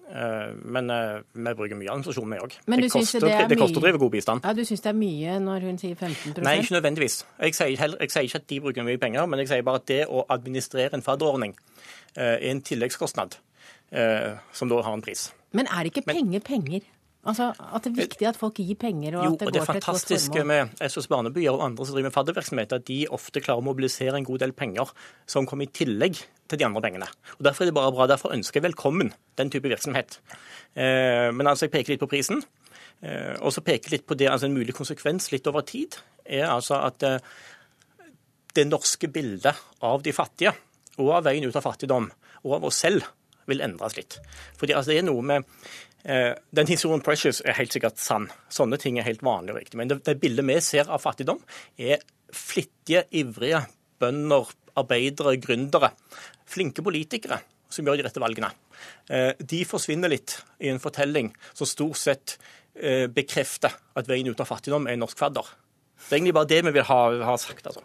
Eh, 0.10 0.54
men 0.65 0.89
uh, 0.89 1.20
vi 1.34 1.52
bruker 1.54 1.78
mye 1.78 1.92
administrasjon, 1.94 2.32
vi 2.34 2.39
òg. 2.42 2.56
Det, 2.65 2.89
koster, 2.89 3.22
det, 3.22 3.34
det 3.52 3.58
koster 3.60 3.82
å 3.82 3.84
drive 3.84 4.02
god 4.02 4.13
bistand. 4.15 4.46
Ja, 4.48 4.56
Du 4.58 4.63
syns 4.65 4.82
det 4.86 4.89
er 4.89 4.98
mye 4.98 5.36
når 5.44 5.68
hun 5.70 5.78
sier 5.82 5.94
15% 5.94 6.42
Nei, 6.46 6.56
ikke 6.63 6.78
nødvendigvis. 6.80 7.20
Jeg 7.38 7.58
sier, 7.58 7.76
heller, 7.84 8.02
jeg 8.02 8.15
sier, 8.15 8.30
ikke 8.30 8.42
at 8.42 8.48
de 8.50 8.62
bruker 8.65 8.88
mye 8.88 9.02
penger, 9.02 9.30
men 9.30 9.44
jeg 9.44 9.52
sier 9.52 9.68
bare 9.68 9.84
at 9.84 9.89
det 9.92 10.02
å 10.10 10.26
administrere 10.34 10.98
en 10.98 11.06
fadderordning 11.06 11.54
uh, 11.54 12.36
er 12.39 12.50
en 12.54 12.63
tilleggskostnad 12.65 13.39
som 14.54 14.70
da 14.70 14.84
har 14.86 14.94
en 14.94 15.02
pris. 15.02 15.24
Men 15.58 15.65
er 15.74 15.88
ikke 15.89 16.04
penger 16.06 16.44
penger? 16.46 16.84
Altså 17.30 17.52
At 17.54 17.86
det 17.86 17.92
er 17.92 17.98
viktig 18.00 18.28
at 18.30 18.39
folk 18.39 18.58
gir 18.58 18.78
penger, 18.80 19.20
og 19.20 19.26
jo, 19.28 19.34
at 19.36 19.44
det, 19.44 19.48
og 19.48 19.54
går 19.54 19.54
til 19.54 19.62
et 19.62 19.63
godt 19.63 19.70
formål? 19.70 19.80
Det 19.80 19.86
fantastiske 19.86 20.46
med 20.50 20.92
SOS 20.96 21.10
Barnebyer 21.12 21.54
og 21.54 21.65
andre 21.68 21.86
som 21.86 21.98
driver 21.98 22.10
med 22.10 22.15
faddervirksomhet, 22.15 22.74
er 22.74 22.82
at 22.82 22.88
de 22.89 23.00
ofte 23.20 23.44
klarer 23.46 23.62
å 23.62 23.68
mobilisere 23.70 24.18
en 24.18 24.28
god 24.28 24.44
del 24.44 24.56
penger 24.58 24.94
som 25.30 25.48
kommer 25.50 25.70
i 25.70 25.74
tillegg 25.80 26.18
til 26.50 26.62
de 26.62 26.65
andre 26.65 26.82
pengene. 26.86 27.10
Og 27.38 27.46
Derfor 27.46 27.65
er 27.65 27.72
det 27.72 27.78
bare 27.78 27.94
bra. 27.94 28.08
Derfor 28.10 28.34
ønsker 28.34 28.60
jeg 28.60 28.70
velkommen 28.72 29.13
den 29.38 29.54
type 29.54 29.70
virksomhet. 29.70 30.20
Eh, 30.74 31.30
men 31.36 31.46
altså, 31.46 31.68
jeg 31.68 31.76
peker 31.78 31.94
litt 31.94 32.04
på 32.04 32.10
prisen. 32.12 32.42
Eh, 33.00 33.36
og 33.39 33.54
så 33.56 33.63
peker 33.65 33.94
litt 33.94 34.08
på 34.10 34.18
det, 34.20 34.28
altså 34.32 34.50
en 34.50 34.58
mulig 34.58 34.76
konsekvens 34.76 35.30
litt 35.32 35.48
over 35.48 35.63
tid 35.68 36.02
er 36.30 36.50
altså 36.50 36.82
at 36.84 37.06
eh, 37.08 37.22
det 38.58 38.65
norske 38.68 39.10
bildet 39.12 39.56
av 39.86 40.04
de 40.04 40.13
fattige, 40.15 40.54
og 41.00 41.13
av 41.15 41.30
veien 41.30 41.46
ut 41.48 41.56
av 41.56 41.63
fattigdom, 41.63 42.10
og 42.44 42.58
av 42.58 42.68
oss 42.70 42.82
selv, 42.84 43.06
vil 43.50 43.63
endres 43.65 43.96
litt. 43.98 44.20
Fordi 44.60 44.76
altså, 44.78 44.92
det 44.92 45.00
er 45.02 45.08
noe 45.08 45.24
med 45.26 45.46
den 46.10 46.69
historien 46.69 47.04
Precious 47.06 47.41
er 47.45 47.58
helt 47.58 47.76
sikkert 47.76 48.00
sann. 48.02 48.30
Sånne 48.50 48.80
ting 48.82 48.98
er 48.98 49.06
helt 49.06 49.22
vanlig 49.26 49.54
og 49.54 49.60
riktig. 49.60 49.78
Men 49.78 49.91
det, 49.91 50.00
det 50.08 50.15
bildet 50.22 50.48
vi 50.48 50.56
ser 50.65 50.89
av 50.89 51.04
fattigdom, 51.04 51.41
er 51.78 52.02
flittige, 52.34 53.04
ivrige 53.13 53.62
bønder, 54.02 54.50
arbeidere, 54.80 55.36
gründere. 55.41 55.91
Flinke 56.50 56.84
politikere 56.86 57.41
som 57.69 57.86
gjør 57.86 58.00
de 58.00 58.08
rette 58.08 58.22
valgene. 58.22 58.50
Eh, 59.12 59.32
de 59.38 59.62
forsvinner 59.67 60.12
litt 60.12 60.39
i 60.63 60.72
en 60.72 60.82
fortelling 60.82 61.32
som 61.54 61.69
stort 61.69 62.00
sett 62.02 62.38
eh, 62.74 63.06
bekrefter 63.12 63.76
at 64.00 64.10
veien 64.10 64.30
ut 64.30 64.41
av 64.41 64.50
fattigdom 64.50 64.89
er 64.89 65.00
norsk 65.00 65.19
fadder. 65.19 65.45
Det 66.00 66.13
er 66.13 66.22
egentlig 66.22 66.38
bare 66.39 66.50
det 66.50 66.62
vi 66.65 66.76
vil 66.80 66.88
ha, 66.89 67.02
ha 67.28 67.38
sagt. 67.41 67.67
altså. 67.69 67.84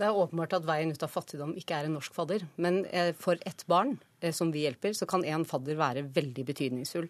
Det 0.00 0.08
er 0.08 0.16
åpenbart 0.16 0.54
at 0.56 0.64
veien 0.64 0.94
ut 0.94 1.02
av 1.04 1.12
fattigdom 1.12 1.52
ikke 1.60 1.76
er 1.76 1.88
en 1.88 1.98
norsk 1.98 2.14
fadder. 2.16 2.46
Men 2.56 2.86
for 3.20 3.36
ett 3.44 3.66
barn 3.68 3.98
Eh, 4.20 4.32
som 4.32 4.52
vi 4.52 4.64
hjelper, 4.66 4.92
så 4.92 5.06
kan 5.08 5.24
en 5.24 5.44
fadder 5.48 5.78
være 5.78 6.04
veldig 6.14 6.44
betydningsfull. 6.52 7.08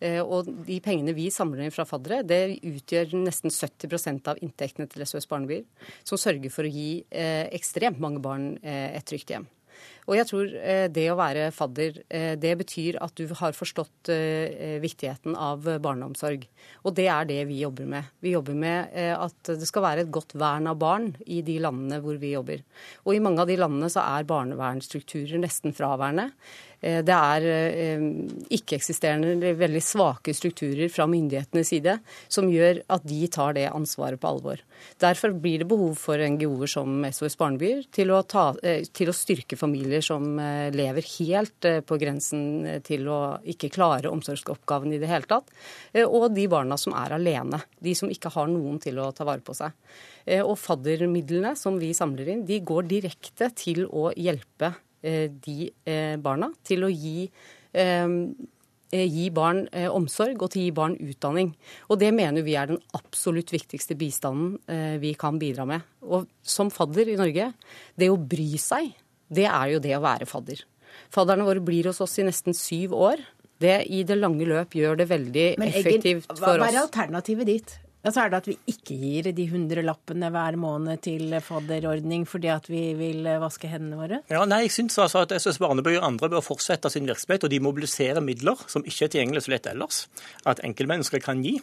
Eh, 0.00 0.20
og 0.20 0.48
de 0.66 0.78
pengene 0.82 1.14
vi 1.14 1.28
samler 1.30 1.66
inn 1.66 1.74
fra 1.74 1.86
faddere, 1.88 2.22
det 2.26 2.58
utgjør 2.66 3.14
nesten 3.20 3.52
70% 3.52 4.30
av 4.32 4.40
inntektene 4.42 4.88
til 4.90 5.04
SOS 5.06 5.28
Barnebyer, 5.30 5.66
som 6.04 6.20
sørger 6.20 6.52
for 6.52 6.66
å 6.66 6.72
gi 6.72 7.04
eh, 7.10 7.46
ekstremt 7.54 8.00
mange 8.02 8.22
barn 8.24 8.54
et 8.64 9.06
trygt 9.06 9.30
hjem. 9.34 9.46
Og 10.10 10.16
jeg 10.18 10.26
tror 10.26 10.54
eh, 10.58 10.86
det 10.90 11.04
å 11.12 11.18
være 11.18 11.50
fadder, 11.54 12.00
eh, 12.10 12.32
det 12.34 12.56
betyr 12.58 12.98
at 12.98 13.14
du 13.14 13.30
har 13.38 13.54
forstått 13.54 14.10
eh, 14.10 14.80
viktigheten 14.82 15.36
av 15.38 15.68
barneomsorg. 15.82 16.48
Og 16.82 16.96
det 16.98 17.06
er 17.14 17.28
det 17.28 17.44
vi 17.46 17.60
jobber 17.62 17.86
med. 17.92 18.08
Vi 18.18 18.34
jobber 18.34 18.58
med 18.58 18.90
at 18.90 19.52
det 19.52 19.68
skal 19.68 19.84
være 19.84 20.04
et 20.04 20.10
godt 20.12 20.34
vern 20.38 20.66
av 20.70 20.80
barn 20.82 21.12
i 21.30 21.40
de 21.46 21.60
landene 21.62 22.00
hvor 22.02 22.18
vi 22.18 22.32
jobber. 22.34 22.64
Og 23.06 23.14
i 23.14 23.22
mange 23.22 23.44
av 23.44 23.50
de 23.50 23.58
landene 23.60 23.90
så 23.92 24.02
er 24.02 24.26
barnevernstrukturer 24.28 25.38
nesten 25.42 25.76
fraværende. 25.76 26.30
Eh, 26.80 27.00
det 27.04 27.14
er 27.14 27.46
eh, 27.46 28.04
ikke-eksisterende 28.56 29.34
eller 29.34 29.58
veldig 29.60 29.82
svake 29.84 30.34
strukturer 30.36 30.88
fra 30.92 31.06
myndighetenes 31.10 31.72
side 31.74 31.98
som 32.28 32.48
gjør 32.50 32.82
at 32.92 33.04
de 33.08 33.20
tar 33.32 33.56
det 33.58 33.66
ansvaret 33.68 34.20
på 34.20 34.30
alvor. 34.30 34.62
Derfor 35.02 35.34
blir 35.36 35.60
det 35.62 35.68
behov 35.68 35.98
for 36.00 36.20
NGO-er 36.20 36.72
som 36.72 37.04
SOS 37.04 37.36
Barnebyer 37.40 37.84
til 37.92 38.14
eh, 38.14 38.82
til 38.96 39.12
å 39.12 39.16
styrke 39.16 39.58
familier 39.60 40.04
som 40.04 40.38
lever 40.74 41.04
helt 41.18 41.66
på 41.86 41.96
grensen 42.00 42.80
til 42.86 43.08
å 43.10 43.20
ikke 43.44 43.70
klare 43.72 44.10
omsorgsoppgaven 44.10 44.94
i 44.94 45.00
det 45.00 45.08
hele 45.10 45.28
tatt. 45.28 45.50
Og 46.06 46.30
de 46.34 46.46
barna 46.50 46.78
som 46.80 46.94
er 46.96 47.14
alene. 47.16 47.60
De 47.80 47.94
som 47.96 48.10
ikke 48.10 48.32
har 48.34 48.48
noen 48.50 48.78
til 48.82 48.98
å 49.00 49.10
ta 49.16 49.26
vare 49.28 49.44
på 49.44 49.54
seg. 49.56 49.74
Og 50.44 50.56
faddermidlene 50.60 51.54
som 51.58 51.78
vi 51.80 51.92
samler 51.96 52.32
inn, 52.32 52.46
de 52.48 52.60
går 52.64 52.88
direkte 52.90 53.50
til 53.56 53.86
å 53.86 54.10
hjelpe 54.16 54.72
de 55.02 55.70
eh, 55.88 56.16
barna 56.20 56.50
til 56.66 56.86
å 56.86 56.90
gi 56.92 57.28
eh, 57.72 58.16
gi 58.90 59.28
barn 59.30 59.68
omsorg 59.94 60.40
og 60.42 60.48
til 60.50 60.64
å 60.64 60.64
gi 60.64 60.70
barn 60.74 60.96
utdanning. 60.98 61.52
Og 61.94 62.00
det 62.00 62.08
mener 62.10 62.42
vi 62.42 62.56
er 62.58 62.72
den 62.72 62.80
absolutt 62.98 63.52
viktigste 63.54 63.94
bistanden 63.94 64.56
vi 64.98 65.12
kan 65.14 65.38
bidra 65.38 65.62
med. 65.62 65.84
Og 66.02 66.26
som 66.42 66.72
fadder 66.74 67.12
i 67.12 67.14
Norge, 67.14 67.52
det 67.94 68.08
å 68.10 68.18
bry 68.18 68.58
seg, 68.58 68.90
det 69.30 69.46
er 69.46 69.76
jo 69.76 69.84
det 69.84 69.94
å 69.94 70.02
være 70.02 70.26
fadder. 70.26 70.64
Fadderne 71.14 71.46
våre 71.46 71.62
blir 71.62 71.86
hos 71.86 72.02
oss 72.02 72.18
i 72.18 72.26
nesten 72.26 72.56
syv 72.56 72.96
år. 72.98 73.22
Det 73.62 73.76
i 73.92 74.02
det 74.08 74.16
lange 74.18 74.48
løp 74.48 74.74
gjør 74.74 74.98
det 75.02 75.06
veldig 75.06 75.46
effektivt 75.68 76.26
for 76.26 76.34
oss. 76.34 76.42
Hva 76.42 76.66
er 76.66 76.80
alternativet 76.82 77.46
ditt? 77.46 77.78
Ja, 78.00 78.12
så 78.14 78.22
er 78.22 78.32
det 78.32 78.38
at 78.40 78.48
vi 78.48 78.56
ikke 78.72 78.96
gir 78.96 79.26
de 79.36 79.44
hundrelappene 79.50 80.30
hver 80.32 80.56
måned 80.60 81.02
til 81.04 81.34
fadderordning 81.44 82.24
fordi 82.28 82.48
at 82.52 82.68
vi 82.70 82.82
vil 82.96 83.28
vaske 83.42 83.68
hendene 83.68 83.98
våre? 84.00 84.20
Ja, 84.32 84.46
nei, 84.48 84.62
jeg 84.64 84.74
syns 84.78 84.96
altså 85.02 85.26
at 85.26 85.34
SOS 85.36 85.60
Barnebøy 85.60 85.98
og 85.98 86.06
andre 86.08 86.30
bør 86.32 86.44
fortsette 86.44 86.88
sin 86.92 87.08
virksomhet, 87.08 87.44
og 87.44 87.52
de 87.52 87.60
mobiliserer 87.60 88.24
midler 88.24 88.60
som 88.72 88.86
ikke 88.86 89.06
er 89.06 89.12
tilgjengelig 89.12 89.44
så 89.44 89.54
lett 89.54 89.68
ellers, 89.68 90.04
at 90.48 90.62
enkeltmennesker 90.64 91.20
kan 91.24 91.44
gi. 91.44 91.58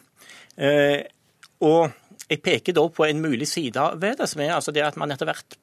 Eh, 0.61 1.01
og 1.65 1.89
jeg 2.27 2.43
peker 2.45 2.75
da 2.77 2.85
på 2.91 3.07
en 3.07 3.23
mulig 3.23 3.49
side 3.49 3.89
ved 3.97 4.21
det, 4.21 4.29
som 4.29 4.43
er 4.45 4.57
altså 4.59 4.75
det 4.75 4.85
at 4.85 4.99
man 4.99 5.13
etter 5.15 5.29
hvert 5.29 5.57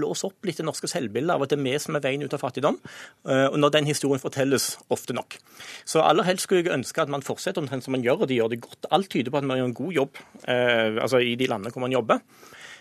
blåse 0.00 0.26
opp 0.28 0.48
litt 0.48 0.60
det 0.60 0.66
norske 0.66 0.90
selvbildet 0.90 1.36
av 1.36 1.44
at 1.44 1.52
det 1.52 1.58
er 1.60 1.66
vi 1.68 1.76
som 1.82 1.98
er 1.98 2.04
veien 2.04 2.24
ut 2.24 2.36
av 2.36 2.42
fattigdom, 2.42 2.80
eh, 3.28 3.46
og 3.50 3.58
når 3.60 3.76
den 3.76 3.90
historien 3.90 4.22
fortelles 4.22 4.72
ofte 4.92 5.16
nok. 5.16 5.38
Så 5.84 6.02
aller 6.04 6.26
helst 6.26 6.48
skulle 6.48 6.64
jeg 6.64 6.74
ønske 6.74 7.04
at 7.04 7.12
man 7.12 7.24
fortsetter 7.26 7.62
omtrent 7.62 7.86
som 7.86 7.94
man 7.96 8.04
gjør, 8.06 8.24
og 8.24 8.30
de 8.30 8.40
gjør 8.40 8.52
det 8.54 8.62
godt. 8.64 8.90
Alt 8.90 9.12
tyder 9.12 9.32
på 9.32 9.40
at 9.40 9.48
man 9.48 9.60
gjør 9.60 9.70
en 9.70 9.80
god 9.82 9.98
jobb 10.00 10.22
eh, 10.48 11.00
altså 11.00 11.22
i 11.22 11.36
de 11.38 11.50
landene 11.50 11.74
hvor 11.74 11.84
man 11.84 11.94
jobber. 11.94 12.22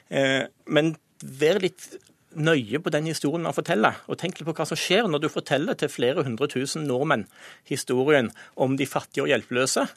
Eh, 0.10 0.44
men 0.74 0.96
vær 1.20 1.62
litt 1.62 1.92
nøye 2.40 2.80
på 2.82 2.92
den 2.94 3.08
historien 3.10 3.44
man 3.46 3.56
forteller, 3.58 4.04
og 4.08 4.20
tenk 4.22 4.38
litt 4.38 4.48
på 4.48 4.54
hva 4.58 4.68
som 4.70 4.78
skjer 4.78 5.08
når 5.10 5.24
du 5.24 5.32
forteller 5.34 5.78
til 5.78 5.90
flere 5.92 6.24
hundre 6.26 6.50
tusen 6.52 6.86
nordmenn 6.88 7.26
historien 7.68 8.30
om 8.56 8.78
de 8.78 8.88
fattige 8.90 9.26
og 9.26 9.32
hjelpeløse 9.32 9.88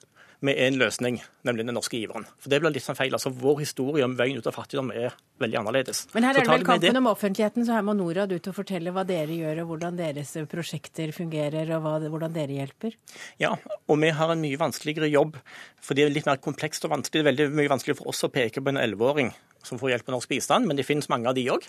med 0.43 0.59
én 0.59 0.79
løsning, 0.79 1.21
nemlig 1.47 1.67
den 1.69 1.77
norske 1.77 1.99
giveren. 2.01 2.27
For 2.43 2.53
det 2.53 2.59
blir 2.63 2.75
litt 2.75 2.85
sånn 2.85 2.99
feil. 2.99 3.15
Altså, 3.15 3.31
Vår 3.43 3.63
historie 3.63 4.07
om 4.07 4.17
veien 4.19 4.39
ut 4.39 4.49
av 4.51 4.57
fattigdom 4.57 4.91
er 4.95 5.15
veldig 5.43 5.61
annerledes. 5.61 6.05
Men 6.17 6.27
her 6.27 6.39
er 6.39 6.47
det 6.47 6.53
vel 6.53 6.67
kampen 6.67 7.01
om 7.01 7.11
offentligheten, 7.13 7.67
så 7.67 7.77
her 7.77 7.87
må 7.87 7.95
Norad 7.99 8.35
ut 8.35 8.51
og 8.51 8.57
fortelle 8.57 8.95
hva 8.95 9.07
dere 9.09 9.39
gjør, 9.39 9.63
og 9.63 9.73
hvordan 9.73 10.01
deres 10.01 10.35
prosjekter 10.51 11.15
fungerer, 11.15 11.71
og 11.77 11.87
hva, 11.87 11.95
hvordan 12.03 12.35
dere 12.35 12.59
hjelper? 12.59 12.99
Ja, 13.43 13.55
og 13.87 14.03
vi 14.03 14.13
har 14.19 14.35
en 14.35 14.43
mye 14.43 14.61
vanskeligere 14.61 15.11
jobb, 15.13 15.39
for 15.83 15.99
det 15.99 16.07
er 16.07 16.15
litt 16.15 16.29
mer 16.29 16.43
komplekst 16.43 16.87
og 16.89 16.97
vanskelig. 16.97 17.23
Det 17.23 17.25
er 17.25 17.31
veldig 17.31 17.49
mye 17.63 17.73
vanskeligere 17.73 18.03
for 18.03 18.13
oss 18.13 18.27
å 18.27 18.33
peke 18.33 18.63
på 18.63 18.75
en 18.75 18.83
elleveåring 18.83 19.33
som 19.67 19.81
får 19.81 19.95
hjelp 19.95 20.11
av 20.11 20.17
norsk 20.17 20.33
bistand, 20.33 20.69
men 20.69 20.79
det 20.79 20.87
finnes 20.89 21.09
mange 21.13 21.31
av 21.31 21.37
de 21.39 21.45
òg. 21.53 21.67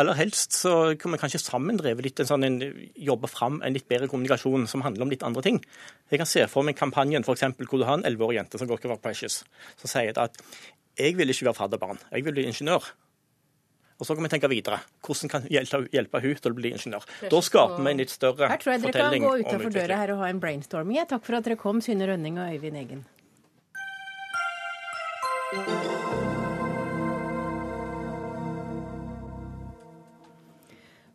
Aller 0.00 0.18
helst 0.18 0.56
så 0.58 0.94
kan 1.00 1.14
vi 1.14 1.20
kanskje 1.22 1.42
sammen 1.42 1.80
dreve 1.80 2.04
litt 2.04 2.20
en 2.22 2.30
sånn, 2.30 2.46
en, 2.46 2.58
jobbe 2.94 3.30
fram 3.30 3.60
en 3.66 3.76
litt 3.76 3.88
bedre 3.90 4.10
kommunikasjon 4.12 4.68
som 4.70 4.84
handler 4.86 5.06
om 5.06 5.12
litt 5.12 5.26
andre 5.26 5.44
ting. 5.46 5.60
Jeg 6.12 6.22
kan 6.22 6.28
se 6.28 6.46
for 6.52 6.66
meg 6.66 6.78
kampanjen 6.78 7.26
eksempel, 7.26 7.68
hvor 7.70 7.80
du 7.80 7.86
har 7.88 7.98
en 7.98 8.06
elleveårig 8.08 8.40
jente 8.40 8.60
som 8.60 8.68
går 8.68 8.80
ikke 8.80 8.94
være 8.94 9.04
Precious, 9.04 9.42
som 9.80 9.90
sier 9.92 10.16
at 10.18 10.40
jeg 10.98 11.14
vil 11.16 11.32
ikke 11.32 11.48
være 11.48 11.60
fadderbarn, 11.60 12.02
jeg 12.10 12.26
vil 12.26 12.36
bli 12.36 12.48
ingeniør. 12.50 12.90
Og 14.00 14.08
så 14.08 14.16
kan 14.16 14.24
vi 14.24 14.30
tenke 14.32 14.48
videre. 14.48 14.78
Hvordan 15.04 15.28
kan 15.28 15.46
hjelpe, 15.52 15.82
hjelpe 15.92 16.20
hun 16.24 16.38
til 16.40 16.54
å 16.54 16.56
bli 16.56 16.72
ingeniør? 16.72 17.04
Da 17.28 17.40
skaper 17.44 17.84
vi 17.84 17.92
en 17.92 18.00
litt 18.00 18.12
større 18.12 18.48
fortelling. 18.48 18.54
Her 18.54 18.62
tror 18.62 18.72
jeg 18.72 18.84
dere 18.86 19.08
kan 19.12 19.26
gå 19.26 19.32
utenfor 19.44 19.74
døra 19.76 19.98
her 20.00 20.12
og 20.14 20.22
ha 20.22 20.30
en 20.32 20.40
brainstorming. 20.40 21.02
Takk 21.10 21.26
for 21.26 21.36
at 21.36 21.48
dere 21.48 21.60
kom, 21.60 21.82
Synne 21.84 22.08
Rønning 22.08 22.40
og 22.40 22.54
Øyvind 22.56 22.80
Eggen. 22.80 23.02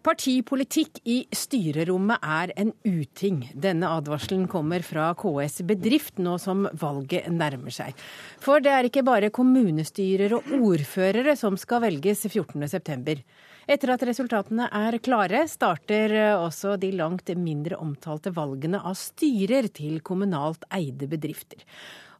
Partipolitikk 0.05 0.99
i 1.09 1.15
styrerommet 1.33 2.21
er 2.21 2.51
en 2.61 2.69
uting. 2.85 3.39
Denne 3.57 3.89
advarselen 3.89 4.43
kommer 4.45 4.83
fra 4.85 5.07
KS 5.17 5.63
Bedrift 5.65 6.21
nå 6.21 6.35
som 6.37 6.67
valget 6.77 7.25
nærmer 7.33 7.73
seg. 7.73 7.97
For 8.37 8.61
det 8.61 8.69
er 8.69 8.85
ikke 8.85 9.01
bare 9.07 9.31
kommunestyrer 9.33 10.37
og 10.37 10.51
ordførere 10.59 11.33
som 11.39 11.57
skal 11.57 11.81
velges 11.87 12.21
14.9. 12.29 13.17
Etter 13.65 13.95
at 13.95 14.05
resultatene 14.05 14.69
er 14.69 14.99
klare, 15.01 15.47
starter 15.49 16.13
også 16.35 16.75
de 16.77 16.93
langt 16.93 17.33
mindre 17.33 17.81
omtalte 17.81 18.29
valgene 18.35 18.83
av 18.85 18.93
styrer 19.01 19.71
til 19.73 20.03
kommunalt 20.05 20.69
eide 20.69 21.09
bedrifter. 21.09 21.65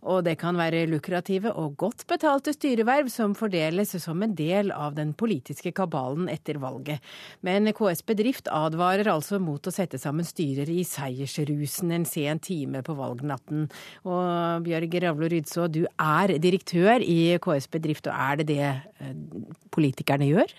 Og 0.06 0.22
det 0.28 0.36
kan 0.42 0.58
være 0.58 0.86
lukrative 0.90 1.52
og 1.58 1.76
godt 1.82 2.06
betalte 2.10 2.54
styreverv 2.54 3.10
som 3.12 3.34
fordeles 3.38 3.96
som 4.02 4.22
en 4.22 4.36
del 4.38 4.72
av 4.76 4.94
den 4.98 5.16
politiske 5.18 5.74
kabalen 5.76 6.30
etter 6.32 6.60
valget. 6.62 7.02
Men 7.46 7.72
KS 7.76 8.06
Bedrift 8.06 8.50
advarer 8.54 9.10
altså 9.12 9.40
mot 9.42 9.66
å 9.66 9.74
sette 9.74 10.00
sammen 10.02 10.28
styrer 10.28 10.70
i 10.70 10.84
seiersrusen 10.86 11.96
en 11.96 12.06
sen 12.10 12.42
time 12.44 12.84
på 12.86 12.98
valgnatten. 12.98 13.66
Og 14.06 14.66
Bjørg 14.66 15.00
Ravlo 15.06 15.32
Rydså, 15.32 15.68
du 15.74 15.84
er 15.90 16.38
direktør 16.42 17.02
i 17.02 17.36
KS 17.42 17.70
Bedrift, 17.74 18.10
og 18.12 18.16
er 18.30 18.42
det 18.42 18.50
det 18.54 18.64
eh, 18.70 19.18
politikerne 19.74 20.30
gjør? 20.30 20.54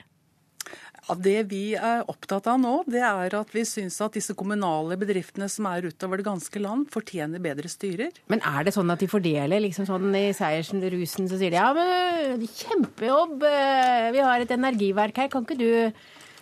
Ja, 1.07 1.14
det 1.22 1.36
vi 1.52 1.62
er 1.78 2.02
opptatt 2.11 2.48
av 2.50 2.59
nå, 2.59 2.80
det 2.90 3.02
er 3.07 3.34
at 3.38 3.52
vi 3.54 3.62
syns 3.68 4.00
at 4.02 4.16
disse 4.18 4.34
kommunale 4.38 4.96
bedriftene 4.98 5.46
som 5.50 5.68
er 5.70 5.86
utover 5.86 6.18
det 6.18 6.26
ganske 6.26 6.62
land, 6.62 6.88
fortjener 6.90 7.42
bedre 7.42 7.70
styrer. 7.70 8.11
Men 8.32 8.42
er 8.42 8.66
det 8.66 8.74
sånn 8.74 8.90
at 8.90 9.02
de 9.02 9.11
fordeler 9.11 9.62
liksom 9.62 9.86
sånn 9.86 10.11
i 10.18 10.28
Seiersen-rusen, 10.34 11.30
så 11.30 11.38
sier 11.38 11.54
de 11.54 11.61
ja, 11.61 11.70
men 11.76 12.42
kjempejobb, 12.42 13.38
eh, 13.46 14.11
vi 14.16 14.24
har 14.26 14.42
et 14.42 14.54
energiverk 14.57 15.22
her, 15.22 15.30
kan 15.30 15.46
ikke 15.46 15.61
du 15.61 15.70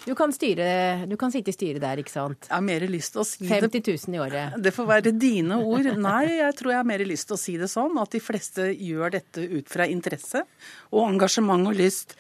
du 0.05 0.13
kan, 0.13 0.33
styre, 0.37 1.07
du 1.09 1.15
kan 1.17 1.33
sitte 1.33 1.49
i 1.49 1.57
styret 1.57 1.81
der, 1.81 2.01
ikke 2.03 2.13
sant? 2.13 2.45
Jeg 2.45 2.53
har 2.53 2.65
mer 2.65 2.85
lyst 2.93 3.15
til 3.15 3.23
å 3.23 3.25
si 3.25 3.47
50 3.49 3.81
000 4.05 4.17
i 4.17 4.21
året. 4.21 4.57
Det 4.61 4.73
får 4.77 4.89
være 4.91 5.13
dine 5.17 5.57
ord. 5.65 5.89
Nei, 5.97 6.43
jeg 6.43 6.57
tror 6.59 6.75
jeg 6.75 6.81
har 6.83 6.89
mer 6.91 7.05
lyst 7.09 7.31
til 7.31 7.39
å 7.39 7.41
si 7.41 7.57
det 7.61 7.71
sånn 7.73 7.97
at 8.03 8.13
de 8.13 8.21
fleste 8.21 8.69
gjør 8.69 9.15
dette 9.17 9.47
ut 9.49 9.73
fra 9.73 9.89
interesse 9.89 10.45
og 10.93 11.07
engasjement 11.07 11.73
og 11.73 11.79
lyst. 11.81 12.19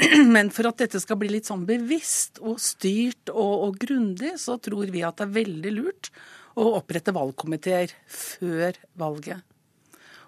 Men 0.34 0.52
for 0.54 0.70
at 0.70 0.82
dette 0.82 1.00
skal 1.02 1.18
bli 1.20 1.30
litt 1.32 1.48
sånn 1.50 1.66
bevisst 1.68 2.40
og 2.42 2.60
styrt 2.62 3.32
og, 3.32 3.54
og 3.66 3.80
grundig, 3.82 4.36
så 4.40 4.58
tror 4.62 4.92
vi 4.92 5.04
at 5.06 5.20
det 5.20 5.28
er 5.28 5.36
veldig 5.40 5.74
lurt 5.76 6.12
å 6.60 6.66
opprette 6.80 7.14
valgkomiteer 7.14 7.92
før 8.10 8.78
valget. 9.00 9.44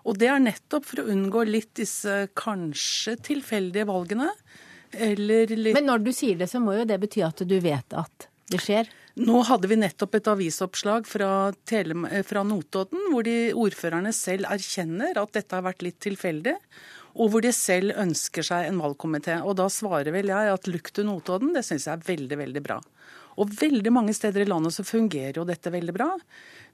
Og 0.02 0.18
det 0.18 0.28
er 0.32 0.42
nettopp 0.42 0.86
for 0.88 1.02
å 1.02 1.08
unngå 1.12 1.44
litt 1.46 1.74
disse 1.78 2.24
kanskje 2.38 3.16
tilfeldige 3.30 3.86
valgene 3.90 4.32
Litt... 4.92 5.72
Men 5.72 5.86
når 5.88 6.02
du 6.04 6.10
sier 6.12 6.36
det, 6.36 6.50
så 6.50 6.60
må 6.60 6.74
jo 6.76 6.84
det 6.88 6.98
bety 7.00 7.22
at 7.24 7.40
du 7.48 7.54
vet 7.64 7.94
at 7.96 8.28
det 8.52 8.60
skjer? 8.60 8.90
Nå 9.24 9.42
hadde 9.48 9.68
vi 9.68 9.78
nettopp 9.80 10.16
et 10.18 10.28
avisoppslag 10.28 11.06
fra, 11.08 11.52
fra 12.28 12.42
Notodden, 12.44 13.06
hvor 13.12 13.24
de 13.24 13.52
ordførerne 13.56 14.12
selv 14.16 14.48
erkjenner 14.52 15.20
at 15.20 15.32
dette 15.36 15.56
har 15.56 15.64
vært 15.64 15.84
litt 15.84 15.98
tilfeldig. 16.04 16.54
Og 17.16 17.32
hvor 17.32 17.44
de 17.44 17.52
selv 17.52 17.96
ønsker 18.00 18.46
seg 18.46 18.68
en 18.68 18.80
valgkomité. 18.80 19.40
Og 19.44 19.56
da 19.60 19.68
svarer 19.72 20.14
vel 20.14 20.32
jeg 20.32 20.52
at 20.54 20.68
to 20.96 21.04
Notodden, 21.06 21.52
det 21.56 21.64
syns 21.66 21.86
jeg 21.88 21.98
er 21.98 22.08
veldig, 22.08 22.38
veldig 22.44 22.64
bra. 22.64 22.80
Og 23.40 23.52
veldig 23.56 23.92
mange 23.94 24.12
steder 24.16 24.44
i 24.44 24.48
landet 24.48 24.74
så 24.76 24.84
fungerer 24.84 25.38
jo 25.40 25.46
dette 25.48 25.72
veldig 25.72 25.94
bra. 25.96 26.10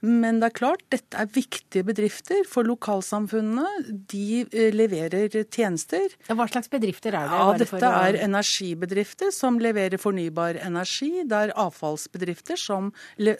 Men 0.03 0.39
det 0.39 0.49
er 0.49 0.55
klart, 0.55 0.83
dette 0.91 1.19
er 1.19 1.29
viktige 1.31 1.85
bedrifter 1.87 2.45
for 2.47 2.67
lokalsamfunnene. 2.67 3.67
De 4.11 4.41
eh, 4.45 4.69
leverer 4.75 5.31
tjenester. 5.51 6.15
Hva 6.27 6.47
slags 6.51 6.71
bedrifter 6.71 7.15
er 7.15 7.27
det? 7.27 7.39
Ja, 7.39 7.53
Dette 7.59 7.91
er 8.01 8.19
energibedrifter 8.23 9.31
som 9.35 9.59
leverer 9.59 9.99
fornybar 9.99 10.59
energi. 10.63 11.11
Det 11.27 11.45
er 11.45 11.55
avfallsbedrifter 11.59 12.59
som 12.59 12.91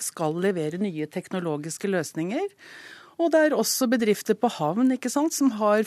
skal 0.03 0.39
levere 0.43 0.81
nye 0.81 1.07
teknologiske 1.11 1.91
løsninger. 1.91 2.47
Og 3.19 3.33
det 3.33 3.39
er 3.43 3.55
også 3.55 3.89
bedrifter 3.91 4.37
på 4.39 4.47
havn 4.55 4.93
ikke 4.95 5.11
sant, 5.11 5.35
som 5.35 5.51
har 5.59 5.83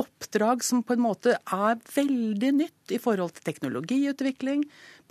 oppdrag 0.00 0.62
som 0.64 0.80
på 0.86 0.96
en 0.96 1.02
måte 1.04 1.34
er 1.36 1.80
veldig 1.92 2.52
nytt 2.56 2.94
i 2.96 3.00
forhold 3.02 3.34
til 3.36 3.44
teknologiutvikling. 3.50 4.62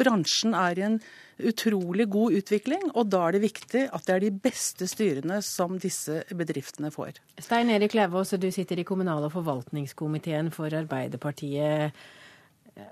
Bransjen 0.02 0.56
er 0.58 0.80
i 0.80 0.86
en 0.88 0.98
utrolig 1.44 2.08
god 2.10 2.40
utvikling, 2.40 2.88
og 2.98 3.12
da 3.14 3.28
er 3.28 3.36
det 3.36 3.44
viktig 3.46 3.84
at 3.86 4.08
det 4.08 4.16
er 4.16 4.26
de 4.26 4.32
beste 4.48 4.88
styrene 4.90 5.38
som 5.46 5.78
disse 5.82 6.24
bedriftene 6.34 6.90
får. 6.94 7.22
Stein 7.38 7.70
Erik 7.74 7.94
Lauvås, 7.98 8.34
du 8.34 8.50
sitter 8.54 8.82
i 8.82 8.88
kommunal- 8.88 9.28
og 9.30 9.36
forvaltningskomiteen 9.36 10.50
for 10.54 10.74
Arbeiderpartiet. 10.74 11.94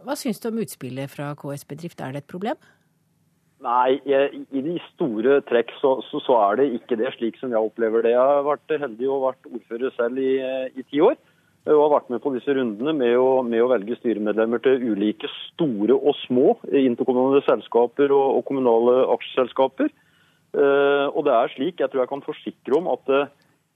Hva 0.05 0.14
syns 0.20 0.38
du 0.38 0.51
om 0.51 0.62
utspillet 0.62 1.09
fra 1.09 1.32
KS 1.34 1.66
Bedrift, 1.66 2.01
er 2.01 2.14
det 2.14 2.24
et 2.24 2.30
problem? 2.30 2.62
Nei, 3.62 3.99
i 4.01 4.62
de 4.66 4.78
store 4.91 5.39
trekk 5.45 5.70
så, 5.78 5.99
så, 6.07 6.22
så, 6.26 6.38
er 6.47 6.57
det 6.57 6.72
ikke 6.80 6.97
det, 6.97 7.12
slik 7.14 7.36
som 7.38 7.51
jeg 7.53 7.62
opplever 7.62 8.01
det. 8.01 8.16
Jeg 8.16 8.22
har 8.32 8.47
vært 8.47 8.74
heldig 8.74 9.09
og 9.14 9.28
vært 9.28 9.51
ordfører 9.51 9.93
selv 9.97 10.22
i, 10.22 10.32
i 10.74 10.86
ti 10.89 11.03
år 11.05 11.20
og 11.70 11.78
har 11.84 11.91
vært 11.93 12.09
med 12.09 12.22
på 12.24 12.32
disse 12.34 12.53
rundene 12.57 12.93
med 12.97 13.16
å, 13.22 13.41
med 13.45 13.62
å, 13.62 13.70
velge 13.70 13.93
styremedlemmer 13.99 14.62
til 14.66 14.82
ulike 14.82 15.30
store 15.51 15.93
og 15.93 16.16
små 16.24 16.55
interkommunale 16.66 17.43
selskaper 17.45 18.14
og, 18.16 18.39
og 18.39 18.47
kommunale 18.47 18.95
aksjeselskaper. 19.14 19.91
Uh, 20.57 21.07
og 21.14 21.22
det 21.28 21.36
er 21.36 21.53
slik, 21.53 21.78
jeg 21.80 21.91
tror 21.91 22.01
jeg 22.01 22.12
kan 22.12 22.26
forsikre 22.26 22.80
om 22.80 22.89
at 22.91 23.14
uh, 23.14 23.30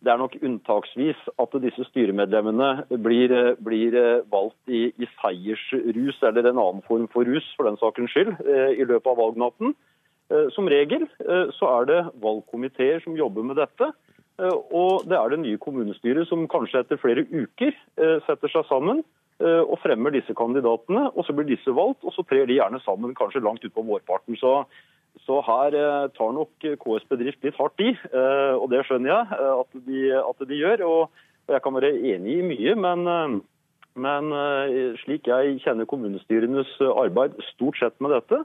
det 0.06 0.14
er 0.14 0.22
nok 0.22 0.38
unntaksvis 0.46 1.20
at 1.42 1.58
disse 1.64 1.88
styremedlemmene 1.90 2.86
blir, 3.02 3.34
blir 3.66 3.98
valgt 4.32 4.70
i, 4.70 4.88
i, 4.94 5.10
seiersrus 5.18 6.22
eller 6.30 6.46
en 6.46 6.62
annen 6.62 6.86
form 6.86 7.10
for 7.14 7.28
rus, 7.28 7.48
for 7.58 7.66
den 7.66 7.80
sakens 7.82 8.14
skyld, 8.14 8.36
uh, 8.46 8.72
i 8.72 8.86
løpet 8.86 9.12
av 9.12 9.20
valgnatten. 9.24 9.76
Som 10.56 10.66
regel 10.66 11.04
så 11.54 11.68
er 11.70 11.84
det 11.86 11.98
valgkomiteer 12.18 13.04
som 13.04 13.14
jobber 13.14 13.44
med 13.46 13.60
dette. 13.60 13.92
Eh, 14.42 14.58
og 14.76 15.06
det 15.08 15.16
er 15.18 15.32
det 15.32 15.42
nye 15.44 15.60
kommunestyret 15.64 16.28
som 16.28 16.48
kanskje 16.52 16.82
etter 16.84 17.00
flere 17.00 17.24
uker 17.32 17.72
eh, 17.72 18.18
setter 18.28 18.52
seg 18.52 18.66
sammen 18.68 19.00
eh, 19.00 19.06
og 19.44 19.76
fremmer 19.84 20.14
disse 20.16 20.32
kandidatene. 20.38 21.10
og 21.12 21.26
Så 21.26 21.34
blir 21.36 21.48
disse 21.50 21.72
valgt, 21.76 22.04
og 22.04 22.14
så 22.16 22.24
trer 22.24 22.46
de 22.48 22.56
gjerne 22.56 22.80
sammen 22.86 23.16
kanskje 23.16 23.44
langt 23.44 23.66
utpå 23.68 23.84
vårparten. 23.84 24.38
Så, 24.40 24.64
så, 25.26 25.42
her 25.44 25.76
tar 26.16 26.32
nok 26.32 26.64
KS 26.64 27.08
Bedrift 27.10 27.44
litt 27.44 27.58
hardt 27.60 27.84
i, 27.84 27.92
og 28.56 28.70
det 28.72 28.86
skjønner 28.88 29.12
jeg 29.12 29.52
at 29.52 29.82
de, 29.90 30.02
at 30.22 30.48
de 30.48 30.62
gjør. 30.62 30.86
Og, 30.88 31.26
jeg 31.52 31.62
kan 31.62 31.76
være 31.78 31.94
enig 31.94 32.40
i 32.40 32.46
mye, 32.46 32.76
men, 32.80 33.42
men 34.02 34.36
slik 35.04 35.28
jeg 35.30 35.60
kjenner 35.66 35.90
kommunestyrenes 35.90 36.72
arbeid 36.88 37.36
stort 37.52 37.78
sett 37.82 38.00
med 38.02 38.16
dette, 38.16 38.40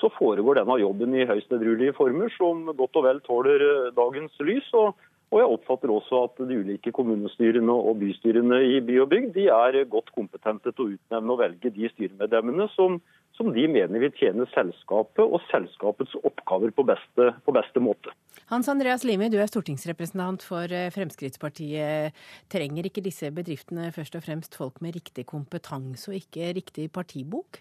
så 0.00 0.08
foregår 0.16 0.60
denne 0.60 0.78
jobben 0.80 1.14
i 1.16 1.26
høyst 1.28 1.52
edruelige 1.52 1.96
former 1.96 2.32
som 2.36 2.68
godt 2.76 2.96
og 3.00 3.04
vel 3.04 3.18
tåler 3.24 3.64
dagens 3.96 4.36
lys. 4.40 4.68
og 4.72 4.96
og 5.28 5.40
jeg 5.42 5.52
oppfatter 5.54 5.92
også 5.92 6.22
at 6.24 6.40
de 6.48 6.56
ulike 6.62 6.92
kommunestyrene 6.96 7.74
og 7.74 7.98
bystyrene 8.00 8.62
i 8.64 8.78
by 8.84 8.96
og 9.02 9.10
bygd 9.12 9.34
de 9.36 9.48
er 9.52 9.82
godt 9.92 10.08
kompetente 10.16 10.72
til 10.72 10.84
å 10.84 10.94
utnevne 10.94 11.34
og 11.34 11.42
velge 11.42 11.72
de 11.74 11.90
styremedlemmene 11.92 12.68
som, 12.72 12.96
som 13.36 13.52
de 13.52 13.66
mener 13.68 14.00
vil 14.00 14.14
tjene 14.16 14.48
selskapet 14.54 15.20
og 15.26 15.44
selskapets 15.50 16.16
oppgaver 16.22 16.72
på 16.72 16.86
beste, 16.88 17.28
på 17.44 17.56
beste 17.56 17.84
måte. 17.84 18.14
Hans 18.48 18.70
Andreas 18.72 19.04
Limi, 19.04 19.28
du 19.28 19.36
er 19.36 19.50
stortingsrepresentant 19.50 20.46
for 20.48 20.72
eh, 20.72 20.88
Fremskrittspartiet. 20.94 22.16
Trenger 22.48 22.88
ikke 22.88 23.04
disse 23.04 23.28
bedriftene 23.34 23.92
først 23.92 24.16
og 24.16 24.24
fremst 24.24 24.56
folk 24.56 24.80
med 24.80 24.96
riktig 24.96 25.28
kompetanse 25.28 26.08
og 26.08 26.16
ikke 26.16 26.54
riktig 26.56 26.88
partibok? 26.94 27.60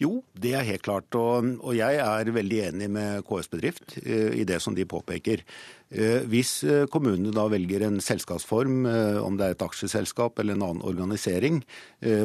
Jo, 0.00 0.22
det 0.38 0.54
er 0.56 0.66
helt 0.66 0.84
klart. 0.84 1.14
Og, 1.18 1.52
og 1.62 1.76
jeg 1.76 2.00
er 2.02 2.32
veldig 2.34 2.58
enig 2.68 2.88
med 2.92 3.22
KS 3.28 3.50
Bedrift 3.52 3.96
uh, 4.00 4.32
i 4.34 4.46
det 4.48 4.58
som 4.62 4.76
de 4.76 4.86
påpeker. 4.88 5.44
Uh, 5.92 6.24
hvis 6.32 6.54
uh, 6.66 6.84
kommunene 6.92 7.34
da 7.34 7.46
velger 7.52 7.86
en 7.86 8.00
selskapsform, 8.02 8.84
om 9.22 9.38
det 9.38 9.46
er 9.46 9.56
et 9.56 9.64
aksjeselskap 9.64 10.40
eller 10.40 10.56
en 10.56 10.66
annen 10.66 10.84
organisering, 10.86 11.60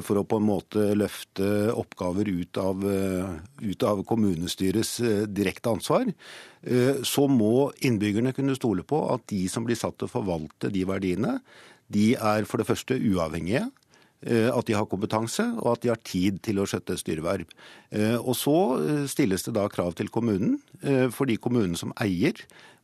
for 0.05 0.19
å 0.19 0.25
på 0.27 0.39
en 0.39 0.47
måte 0.47 0.83
løfte 0.97 1.47
oppgaver 1.75 2.29
ut 2.31 2.59
av, 2.61 2.83
ut 3.61 3.85
av 3.85 4.01
kommunestyrets 4.07 4.93
direkte 5.29 5.73
ansvar, 5.75 6.09
så 7.05 7.27
må 7.29 7.69
innbyggerne 7.85 8.33
kunne 8.35 8.55
stole 8.57 8.85
på 8.87 9.03
at 9.13 9.27
de 9.31 9.43
som 9.51 9.67
blir 9.67 9.77
satt 9.79 9.99
til 9.99 10.09
å 10.09 10.15
forvalte 10.15 10.71
de 10.73 10.85
verdiene, 10.89 11.37
de 11.93 12.13
er 12.15 12.47
for 12.49 12.61
det 12.61 12.67
første 12.69 12.97
uavhengige. 12.97 13.67
Eh, 14.25 14.49
at 14.49 14.65
de 14.65 14.73
har 14.73 14.87
kompetanse, 14.89 15.43
og 15.61 15.75
at 15.75 15.83
de 15.83 15.91
har 15.91 15.99
tid 16.01 16.39
til 16.45 16.57
å 16.57 16.65
skjøtte 16.65 16.97
styreverv. 16.97 17.45
Eh, 17.93 18.15
og 18.17 18.33
så 18.37 18.55
eh, 18.81 19.03
stilles 19.09 19.45
det 19.45 19.53
da 19.53 19.67
krav 19.69 19.93
til 19.97 20.09
kommunen, 20.09 20.57
fordi 21.13 21.39
kommunen 21.41 21.73
som 21.77 21.89
eier 21.97 22.37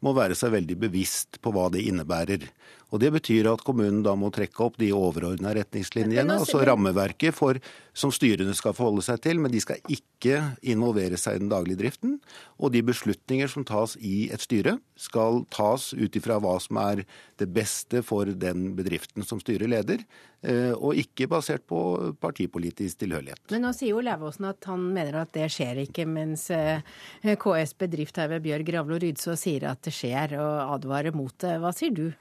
må 0.04 0.16
være 0.18 0.36
seg 0.36 0.54
veldig 0.56 0.76
bevisst 0.82 1.38
på 1.46 1.52
hva 1.54 1.68
det 1.74 1.84
innebærer. 1.88 2.48
Og 2.94 3.02
Det 3.02 3.10
betyr 3.10 3.50
at 3.50 3.64
kommunen 3.66 4.04
da 4.06 4.14
må 4.14 4.30
trekke 4.34 4.68
opp 4.68 4.78
de 4.78 4.92
overordna 4.94 5.56
retningslinjene, 5.58 6.38
altså 6.38 6.62
rammeverket 6.62 7.34
for, 7.34 7.58
som 7.98 8.14
styrene 8.14 8.54
skal 8.54 8.76
forholde 8.78 9.02
seg 9.06 9.24
til, 9.26 9.42
men 9.42 9.50
de 9.54 9.62
skal 9.64 9.82
ikke 9.90 10.38
involvere 10.62 11.18
seg 11.18 11.40
i 11.40 11.42
den 11.42 11.50
daglige 11.50 11.82
driften. 11.82 12.20
Og 12.62 12.76
de 12.76 12.84
beslutninger 12.86 13.50
som 13.50 13.66
tas 13.66 13.98
i 13.98 14.28
et 14.34 14.46
styre, 14.46 14.78
skal 14.94 15.42
tas 15.54 15.90
ut 15.98 16.20
ifra 16.20 16.38
hva 16.42 16.54
som 16.62 16.78
er 16.84 17.02
det 17.42 17.50
beste 17.54 18.04
for 18.06 18.30
den 18.30 18.76
bedriften 18.78 19.26
som 19.26 19.42
styret 19.42 19.74
leder, 19.74 20.06
eh, 20.46 20.72
og 20.78 20.94
ikke 21.02 21.28
basert 21.34 21.66
på 21.66 22.14
partipolitisk 22.22 23.02
tilhørighet. 23.02 23.42
Men 23.50 23.66
nå 23.66 23.74
sier 23.74 23.96
jo 23.96 24.06
Lævåsen 24.06 24.52
at 24.54 24.70
han 24.70 24.86
mener 24.94 25.24
at 25.24 25.34
det 25.34 25.50
skjer 25.50 25.82
ikke, 25.88 26.06
mens 26.06 26.46
eh, 26.54 26.86
KS 27.26 27.74
Bedrift 27.82 28.22
her 28.22 28.30
ved 28.36 28.46
Bjørg 28.46 28.70
Gravlo 28.70 29.02
Rydså 29.02 29.34
sier 29.40 29.72
at 29.74 29.82
det 29.82 29.98
skjer, 29.98 30.38
og 30.38 30.78
advarer 30.78 31.16
mot 31.18 31.34
det. 31.42 31.58
Hva 31.64 31.74
sier 31.74 31.98
du? 31.98 32.12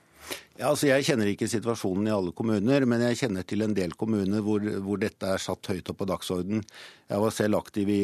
Ja, 0.59 0.69
altså 0.69 0.87
Jeg 0.87 1.07
kjenner 1.07 1.27
ikke 1.31 1.49
situasjonen 1.51 2.07
i 2.07 2.13
alle 2.15 2.33
kommuner, 2.37 2.85
men 2.87 3.01
jeg 3.09 3.19
kjenner 3.23 3.47
til 3.49 3.65
en 3.65 3.73
del 3.75 3.95
kommuner 3.99 4.45
hvor, 4.45 4.63
hvor 4.85 5.01
dette 5.01 5.31
er 5.35 5.41
satt 5.43 5.71
høyt 5.73 5.89
opp 5.91 5.99
på 6.03 6.09
dagsorden. 6.11 6.61
Jeg 7.11 7.23
var 7.25 7.35
selv 7.35 7.59
aktiv 7.59 7.91
i, 7.91 8.03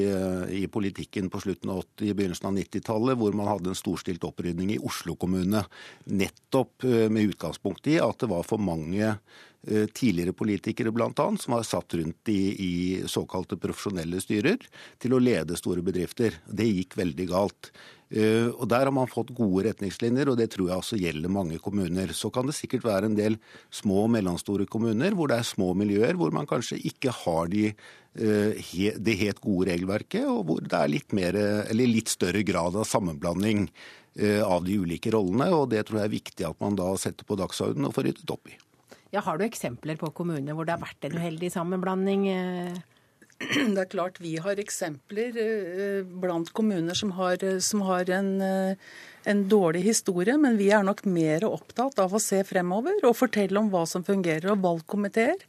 i 0.59 0.65
politikken 0.73 1.29
på 1.31 1.43
slutten 1.45 1.71
av 1.75 1.85
80-, 1.85 2.17
begynnelsen 2.19 2.49
av 2.51 2.57
90-tallet, 2.57 3.21
hvor 3.21 3.37
man 3.37 3.51
hadde 3.53 3.71
en 3.73 3.79
storstilt 3.79 4.25
opprydning 4.27 4.73
i 4.75 4.81
Oslo 4.81 5.15
kommune. 5.21 5.63
Nettopp 6.09 6.89
eh, 6.89 7.07
med 7.13 7.35
utgangspunkt 7.35 7.87
i 7.93 8.01
at 8.03 8.25
det 8.25 8.33
var 8.33 8.49
for 8.49 8.65
mange 8.65 9.05
eh, 9.05 9.39
tidligere 9.69 10.33
politikere 10.33 10.93
annet, 10.93 11.43
som 11.43 11.53
var 11.55 11.67
satt 11.67 11.95
rundt 11.99 12.31
i, 12.33 12.41
i 12.65 12.73
såkalte 13.05 13.59
profesjonelle 13.61 14.21
styrer 14.23 14.63
til 14.99 15.13
å 15.13 15.21
lede 15.21 15.59
store 15.61 15.85
bedrifter. 15.85 16.41
Det 16.49 16.65
gikk 16.65 16.97
veldig 16.97 17.27
galt. 17.29 17.73
Eh, 18.09 18.49
og 18.49 18.69
Der 18.69 18.89
har 18.89 18.93
man 18.95 19.11
fått 19.11 19.35
gode 19.37 19.67
retningslinjer, 19.69 20.31
og 20.31 20.39
det 20.41 20.49
tror 20.55 20.71
jeg 20.71 20.81
også 20.81 21.01
gjelder 21.01 21.33
mange 21.33 21.59
kommuner. 21.61 22.09
Så 22.17 22.33
kan 22.33 22.47
det 22.49 22.57
sikkert 22.57 22.85
være 22.85 23.11
en 23.11 23.17
del 23.19 23.37
små 23.71 24.07
og 24.07 24.13
mellomstore 24.17 24.67
kommuner 24.67 25.13
hvor 25.13 25.29
det 25.29 25.39
er 25.39 25.49
små 25.49 25.75
miljøer 25.77 26.17
hvor 26.17 26.33
man 26.33 26.49
kanskje 26.49 26.81
ikke 26.89 27.13
har 27.25 27.53
de, 27.53 27.75
eh, 28.17 28.95
det 28.97 29.19
helt 29.21 29.41
gode 29.45 29.69
regelverket, 29.73 30.25
og 30.25 30.47
hvor 30.49 30.65
det 30.65 30.79
er 30.79 30.89
litt, 30.89 31.13
mer, 31.13 31.37
litt 31.73 32.09
større 32.09 32.43
grad 32.43 32.77
av 32.77 32.89
sammenblanding 32.89 33.69
eh, 34.17 34.41
av 34.41 34.65
de 34.65 34.81
ulike 34.81 35.13
rollene. 35.13 35.53
og 35.53 35.69
Det 35.71 35.85
tror 35.85 36.01
jeg 36.01 36.09
er 36.09 36.17
viktig 36.17 36.49
at 36.49 36.65
man 36.65 36.81
da 36.81 36.95
setter 36.97 37.29
på 37.29 37.37
dagsordenen 37.37 37.91
og 37.91 37.95
får 37.97 38.09
ryddet 38.09 38.33
opp 38.33 38.49
i. 38.49 38.57
Ja, 39.11 39.23
Har 39.25 39.39
du 39.39 39.45
eksempler 39.47 39.97
på 39.97 40.13
kommuner 40.13 40.55
hvor 40.55 40.69
det 40.69 40.77
har 40.77 40.85
vært 40.85 41.09
en 41.09 41.19
uheldig 41.19 41.53
sammenblanding? 41.55 42.29
Det 43.39 43.79
er 43.79 43.87
klart 43.87 44.17
vi 44.19 44.35
har 44.43 44.59
eksempler 44.59 45.37
blant 46.21 46.51
kommuner 46.53 46.97
som 46.99 47.13
har, 47.15 47.39
som 47.63 47.85
har 47.87 48.11
en 48.11 48.33
en 49.29 49.49
dårlig 49.49 49.83
historie, 49.85 50.37
men 50.41 50.57
vi 50.57 50.71
er 50.73 50.85
nok 50.87 51.05
mer 51.09 51.45
opptatt 51.49 51.99
av 52.01 52.15
å 52.15 52.23
se 52.23 52.41
fremover 52.49 53.03
og 53.05 53.17
fortelle 53.19 53.61
om 53.61 53.69
hva 53.73 53.85
som 53.89 54.05
fungerer. 54.07 54.53
Og 54.55 54.63
valgkomiteer 54.65 55.43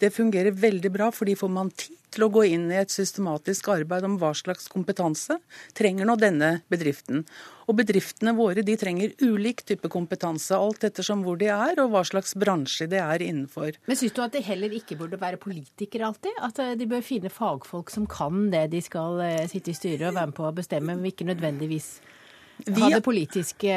det 0.00 0.14
fungerer 0.14 0.54
veldig 0.56 0.90
bra, 0.94 1.10
fordi 1.14 1.36
får 1.38 1.52
man 1.52 1.70
tid 1.70 1.98
til 2.14 2.26
å 2.26 2.30
gå 2.32 2.44
inn 2.54 2.68
i 2.70 2.78
et 2.78 2.92
systematisk 2.92 3.68
arbeid 3.74 4.06
om 4.06 4.16
hva 4.20 4.30
slags 4.36 4.68
kompetanse 4.70 5.36
trenger 5.76 6.06
nå 6.08 6.16
denne 6.20 6.50
bedriften. 6.70 7.24
Og 7.66 7.78
bedriftene 7.80 8.34
våre 8.36 8.62
de 8.66 8.76
trenger 8.78 9.14
ulik 9.24 9.64
type 9.66 9.90
kompetanse, 9.92 10.54
alt 10.54 10.84
ettersom 10.86 11.24
hvor 11.26 11.40
de 11.40 11.48
er 11.52 11.80
og 11.82 11.90
hva 11.94 12.04
slags 12.06 12.36
bransje 12.38 12.86
de 12.90 13.00
er 13.02 13.24
innenfor. 13.24 13.80
Men 13.88 13.98
syns 13.98 14.14
du 14.14 14.22
at 14.24 14.36
de 14.36 14.44
heller 14.44 14.74
ikke 14.78 14.98
burde 15.00 15.20
være 15.20 15.40
politikere 15.42 16.10
alltid? 16.10 16.38
At 16.44 16.60
eh, 16.62 16.74
de 16.78 16.88
bør 16.90 17.04
finne 17.04 17.32
fagfolk 17.32 17.92
som 17.92 18.08
kan 18.10 18.50
det 18.54 18.68
de 18.74 18.82
skal 18.84 19.22
eh, 19.24 19.46
sitte 19.50 19.72
i 19.72 19.78
styret 19.78 20.10
og 20.10 20.18
være 20.18 20.30
med 20.30 20.38
på 20.38 20.46
å 20.48 20.54
bestemme, 20.54 20.94
men 20.94 21.10
ikke 21.10 21.26
nødvendigvis 21.28 21.96
vi, 22.56 22.80
ha 22.80 22.88
det 22.88 23.02
politiske 23.04 23.74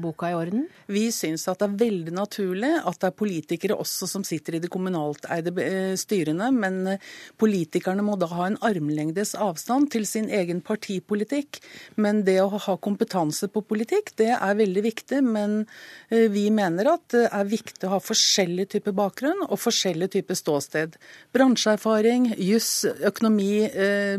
boka 0.00 0.30
i 0.30 0.34
orden? 0.38 0.66
Vi 0.90 1.08
syns 1.14 1.46
at 1.50 1.60
det 1.60 1.66
er 1.66 1.78
veldig 1.82 2.12
naturlig 2.14 2.70
at 2.78 2.98
det 3.02 3.10
er 3.10 3.16
politikere 3.18 3.78
også 3.78 4.06
som 4.10 4.24
sitter 4.26 4.56
i 4.56 4.60
de 4.62 4.70
kommunalt 4.70 5.26
eide 5.30 5.52
eh, 5.64 5.94
styrene, 5.98 6.50
men 6.54 6.78
eh, 6.94 7.08
politikerne 7.40 8.04
må 8.06 8.16
da 8.20 8.28
ha 8.30 8.46
en 8.48 8.58
armlengdes 8.66 9.34
avstand 9.34 9.90
til 9.94 10.06
sin 10.08 10.30
egen 10.30 10.62
partipolitikk. 10.66 11.60
Men 12.00 12.22
det 12.26 12.38
å 12.42 12.48
ha 12.54 12.76
kompetanse 12.78 13.50
på 13.50 13.64
politikk, 13.66 14.14
det 14.20 14.30
er 14.36 14.58
veldig 14.58 14.84
viktig. 14.86 15.20
Men 15.26 15.60
eh, 16.08 16.28
vi 16.32 16.46
mener 16.54 16.92
at 16.94 17.06
det 17.14 17.26
er 17.28 17.50
viktig 17.50 17.88
å 17.88 17.96
ha 17.96 18.00
forskjellig 18.02 18.68
type 18.76 18.94
bakgrunn 18.96 19.44
og 19.48 19.58
forskjellig 19.60 20.10
type 20.14 20.38
ståsted. 20.38 20.96
Bransjeerfaring, 21.34 22.32
juss, 22.38 22.84
økonomi, 22.86 23.66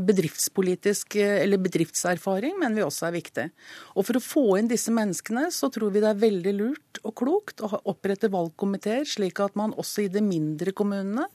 bedriftspolitisk 0.03 1.15
eller 1.21 1.59
bedriftserfaring 1.61 2.57
mener 2.59 2.79
vi 2.79 2.85
også 2.85 3.07
er 3.09 3.15
viktig. 3.15 3.47
Og 3.95 4.07
For 4.07 4.10
å 4.17 4.23
få 4.23 4.45
inn 4.59 4.69
disse 4.71 4.91
menneskene, 4.93 5.47
så 5.53 5.69
tror 5.73 5.93
vi 5.93 6.01
det 6.03 6.09
er 6.11 6.21
veldig 6.21 6.53
lurt 6.57 7.01
og 7.05 7.15
klokt 7.21 7.63
å 7.65 7.69
opprette 7.91 8.31
valgkomiteer, 8.33 9.05
slik 9.07 9.41
at 9.43 9.57
man 9.59 9.75
også 9.79 10.05
i 10.05 10.11
de 10.11 10.23
mindre 10.25 10.73
kommunene 10.75 11.27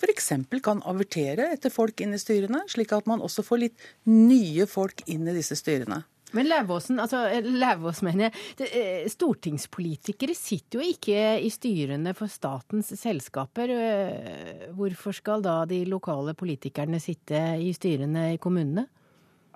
f.eks. 0.00 0.32
kan 0.64 0.82
avertere 0.88 1.50
etter 1.54 1.72
folk 1.72 2.00
inn 2.04 2.16
i 2.16 2.20
styrene, 2.20 2.64
slik 2.72 2.92
at 2.96 3.08
man 3.10 3.24
også 3.24 3.44
får 3.46 3.62
litt 3.66 3.88
nye 4.10 4.66
folk 4.70 5.04
inn 5.06 5.28
i 5.28 5.36
disse 5.36 5.58
styrene. 5.58 6.02
Men 6.34 6.48
Lauvåsen, 6.50 6.98
altså 7.00 7.20
Lauvås 7.46 8.02
mener 8.04 8.26
jeg, 8.26 8.66
eh, 8.66 9.06
stortingspolitikere 9.08 10.34
sitter 10.36 10.80
jo 10.80 10.90
ikke 10.90 11.20
i 11.38 11.50
styrene 11.54 12.12
for 12.18 12.30
statens 12.30 12.90
selskaper. 12.98 13.70
Eh, 13.70 14.66
hvorfor 14.74 15.14
skal 15.14 15.44
da 15.44 15.60
de 15.70 15.84
lokale 15.86 16.34
politikerne 16.34 17.00
sitte 17.00 17.40
i 17.62 17.70
styrene 17.76 18.32
i 18.34 18.40
kommunene? 18.42 18.88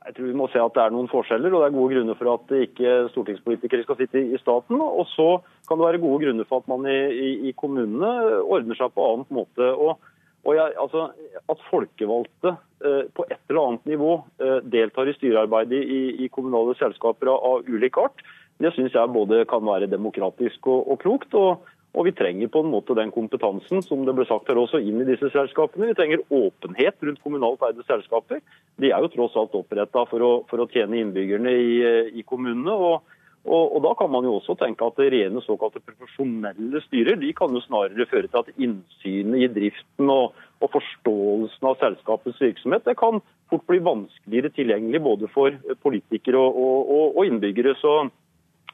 Jeg 0.06 0.14
tror 0.16 0.28
vi 0.30 0.36
må 0.38 0.46
se 0.48 0.60
at 0.62 0.76
det 0.76 0.80
er 0.82 0.94
noen 0.94 1.10
forskjeller, 1.12 1.52
og 1.52 1.60
det 1.60 1.66
er 1.68 1.74
gode 1.76 1.94
grunner 1.94 2.16
for 2.16 2.30
at 2.32 2.52
ikke 2.56 2.92
stortingspolitikere 3.12 3.84
skal 3.84 3.98
sitte 3.98 4.22
i 4.22 4.38
staten. 4.40 4.80
Og 4.80 5.04
så 5.12 5.28
kan 5.68 5.76
det 5.76 5.86
være 5.86 6.00
gode 6.00 6.22
grunner 6.24 6.48
for 6.48 6.62
at 6.62 6.70
man 6.72 6.88
i, 6.88 7.00
i, 7.12 7.28
i 7.50 7.52
kommunene 7.58 8.40
ordner 8.40 8.78
seg 8.78 8.94
på 8.96 9.04
annen 9.04 9.28
måte. 9.36 9.68
Og, 9.74 10.00
og 10.48 10.56
jeg, 10.56 10.72
altså, 10.80 11.10
At 11.52 11.66
folkevalgte 11.68 12.54
eh, 12.56 13.02
på 13.12 13.26
et 13.28 13.52
eller 13.52 13.60
annet 13.66 13.92
nivå 13.92 14.14
eh, 14.40 14.56
deltar 14.72 15.10
i 15.10 15.16
styrearbeidet 15.18 15.82
i, 15.84 16.00
i, 16.24 16.30
kommunale 16.32 16.78
selskaper 16.80 17.34
av, 17.34 17.44
av 17.50 17.68
ulik 17.68 18.00
art, 18.00 18.24
det 18.60 18.72
syns 18.76 18.96
jeg 18.96 19.12
både 19.12 19.44
kan 19.48 19.64
være 19.64 19.88
demokratisk 19.88 20.66
og, 20.68 20.88
og 20.88 21.00
klokt. 21.04 21.36
og 21.36 21.60
og 21.90 22.06
vi 22.06 22.12
trenger 22.14 22.50
på 22.52 22.62
en 22.62 22.70
måte 22.70 22.94
den 22.94 23.10
kompetansen 23.10 23.82
som 23.82 24.04
det 24.06 24.14
ble 24.14 24.26
sagt 24.28 24.50
her 24.50 24.58
også, 24.60 24.78
inn 24.78 25.00
i 25.02 25.08
disse 25.08 25.26
selskapene. 25.34 25.88
Vi 25.90 25.96
trenger 25.98 26.22
åpenhet 26.30 27.00
rundt 27.02 27.22
kommunalt 27.24 27.62
eide 27.66 27.82
selskaper. 27.88 28.42
De 28.78 28.92
er 28.92 29.02
jo 29.02 29.10
tross 29.10 29.38
alt 29.40 29.56
oppretta 29.58 30.04
for, 30.10 30.44
for, 30.50 30.62
å 30.62 30.68
tjene 30.70 31.00
innbyggerne 31.00 31.50
i, 31.50 31.72
i 32.20 32.22
kommunene. 32.26 32.76
og, 32.76 33.16
og, 33.42 33.64
og, 33.64 33.80
Da 33.88 33.94
kan 33.98 34.12
man 34.12 34.28
jo 34.28 34.36
også 34.38 34.54
tenke 34.60 34.86
at 34.86 35.02
rene 35.02 35.42
såkalte 35.42 35.82
profesjonelle 35.82 36.84
styrer 36.86 37.18
de 37.18 37.32
kan 37.34 37.58
jo 37.58 37.64
snarere 37.64 38.06
føre 38.10 38.30
til 38.30 38.38
at 38.44 38.52
innsynet 38.54 39.42
i 39.42 39.50
driften 39.58 40.14
og, 40.14 40.38
og 40.62 40.72
forståelsen 40.76 41.70
av 41.72 41.80
selskapets 41.82 42.38
virksomhet 42.44 42.86
det 42.86 42.94
kan 43.00 43.18
fort 43.50 43.66
bli 43.66 43.80
vanskeligere 43.82 44.52
tilgjengelig 44.54 45.02
både 45.02 45.32
for 45.34 45.58
politikere 45.82 46.38
og, 46.38 47.18
innbyggere. 47.26 47.74
så 47.80 47.96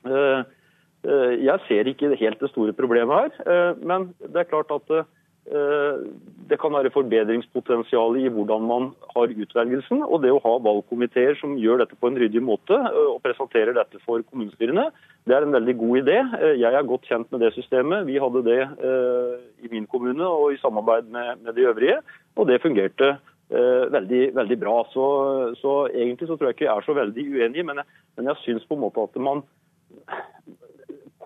øh, 0.04 0.44
jeg 1.06 1.62
ser 1.68 1.86
ikke 1.90 2.16
helt 2.18 2.40
det 2.42 2.50
store 2.50 2.74
problemet 2.74 3.14
her, 3.14 3.36
eh, 3.46 3.84
men 3.86 4.10
det 4.18 4.42
er 4.42 4.48
klart 4.50 4.72
at 4.74 4.90
eh, 4.96 6.00
det 6.50 6.58
kan 6.58 6.74
være 6.74 6.90
forbedringspotensial 6.94 8.18
i 8.18 8.30
hvordan 8.32 8.64
man 8.66 8.88
har 9.12 9.30
utvelgelsen. 9.30 10.02
Og 10.02 10.24
det 10.24 10.32
å 10.34 10.42
ha 10.42 10.56
valgkomiteer 10.64 11.38
som 11.38 11.54
gjør 11.60 11.84
dette 11.84 11.98
på 12.00 12.10
en 12.10 12.18
ryddig 12.18 12.42
måte 12.42 12.74
og 12.74 13.20
presenterer 13.22 13.76
dette 13.76 14.00
for 14.02 14.24
kommunestyrene, 14.26 14.88
det 15.26 15.36
er 15.36 15.46
en 15.46 15.54
veldig 15.54 15.76
god 15.78 16.02
idé. 16.02 16.18
Jeg 16.58 16.74
er 16.74 16.90
godt 16.90 17.06
kjent 17.06 17.30
med 17.30 17.42
det 17.46 17.52
systemet. 17.54 18.06
Vi 18.10 18.18
hadde 18.22 18.42
det 18.46 18.60
i 19.62 19.70
min 19.70 19.86
kommune 19.90 20.26
og 20.26 20.54
i 20.54 20.60
samarbeid 20.62 21.10
med, 21.14 21.46
de 21.54 21.66
øvrige, 21.70 21.98
og 22.34 22.50
det 22.50 22.62
fungerte 22.62 23.16
veldig, 23.50 24.22
veldig 24.34 24.58
bra. 24.62 24.76
Så, 24.94 25.06
så, 25.62 25.76
egentlig 25.94 26.30
så 26.30 26.34
tror 26.34 26.50
jeg 26.50 26.58
ikke 26.58 26.68
jeg 26.68 26.74
er 26.74 26.86
så 26.86 26.98
veldig 26.98 27.26
uenig, 27.34 27.66
men 27.66 27.82
jeg, 27.82 27.98
men 28.18 28.30
jeg 28.30 28.42
syns 28.42 28.66
på 28.66 28.78
en 28.78 28.86
måte 28.86 29.02
at 29.02 29.18
man 29.22 29.42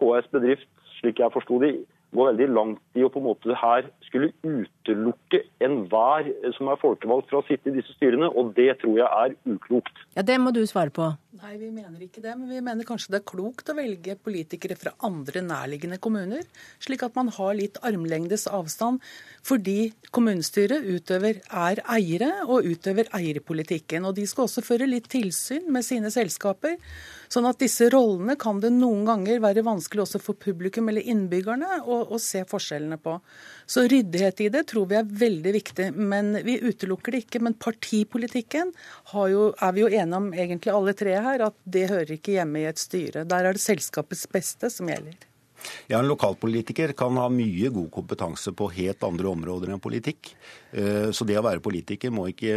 KS 0.00 0.28
Bedrift, 0.32 0.68
slik 0.98 1.18
jeg 1.20 1.32
forsto 1.32 1.60
det, 1.62 1.74
går 2.14 2.30
veldig 2.32 2.48
langt 2.54 2.98
i 2.98 3.04
å 3.06 3.10
på 3.12 3.20
en 3.20 3.28
måte 3.28 3.56
her 3.58 3.88
skulle 4.06 4.32
utelukke 4.42 5.44
enhver 5.62 6.30
som 6.56 6.70
er 6.72 6.80
folkevalgt 6.80 7.30
fra 7.30 7.40
å 7.40 7.46
sitte 7.46 7.70
i 7.70 7.76
disse 7.76 7.94
styrene, 7.96 8.30
og 8.30 8.54
det 8.56 8.72
tror 8.82 8.98
jeg 8.98 9.08
er 9.08 9.36
uklokt. 9.54 10.06
Ja, 10.16 10.26
Det 10.26 10.38
må 10.42 10.52
du 10.54 10.64
svare 10.66 10.90
på. 10.90 11.12
Nei, 11.40 11.54
vi 11.56 11.70
mener 11.70 12.00
ikke 12.02 12.20
det. 12.20 12.32
Men 12.36 12.50
vi 12.50 12.58
mener 12.60 12.86
kanskje 12.86 13.14
det 13.14 13.20
er 13.20 13.28
klokt 13.30 13.70
å 13.70 13.76
velge 13.78 14.16
politikere 14.18 14.74
fra 14.76 14.92
andre 15.06 15.40
nærliggende 15.46 16.00
kommuner, 16.02 16.42
slik 16.82 17.04
at 17.06 17.14
man 17.16 17.30
har 17.36 17.54
litt 17.56 17.78
armlengdes 17.86 18.48
avstand. 18.50 18.98
Fordi 19.46 19.92
kommunestyret 20.10 20.84
utøver, 20.90 21.40
er 21.46 21.80
eiere 21.94 22.32
og 22.48 22.66
utøver 22.66 23.08
eierpolitikken. 23.16 24.04
Og 24.04 24.18
de 24.18 24.26
skal 24.28 24.48
også 24.48 24.66
føre 24.66 24.90
litt 24.90 25.08
tilsyn 25.12 25.70
med 25.72 25.86
sine 25.86 26.10
selskaper. 26.12 26.76
Sånn 27.30 27.46
at 27.46 27.60
disse 27.62 27.86
rollene 27.94 28.34
kan 28.40 28.58
det 28.58 28.72
noen 28.74 29.04
ganger 29.06 29.38
være 29.42 29.62
vanskelig 29.62 30.02
også 30.02 30.18
for 30.18 30.34
publikum 30.34 30.90
eller 30.90 31.06
innbyggerne 31.12 31.78
å, 31.86 31.99
å 32.02 32.18
se 32.22 32.42
forskjellene 32.48 32.98
på. 33.02 33.16
Så 33.66 33.86
ryddighet 33.90 34.44
i 34.44 34.50
det 34.52 34.64
tror 34.72 34.88
vi 34.90 34.98
er 34.98 35.08
veldig 35.24 35.54
viktig. 35.56 35.88
Men 35.96 36.32
vi 36.46 36.58
utelukker 36.60 37.14
det 37.14 37.24
ikke. 37.26 37.42
Men 37.44 37.58
partipolitikken 37.60 38.74
jo, 39.30 39.50
er 39.52 39.74
vi 39.76 39.84
jo 39.84 39.90
enige 39.90 40.20
om 40.20 40.30
egentlig 40.34 40.74
alle 40.74 40.96
tre 40.96 41.16
her, 41.20 41.46
at 41.50 41.58
det 41.64 41.88
hører 41.92 42.14
ikke 42.16 42.38
hjemme 42.38 42.62
i 42.62 42.68
et 42.70 42.80
styre. 42.80 43.26
Der 43.28 43.50
er 43.50 43.56
det 43.56 43.64
selskapets 43.64 44.26
beste 44.30 44.72
som 44.72 44.90
gjelder. 44.90 45.18
Ja, 45.86 45.98
En 45.98 46.08
lokalpolitiker 46.08 46.92
kan 46.96 47.16
ha 47.20 47.28
mye 47.32 47.68
god 47.68 47.90
kompetanse 47.92 48.52
på 48.56 48.70
helt 48.76 49.04
andre 49.04 49.28
områder 49.28 49.74
enn 49.74 49.82
politikk. 49.82 50.32
Eh, 50.72 51.10
så 51.10 51.26
det 51.26 51.38
å 51.38 51.44
være 51.44 51.62
politiker 51.64 52.12
må 52.14 52.28
ikke 52.30 52.54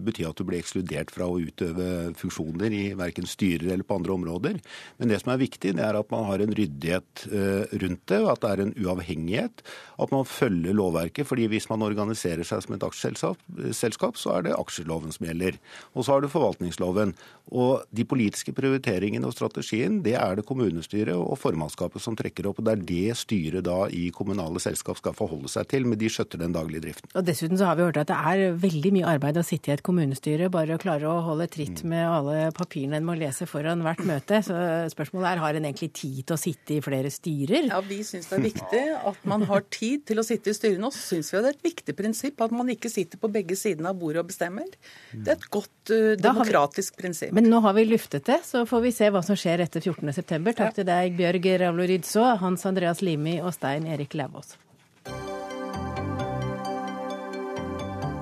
bety 0.00 0.24
at 0.28 0.38
du 0.38 0.46
blir 0.48 0.60
ekskludert 0.62 1.12
fra 1.12 1.28
å 1.28 1.38
utøve 1.40 2.12
funksjoner 2.20 2.72
i 2.72 2.82
verken 2.98 3.28
styrer 3.28 3.74
eller 3.74 3.86
på 3.86 3.98
andre 4.00 4.16
områder. 4.16 4.60
Men 5.00 5.12
det 5.12 5.20
som 5.22 5.34
er 5.34 5.42
viktig, 5.42 5.74
det 5.76 5.84
er 5.84 5.98
at 5.98 6.12
man 6.12 6.26
har 6.30 6.44
en 6.44 6.54
ryddighet 6.56 7.26
eh, 7.28 7.76
rundt 7.82 8.04
det, 8.10 8.20
at 8.32 8.44
det 8.44 8.52
er 8.52 8.64
en 8.64 8.74
uavhengighet. 8.80 9.64
At 10.00 10.14
man 10.14 10.28
følger 10.28 10.76
lovverket. 10.76 11.28
fordi 11.28 11.48
hvis 11.52 11.68
man 11.70 11.84
organiserer 11.84 12.46
seg 12.46 12.64
som 12.64 12.74
et 12.76 12.86
aksjeselskap, 12.86 14.16
så 14.16 14.36
er 14.36 14.48
det 14.48 14.56
aksjeloven 14.56 15.12
som 15.12 15.26
gjelder. 15.26 15.60
Og 15.94 16.04
så 16.04 16.14
har 16.14 16.24
du 16.24 16.30
forvaltningsloven. 16.32 17.14
Og 17.50 17.84
de 17.90 18.04
politiske 18.06 18.54
prioriteringene 18.54 19.26
og 19.26 19.34
strategien, 19.34 20.00
det 20.04 20.14
er 20.14 20.38
det 20.38 20.46
kommunestyret 20.46 21.16
og 21.16 21.38
formannskapet 21.40 22.02
som 22.02 22.16
trekker 22.18 22.46
opp. 22.48 22.60
og 22.62 22.68
Det 22.68 22.72
er 22.76 22.84
det 22.90 23.18
styret 23.18 23.66
da 23.66 23.82
i 23.90 24.08
kommunale 24.14 24.62
selskap 24.62 25.00
skal 25.00 25.16
forholde 25.18 25.50
seg 25.50 25.66
til, 25.70 25.86
men 25.86 25.98
de 25.98 26.10
skjøtter 26.10 26.40
den 26.40 26.54
daglige 26.54 26.86
driften. 26.86 27.10
Og 27.14 27.26
dessuten 27.26 27.49
dessuten 27.50 27.58
så 27.58 27.68
har 27.68 27.76
vi 27.76 27.84
hørt 27.84 27.98
at 27.98 28.10
det 28.10 28.16
er 28.16 28.54
veldig 28.58 28.92
mye 28.94 29.08
arbeid 29.08 29.38
å 29.38 29.44
sitte 29.44 29.70
i 29.70 29.74
et 29.74 29.82
kommunestyre. 29.82 30.50
Bare 30.50 30.76
å 30.76 30.80
klare 30.80 31.08
å 31.08 31.20
holde 31.24 31.48
tritt 31.50 31.82
med 31.84 32.06
alle 32.06 32.50
papirene 32.54 32.98
en 32.98 33.06
må 33.06 33.16
lese 33.18 33.46
foran 33.46 33.82
hvert 33.82 34.02
møte. 34.06 34.40
Så 34.42 34.54
spørsmålet 34.92 35.32
er 35.32 35.42
har 35.42 35.58
en 35.58 35.66
egentlig 35.66 35.92
tid 35.92 36.22
til 36.24 36.36
å 36.36 36.40
sitte 36.40 36.76
i 36.76 36.80
flere 36.84 37.10
styrer? 37.10 37.70
Ja, 37.70 37.80
Vi 37.80 38.02
syns 38.04 38.30
det 38.30 38.38
er 38.38 38.46
viktig 38.46 38.84
at 39.10 39.26
man 39.28 39.42
har 39.48 39.64
tid 39.70 40.06
til 40.06 40.20
å 40.20 40.26
sitte 40.26 40.50
i 40.50 40.56
styrene. 40.56 40.86
Og 40.86 40.94
så 40.94 41.16
syns 41.16 41.32
vi 41.32 41.40
det 41.40 41.52
er 41.52 41.58
et 41.58 41.68
viktig 41.70 41.96
prinsipp 41.96 42.40
at 42.44 42.54
man 42.54 42.70
ikke 42.70 42.92
sitter 42.92 43.20
på 43.20 43.30
begge 43.32 43.58
sidene 43.58 43.90
av 43.90 43.98
bordet 44.00 44.22
og 44.22 44.30
bestemmer. 44.30 44.70
Det 45.12 45.34
er 45.34 45.38
et 45.38 45.50
godt 45.50 45.94
uh, 45.94 46.14
demokratisk 46.20 46.96
vi... 46.96 47.02
prinsipp. 47.02 47.34
Men 47.36 47.50
nå 47.50 47.62
har 47.64 47.76
vi 47.78 47.86
luftet 47.88 48.28
det, 48.30 48.40
så 48.46 48.64
får 48.68 48.86
vi 48.86 48.94
se 48.94 49.10
hva 49.10 49.24
som 49.26 49.38
skjer 49.38 49.66
etter 49.66 49.82
14.9. 49.82 50.24
Takk 50.50 50.66
ja. 50.68 50.72
til 50.80 50.88
deg, 50.88 51.14
Bjørg 51.18 51.52
Ravlo 51.64 51.86
Rydså, 51.90 52.26
Hans 52.42 52.66
Andreas 52.68 53.04
Limi 53.04 53.40
og 53.42 53.54
Stein 53.56 53.88
Erik 53.90 54.18
Lauvås. 54.18 54.58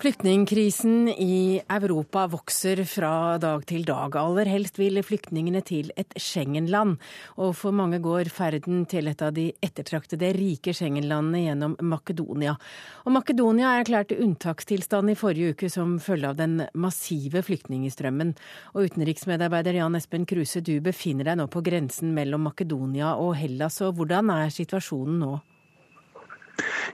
Flyktningkrisen 0.00 1.08
i 1.08 1.60
Europa 1.68 2.22
vokser 2.32 2.80
fra 2.88 3.36
dag 3.36 3.66
til 3.68 3.82
dag. 3.84 4.14
Aller 4.16 4.48
helst 4.48 4.78
vil 4.80 4.96
flyktningene 5.04 5.60
til 5.60 5.90
et 6.00 6.16
Schengen-land, 6.16 6.94
og 7.36 7.52
for 7.58 7.76
mange 7.76 7.98
går 8.00 8.30
ferden 8.32 8.86
til 8.88 9.10
et 9.12 9.20
av 9.20 9.34
de 9.36 9.50
ettertraktede 9.60 10.30
rike 10.38 10.72
Schengen-landene 10.72 11.42
gjennom 11.42 11.76
Makedonia. 11.84 12.56
Og 13.04 13.12
Makedonia 13.18 13.74
erklærte 13.82 14.16
unntakstilstand 14.24 15.12
i 15.12 15.18
forrige 15.20 15.52
uke 15.52 15.68
som 15.68 15.98
følge 16.00 16.32
av 16.32 16.40
den 16.40 16.56
massive 16.72 17.44
flyktningstrømmen. 17.44 18.32
Og 18.72 18.88
utenriksmedarbeider 18.88 19.82
Jan 19.82 20.00
Espen 20.00 20.24
Kruse, 20.24 20.64
du 20.64 20.78
befinner 20.80 21.28
deg 21.28 21.42
nå 21.42 21.50
på 21.52 21.60
grensen 21.68 22.16
mellom 22.16 22.48
Makedonia 22.48 23.18
og 23.20 23.36
Hellas, 23.36 23.82
og 23.84 24.00
hvordan 24.00 24.32
er 24.32 24.60
situasjonen 24.62 25.20
nå? 25.26 25.34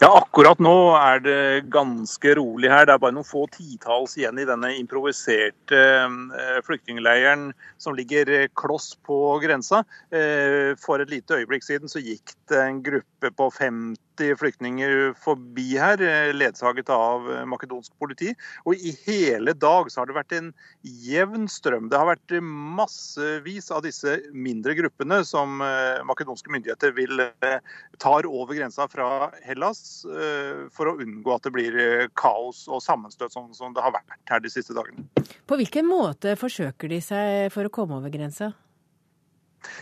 Ja, 0.01 0.11
akkurat 0.11 0.61
nå 0.63 0.75
er 0.99 1.21
det 1.25 1.41
ganske 1.73 2.35
rolig 2.39 2.71
her. 2.73 2.87
Det 2.87 2.97
er 2.97 3.03
bare 3.03 3.17
noen 3.17 3.27
få 3.27 3.47
titalls 3.53 4.17
igjen 4.19 4.41
i 4.43 4.47
denne 4.49 4.73
improviserte 4.77 5.83
eh, 5.83 6.59
flyktningleiren 6.67 7.51
som 7.83 7.97
ligger 7.97 8.31
eh, 8.33 8.49
kloss 8.59 8.93
på 9.07 9.39
grensa. 9.45 9.85
Eh, 10.13 10.75
for 10.83 11.03
et 11.03 11.13
lite 11.13 11.41
øyeblikk 11.41 11.65
siden 11.67 11.93
så 11.93 12.03
gikk 12.03 12.37
det 12.53 12.61
en 12.63 12.83
gruppe 12.85 13.33
på 13.37 13.51
50 13.59 13.97
flyktninger 14.41 15.13
forbi 15.21 15.77
her, 15.81 16.03
ledsaget 16.35 16.91
av 16.93 17.27
makedonsk 17.49 17.93
politi. 18.01 18.33
Og 18.65 18.77
i 18.77 18.95
hele 19.07 19.55
dag 19.57 19.91
så 19.93 20.03
har 20.03 20.11
det 20.11 20.19
vært 20.19 20.37
en 20.37 20.53
jevn 20.83 21.47
strøm. 21.51 21.91
Det 21.93 22.01
har 22.01 22.11
vært 22.11 22.37
massevis 22.43 23.71
av 23.75 23.85
disse 23.87 24.19
mindre 24.33 24.77
gruppene 24.79 25.23
som 25.27 25.61
makedonske 26.09 26.53
myndigheter 26.53 26.95
vil 26.97 27.27
tar 28.03 28.29
over 28.29 28.57
grensa 28.57 28.89
fra 28.91 29.31
Hellas 29.47 30.07
Eh, 30.27 30.67
for 30.75 30.91
å 30.91 30.97
unngå 31.03 31.35
at 31.35 31.47
det 31.47 31.53
blir 31.55 31.77
eh, 31.81 32.07
kaos 32.19 32.65
og 32.71 32.83
sammenstøt 32.85 33.35
sånn 33.35 33.53
som 33.57 33.75
det 33.77 33.85
har 33.85 33.95
vært 33.95 34.31
her 34.31 34.43
de 34.43 34.53
siste 34.53 34.77
dagene. 34.77 35.07
På 35.47 35.59
hvilken 35.59 35.89
måte 35.89 36.37
forsøker 36.39 36.91
de 36.93 37.01
seg 37.05 37.51
for 37.55 37.69
å 37.69 37.73
komme 37.73 37.99
over 38.01 38.13
grensa? 38.13 38.53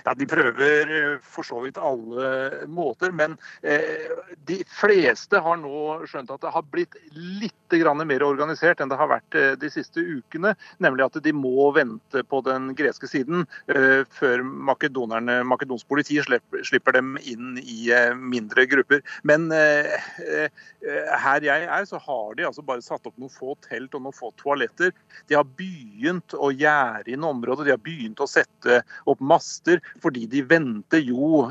Ja, 0.04 0.14
De 0.14 0.26
prøver 0.28 0.92
eh, 0.98 1.16
for 1.22 1.46
så 1.46 1.60
vidt 1.64 1.80
alle 1.80 2.66
måter, 2.70 3.12
men 3.12 3.36
eh, 3.62 4.12
de 4.48 4.60
fleste 4.70 5.40
har 5.44 5.60
nå 5.60 6.04
skjønt 6.10 6.32
at 6.34 6.44
det 6.44 6.54
har 6.54 6.66
blitt 6.72 6.96
litt 7.14 7.63
mer 8.04 8.22
organisert 8.22 8.80
enn 8.80 8.88
det 8.88 8.98
har 8.98 9.08
vært 9.08 9.34
eh, 9.34 9.54
de 9.56 9.70
siste 9.70 10.00
ukene. 10.00 10.54
Nemlig 10.78 11.04
at 11.04 11.22
de 11.22 11.32
må 11.32 11.72
vente 11.72 12.22
på 12.24 12.40
den 12.44 12.74
greske 12.74 13.06
siden 13.08 13.46
eh, 13.68 14.04
før 14.10 14.42
makedonsk 14.44 15.88
politi 15.88 16.20
slipper, 16.22 16.92
dem 16.92 17.16
inn 17.22 17.58
i 17.58 17.90
eh, 17.90 18.14
mindre 18.14 18.66
grupper. 18.66 19.02
Men 19.22 19.50
her 19.50 21.40
jeg 21.42 21.64
er, 21.64 21.84
så 21.88 21.98
har 21.98 22.34
de 22.36 22.44
altså 22.46 22.62
bare 22.62 22.82
satt 22.82 23.06
opp 23.06 23.16
noen 23.18 23.32
få 23.32 23.54
telt 23.64 23.94
og 23.94 24.04
noen 24.04 24.14
få 24.14 24.30
toaletter. 24.40 24.92
De 25.28 25.34
har 25.34 25.46
begynt 25.56 26.34
å 26.36 26.50
gjerde 26.52 27.14
inn 27.14 27.24
området, 27.24 27.66
de 27.66 27.74
har 27.74 27.82
begynt 27.82 28.20
å 28.20 28.28
sette 28.28 28.82
opp 29.10 29.20
master 29.20 29.80
fordi 30.02 30.26
de 30.30 30.42
venter 30.46 31.02
jo 31.04 31.48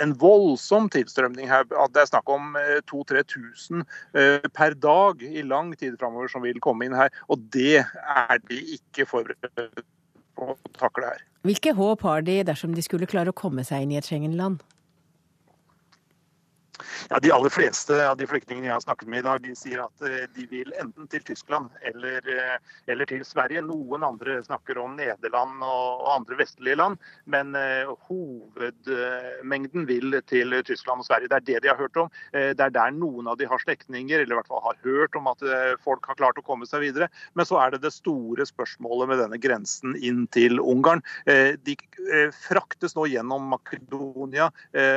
en 0.00 0.14
voldsom 0.18 0.88
tilstrømning 0.92 1.50
her. 1.50 1.66
Det 1.66 2.02
er 2.02 2.10
snakk 2.10 2.30
om 2.30 2.54
2000-3000 2.90 3.84
eh, 4.14 4.48
per 4.54 4.74
dag 4.74 5.22
i 5.22 5.42
lang 5.50 5.72
tid 5.78 5.98
framover 6.00 6.30
som 6.32 6.44
vil 6.46 6.60
komme 6.62 6.86
inn 6.86 6.96
her. 6.96 7.12
Og 7.28 7.42
det 7.54 7.82
er 7.82 8.36
de 8.48 8.60
ikke 8.78 9.08
forberedt 9.10 9.84
på 10.38 10.52
å 10.54 10.58
takle 10.78 11.12
her. 11.12 11.24
Hvilke 11.46 11.72
håp 11.76 12.04
har 12.04 12.24
de 12.26 12.40
dersom 12.44 12.74
de 12.76 12.84
skulle 12.84 13.08
klare 13.08 13.32
å 13.32 13.36
komme 13.36 13.64
seg 13.66 13.84
inn 13.84 13.94
i 13.94 14.00
et 14.00 14.08
Schengen-land? 14.08 14.60
Ja, 17.10 17.18
De 17.22 17.32
aller 17.32 17.52
fleste 17.52 17.96
av 18.08 18.16
de 18.18 18.26
flyktningene 18.28 18.68
jeg 18.68 18.76
har 18.76 18.84
snakket 18.84 19.10
med 19.10 19.22
i 19.22 19.26
dag, 19.26 19.42
de 19.44 19.54
sier 19.58 19.82
at 19.84 20.04
eh, 20.06 20.26
de 20.36 20.46
vil 20.50 20.72
enten 20.80 21.08
til 21.10 21.22
Tyskland 21.26 21.70
eller, 21.86 22.24
eh, 22.30 22.56
eller 22.90 23.08
til 23.10 23.24
Sverige. 23.26 23.62
Noen 23.66 24.04
andre 24.06 24.38
snakker 24.44 24.78
om 24.80 24.96
Nederland 24.98 25.64
og, 25.64 26.06
andre 26.10 26.38
vestlige 26.40 26.78
land, 26.78 26.98
men 27.30 27.52
uh, 27.54 27.92
hovedmengden 28.08 29.84
vil 29.86 30.16
til 30.26 30.56
Tyskland 30.66 31.02
og 31.02 31.06
Sverige. 31.06 31.28
Det 31.30 31.36
er 31.38 31.44
det 31.46 31.58
de 31.64 31.70
har 31.70 31.78
hørt 31.78 31.98
om. 32.00 32.08
Uh, 32.34 32.50
det 32.56 32.64
er 32.64 32.74
der 32.74 32.94
noen 32.96 33.28
av 33.30 33.38
de 33.38 33.46
har 33.48 33.62
slektninger, 33.62 34.22
eller 34.22 34.34
i 34.34 34.38
hvert 34.40 34.50
fall 34.50 34.64
har 34.64 34.80
hørt 34.82 35.18
om 35.18 35.28
at 35.30 35.44
uh, 35.46 35.76
folk 35.84 36.08
har 36.10 36.18
klart 36.18 36.40
å 36.40 36.44
komme 36.46 36.66
seg 36.68 36.82
videre. 36.84 37.10
Men 37.38 37.48
så 37.48 37.60
er 37.62 37.74
det 37.74 37.82
det 37.84 37.92
store 37.94 38.46
spørsmålet 38.48 39.12
med 39.12 39.22
denne 39.22 39.40
grensen 39.42 39.94
inn 39.96 40.26
til 40.34 40.60
Ungarn. 40.60 41.02
De 41.26 41.74
fraktes 42.34 42.94
nå 42.96 43.06
gjennom 43.10 43.46
Makedonia 43.52 44.48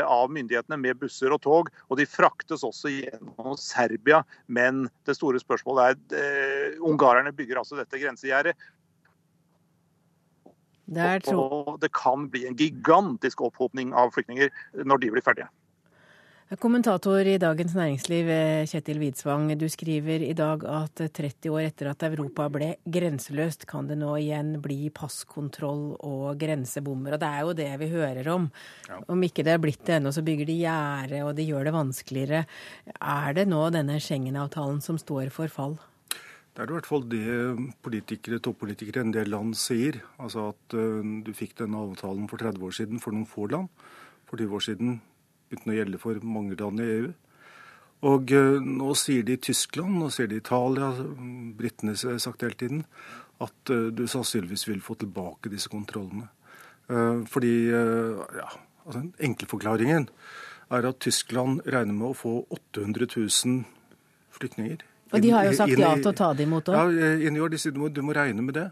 av 0.07 0.31
myndighetene 0.33 0.79
med 0.79 0.99
busser 1.01 1.33
og 1.35 1.41
tog 1.45 1.69
og 1.89 1.99
de 1.99 2.07
fraktes 2.09 2.63
også 2.65 2.91
gjennom 2.91 3.57
Serbia. 3.59 4.23
Men 4.47 4.87
det 5.07 5.17
store 5.17 5.41
spørsmålet 5.41 5.83
er 6.13 6.21
eh, 6.21 6.79
ungarerne 6.83 7.33
bygger 7.35 7.61
altså 7.61 7.79
dette 7.79 8.01
grensegjerdet. 8.01 8.55
Og 11.31 11.77
det 11.81 11.93
kan 11.95 12.27
bli 12.29 12.45
en 12.47 12.57
gigantisk 12.59 13.41
opphopning 13.45 13.93
av 13.95 14.11
flyktninger 14.15 14.51
når 14.83 15.03
de 15.03 15.11
blir 15.13 15.25
ferdige. 15.25 15.49
Kommentator 16.59 17.25
i 17.25 17.39
Dagens 17.41 17.73
Næringsliv, 17.73 18.27
eh, 18.29 18.65
Kjetil 18.67 18.99
Widsvang. 18.99 19.57
Du 19.57 19.65
skriver 19.69 20.21
i 20.21 20.33
dag 20.33 20.63
at 20.63 21.01
30 21.13 21.49
år 21.49 21.61
etter 21.65 21.89
at 21.89 22.03
Europa 22.03 22.49
ble 22.49 22.75
grenseløst, 22.85 23.65
kan 23.65 23.87
det 23.87 23.97
nå 23.97 24.11
igjen 24.19 24.61
bli 24.61 24.91
passkontroll 24.93 25.95
og 25.99 26.37
grensebommer. 26.37 27.13
Og 27.13 27.19
det 27.19 27.29
er 27.29 27.39
jo 27.41 27.53
det 27.53 27.79
vi 27.79 27.87
hører 27.89 28.27
om. 28.27 28.51
Ja. 28.87 28.99
Om 29.07 29.23
ikke 29.23 29.43
det 29.43 29.53
er 29.53 29.57
blitt 29.57 29.85
det 29.85 29.95
ennå, 29.95 30.11
så 30.13 30.21
bygger 30.21 30.45
de 30.45 30.59
gjerde 30.59 31.23
og 31.23 31.35
de 31.35 31.47
gjør 31.47 31.63
det 31.63 31.73
vanskeligere. 31.73 32.45
Er 33.01 33.33
det 33.33 33.47
nå 33.47 33.63
denne 33.71 33.97
Schengen-avtalen 33.97 34.81
som 34.81 34.97
står 34.97 35.31
for 35.31 35.47
fall? 35.47 35.79
Det 36.53 36.61
er 36.61 36.69
i 36.69 36.75
hvert 36.75 36.85
fall 36.85 37.07
det 37.09 37.73
politikere, 37.81 38.37
toppolitikere 38.37 39.01
i 39.01 39.07
en 39.07 39.15
del 39.15 39.31
land 39.33 39.55
sier. 39.55 40.03
Altså 40.19 40.51
at 40.51 40.77
uh, 40.77 41.01
du 41.01 41.33
fikk 41.33 41.57
denne 41.63 41.81
avtalen 41.81 42.29
for 42.29 42.37
30 42.37 42.61
år 42.61 42.77
siden 42.77 42.99
for 42.99 43.15
noen 43.15 43.25
få 43.25 43.47
land. 43.47 43.71
For 44.29 44.37
20 44.37 44.53
år 44.53 44.67
siden 44.67 45.01
uten 45.53 45.71
å 45.71 45.77
gjelde 45.77 46.01
for 46.01 46.19
mange 46.25 46.57
land 46.59 46.81
i 46.83 46.89
EU. 46.97 47.11
Og 48.03 48.33
uh, 48.35 48.59
nå 48.59 48.93
sier 48.99 49.23
de 49.27 49.37
Tyskland, 49.39 49.95
nå 49.99 50.09
sier 50.11 50.27
de 50.31 50.41
Italia, 50.41 50.91
britene 51.57 51.95
har 51.95 52.19
sagt 52.21 52.43
hele 52.43 52.57
tiden, 52.59 52.83
at 53.43 53.71
uh, 53.71 53.87
du 53.95 54.03
sannsynligvis 54.11 54.67
vil 54.67 54.81
få 54.83 54.97
tilbake 54.99 55.51
disse 55.51 55.71
kontrollene. 55.71 56.27
Uh, 56.91 57.23
fordi 57.31 57.53
ja, 57.71 58.49
altså 58.83 58.99
Den 58.99 59.13
enkle 59.23 59.47
forklaringen 59.47 60.09
er 60.73 60.87
at 60.89 60.99
Tyskland 60.99 61.61
regner 61.63 61.95
med 61.95 62.09
å 62.09 62.17
få 62.17 62.33
800 62.51 63.07
000 63.15 63.63
flyktninger. 64.35 64.83
Og 65.13 65.21
de 65.21 65.31
har 65.31 65.47
jo 65.47 65.55
sagt 65.55 65.77
ja 65.77 65.93
til 65.95 66.09
å 66.09 66.15
ta 66.17 66.31
dem 66.33 66.49
imot 66.49 66.71
òg? 66.73 66.95
Ja, 66.97 67.11
inn 67.21 67.37
i 67.37 67.41
år. 67.43 67.53
De 67.53 67.59
sier 67.61 67.75
du 67.75 67.79
må, 67.83 67.91
du 67.93 68.01
må 68.03 68.15
regne 68.17 68.43
med 68.43 68.57
det. 68.57 68.71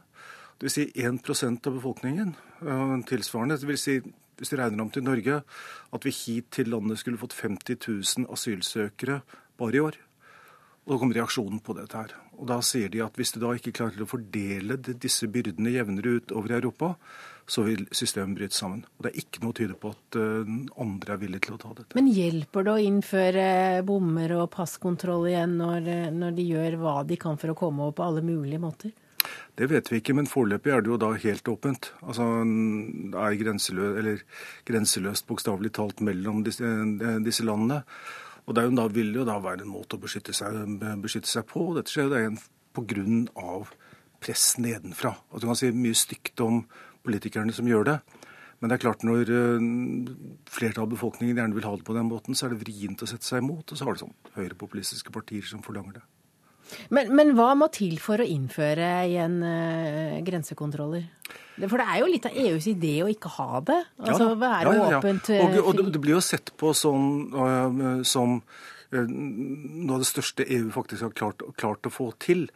Det 0.57 0.67
vil 0.67 0.73
si 0.73 0.87
1 0.97 1.21
av 1.69 1.75
befolkningen. 1.77 2.33
Tilsvarende. 2.61 3.57
Det 3.57 3.69
vil 3.69 3.79
si 3.81 3.99
hvis 4.41 4.49
du 4.49 4.57
regner 4.57 4.81
om 4.81 4.89
til 4.89 5.05
Norge, 5.05 5.41
at 5.93 6.05
vi 6.05 6.13
hit 6.15 6.47
til 6.57 6.71
landet 6.73 6.97
skulle 6.97 7.19
fått 7.21 7.37
50 7.37 7.77
000 7.77 8.31
asylsøkere 8.33 9.19
bare 9.61 9.77
i 9.77 9.83
år. 9.85 9.99
Og 10.81 10.95
da 10.95 10.97
kom 10.97 11.11
reaksjonen 11.13 11.59
på 11.61 11.75
dette 11.77 11.93
her. 11.93 12.15
Og 12.41 12.47
da 12.49 12.57
sier 12.65 12.89
de 12.89 13.03
at 13.05 13.17
hvis 13.19 13.35
du 13.35 13.37
da 13.43 13.51
ikke 13.53 13.73
klarer 13.77 14.01
å 14.01 14.09
fordele 14.09 14.79
disse 14.81 15.29
byrdene 15.29 15.75
jevnere 15.75 16.15
ut 16.17 16.33
over 16.33 16.55
Europa, 16.57 16.95
så 17.45 17.67
vil 17.67 17.83
systemet 17.93 18.39
bryte 18.39 18.57
sammen. 18.57 18.81
Og 18.97 19.05
det 19.05 19.11
er 19.11 19.21
ikke 19.21 19.43
noe 19.43 19.57
tyde 19.57 19.77
på 19.77 19.91
at 19.93 20.17
uh, 20.17 20.49
andre 20.81 21.13
er 21.13 21.21
villige 21.21 21.45
til 21.45 21.59
å 21.59 21.61
ta 21.61 21.75
dette. 21.77 21.93
Men 21.99 22.09
hjelper 22.09 22.65
det 22.65 22.73
å 22.73 22.81
innføre 22.81 23.45
bommer 23.85 24.33
og 24.39 24.49
passkontroll 24.55 25.29
igjen 25.29 25.53
når, 25.61 25.91
når 26.17 26.35
de 26.39 26.49
gjør 26.49 26.81
hva 26.81 26.97
de 27.05 27.19
kan 27.21 27.37
for 27.37 27.53
å 27.53 27.57
komme 27.61 27.85
over 27.85 27.99
på 27.99 28.07
alle 28.07 28.25
mulige 28.25 28.63
måter? 28.63 28.95
Det 29.59 29.67
vet 29.69 29.91
vi 29.91 29.99
ikke, 29.99 30.15
men 30.17 30.29
foreløpig 30.29 30.71
er 30.73 30.81
det 30.81 30.91
jo 30.91 30.99
da 31.01 31.11
helt 31.13 31.49
åpent. 31.51 31.91
Altså, 32.01 32.25
Det 32.43 33.19
er 33.19 33.37
grenseløst, 33.43 34.25
grenseløst 34.65 35.27
bokstavelig 35.27 35.73
talt 35.77 36.01
mellom 36.01 36.43
disse, 36.43 36.65
disse, 37.25 37.43
landene. 37.43 37.83
Og 38.47 38.55
det 38.55 38.63
jo, 38.63 38.75
da 38.75 38.87
vil 38.87 39.13
jo 39.13 39.25
da 39.27 39.37
være 39.39 39.65
en 39.65 39.73
måte 39.73 39.97
å 39.97 40.01
beskytte 40.01 40.33
seg, 40.33 40.79
beskytte 41.03 41.29
seg 41.29 41.45
på. 41.45 41.73
Dette 41.75 41.91
skjer 41.91 42.09
jo 42.09 42.35
pga. 42.73 43.65
press 44.21 44.57
nedenfra. 44.57 45.15
Og 45.31 45.41
du 45.41 45.47
kan 45.47 45.57
si 45.57 45.71
mye 45.71 45.97
stygt 45.97 46.39
om 46.41 46.65
politikerne 47.03 47.53
som 47.53 47.67
gjør 47.67 47.83
det. 47.83 47.99
Men 48.61 48.69
det 48.69 48.75
er 48.77 48.83
klart 48.83 49.03
når 49.03 49.29
uh, 49.33 49.63
flertallet 50.45 50.85
av 50.85 50.91
befolkningen 50.93 51.37
gjerne 51.37 51.57
vil 51.57 51.65
ha 51.65 51.73
det 51.75 51.85
på 51.87 51.95
den 51.97 52.09
måten, 52.11 52.37
så 52.37 52.45
er 52.45 52.53
det 52.53 52.61
vrient 52.61 53.01
å 53.01 53.09
sette 53.09 53.25
seg 53.25 53.41
imot. 53.41 53.73
Og 53.73 53.77
så 53.77 53.87
har 53.87 53.97
det 53.97 54.03
sånn 54.03 54.13
høyrepopulistiske 54.37 55.13
partier 55.13 55.47
som 55.49 55.63
forlanger 55.65 55.97
det. 55.97 56.03
Men, 56.89 57.13
men, 57.15 57.33
hva 57.37 57.51
må 57.57 57.69
til 57.73 57.97
for 58.01 58.21
å 58.21 58.27
innføre 58.27 58.89
igjen 59.09 59.39
uh, 59.43 60.19
grensekontroller? 60.25 61.07
For 61.61 61.77
det 61.77 61.85
er 61.85 62.01
jo 62.01 62.09
litt 62.09 62.27
av 62.27 62.37
EUs 62.41 62.67
idé 62.71 62.93
å 63.03 63.09
ikke 63.11 63.31
ha 63.37 63.61
det. 63.67 63.79
Altså 64.01 64.31
ja, 64.31 64.35
være 64.39 64.75
ja, 64.75 64.83
ja, 64.95 64.99
åpent. 64.99 65.31
Og, 65.37 65.57
og 65.61 65.73
det, 65.77 65.87
det, 65.93 66.03
blir 66.03 66.17
jo 66.17 66.25
sett 66.25 66.53
på 66.57 66.73
sånn 66.77 67.09
uh, 67.35 68.03
som 68.07 68.39
uh, 68.41 69.01
noe 69.01 69.97
av 69.97 70.05
det 70.05 70.09
største 70.09 70.47
EU 70.47 70.71
faktisk 70.73 71.09
har 71.09 71.17
klart, 71.17 71.45
klart 71.59 71.89
å 71.89 71.93
få 71.93 72.11
til. 72.23 72.47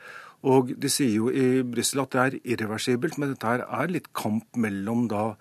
Og 0.45 0.75
De 0.77 0.89
sier 0.91 1.15
jo 1.15 1.29
i 1.33 1.63
Brussel 1.65 2.03
at 2.03 2.13
det 2.13 2.23
er 2.23 2.35
irreversibelt, 2.55 3.17
men 3.17 3.31
dette 3.33 3.49
her 3.49 3.63
er 3.65 3.93
litt 3.93 4.11
kamp 4.17 4.45
mellom 4.61 5.07
da 5.09 5.31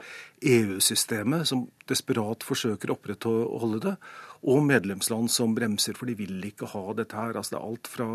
EU-systemet, 0.45 1.49
som 1.51 1.67
desperat 1.91 2.47
forsøker 2.47 2.91
å 2.91 2.97
opprettholde 2.97 3.83
det, 3.85 3.95
og 4.49 4.65
medlemsland 4.65 5.33
som 5.33 5.53
bremser, 5.57 5.97
for 5.99 6.09
de 6.09 6.17
vil 6.19 6.41
ikke 6.49 6.71
ha 6.73 6.87
dette 6.97 7.17
her. 7.17 7.37
Altså 7.37 7.57
Det 7.57 7.61
er 7.61 7.69
alt 7.69 7.91
fra 7.91 8.09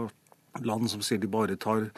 land 0.67 0.89
som 0.91 1.03
sier 1.05 1.21
de 1.21 1.29
bare 1.31 1.57
tar 1.59 1.89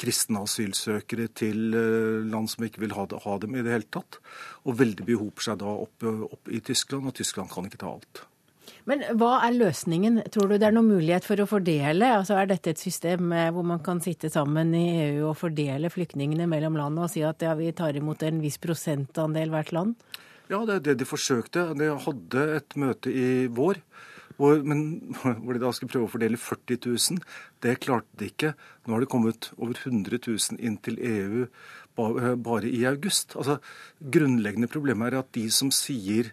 kristne 0.00 0.42
asylsøkere, 0.46 1.28
til 1.36 1.76
eh, 1.76 2.24
land 2.28 2.50
som 2.52 2.64
ikke 2.66 2.82
vil 2.84 2.96
ha, 2.96 3.06
dem 3.08 3.54
i 3.56 3.62
det 3.64 3.74
hele 3.74 3.92
tatt. 3.92 4.20
Og 4.66 4.78
veldig 4.80 5.06
behoper 5.08 5.50
seg 5.50 5.60
da 5.62 5.76
opp, 5.86 6.04
opp 6.04 6.50
i 6.50 6.62
Tyskland, 6.64 7.08
og 7.08 7.16
Tyskland 7.18 7.52
kan 7.52 7.68
ikke 7.68 7.80
ta 7.84 7.92
alt. 7.92 8.24
Men 8.88 9.02
hva 9.20 9.42
er 9.44 9.56
løsningen? 9.56 10.22
Tror 10.32 10.48
du 10.48 10.56
det 10.56 10.68
er 10.68 10.72
noen 10.72 10.88
mulighet 10.88 11.26
for 11.26 11.40
å 11.40 11.48
fordele? 11.48 12.08
Altså 12.20 12.38
Er 12.40 12.48
dette 12.48 12.72
et 12.72 12.80
system 12.80 13.34
hvor 13.52 13.66
man 13.66 13.82
kan 13.84 14.00
sitte 14.04 14.30
sammen 14.32 14.72
i 14.76 14.86
EU 15.10 15.26
og 15.28 15.36
fordele 15.40 15.90
flyktningene 15.92 16.46
mellom 16.48 16.78
landene 16.78 17.04
og 17.04 17.12
si 17.12 17.24
at 17.26 17.44
ja, 17.44 17.52
vi 17.58 17.68
tar 17.76 17.96
imot 18.00 18.24
en 18.24 18.40
viss 18.40 18.56
prosentandel 18.62 19.52
hvert 19.52 19.74
land? 19.76 19.96
Ja, 20.48 20.62
det 20.64 20.78
er 20.78 20.84
det 20.86 20.94
de 21.02 21.08
forsøkte. 21.08 21.66
De 21.76 21.90
hadde 22.06 22.44
et 22.56 22.76
møte 22.80 23.12
i 23.12 23.28
vår 23.52 23.82
hvor, 24.38 24.62
men, 24.62 24.82
hvor 25.42 25.56
de 25.56 25.62
da 25.62 25.72
skulle 25.74 25.92
prøve 25.92 26.08
å 26.08 26.12
fordele 26.12 26.40
40 26.40 26.80
000. 26.86 27.22
Det 27.64 27.78
klarte 27.82 28.20
de 28.20 28.30
ikke. 28.30 28.54
Nå 28.86 28.94
har 28.94 29.04
det 29.04 29.10
kommet 29.12 29.50
over 29.58 29.74
100 29.74 30.22
000 30.22 30.62
inn 30.62 30.78
til 30.82 30.98
EU 31.02 31.46
bare 31.98 32.70
i 32.70 32.84
august. 32.86 33.34
Altså, 33.36 33.58
Grunnleggende 33.98 34.70
problem 34.70 35.02
er 35.02 35.18
at 35.18 35.32
de 35.34 35.48
som 35.50 35.72
sier 35.74 36.30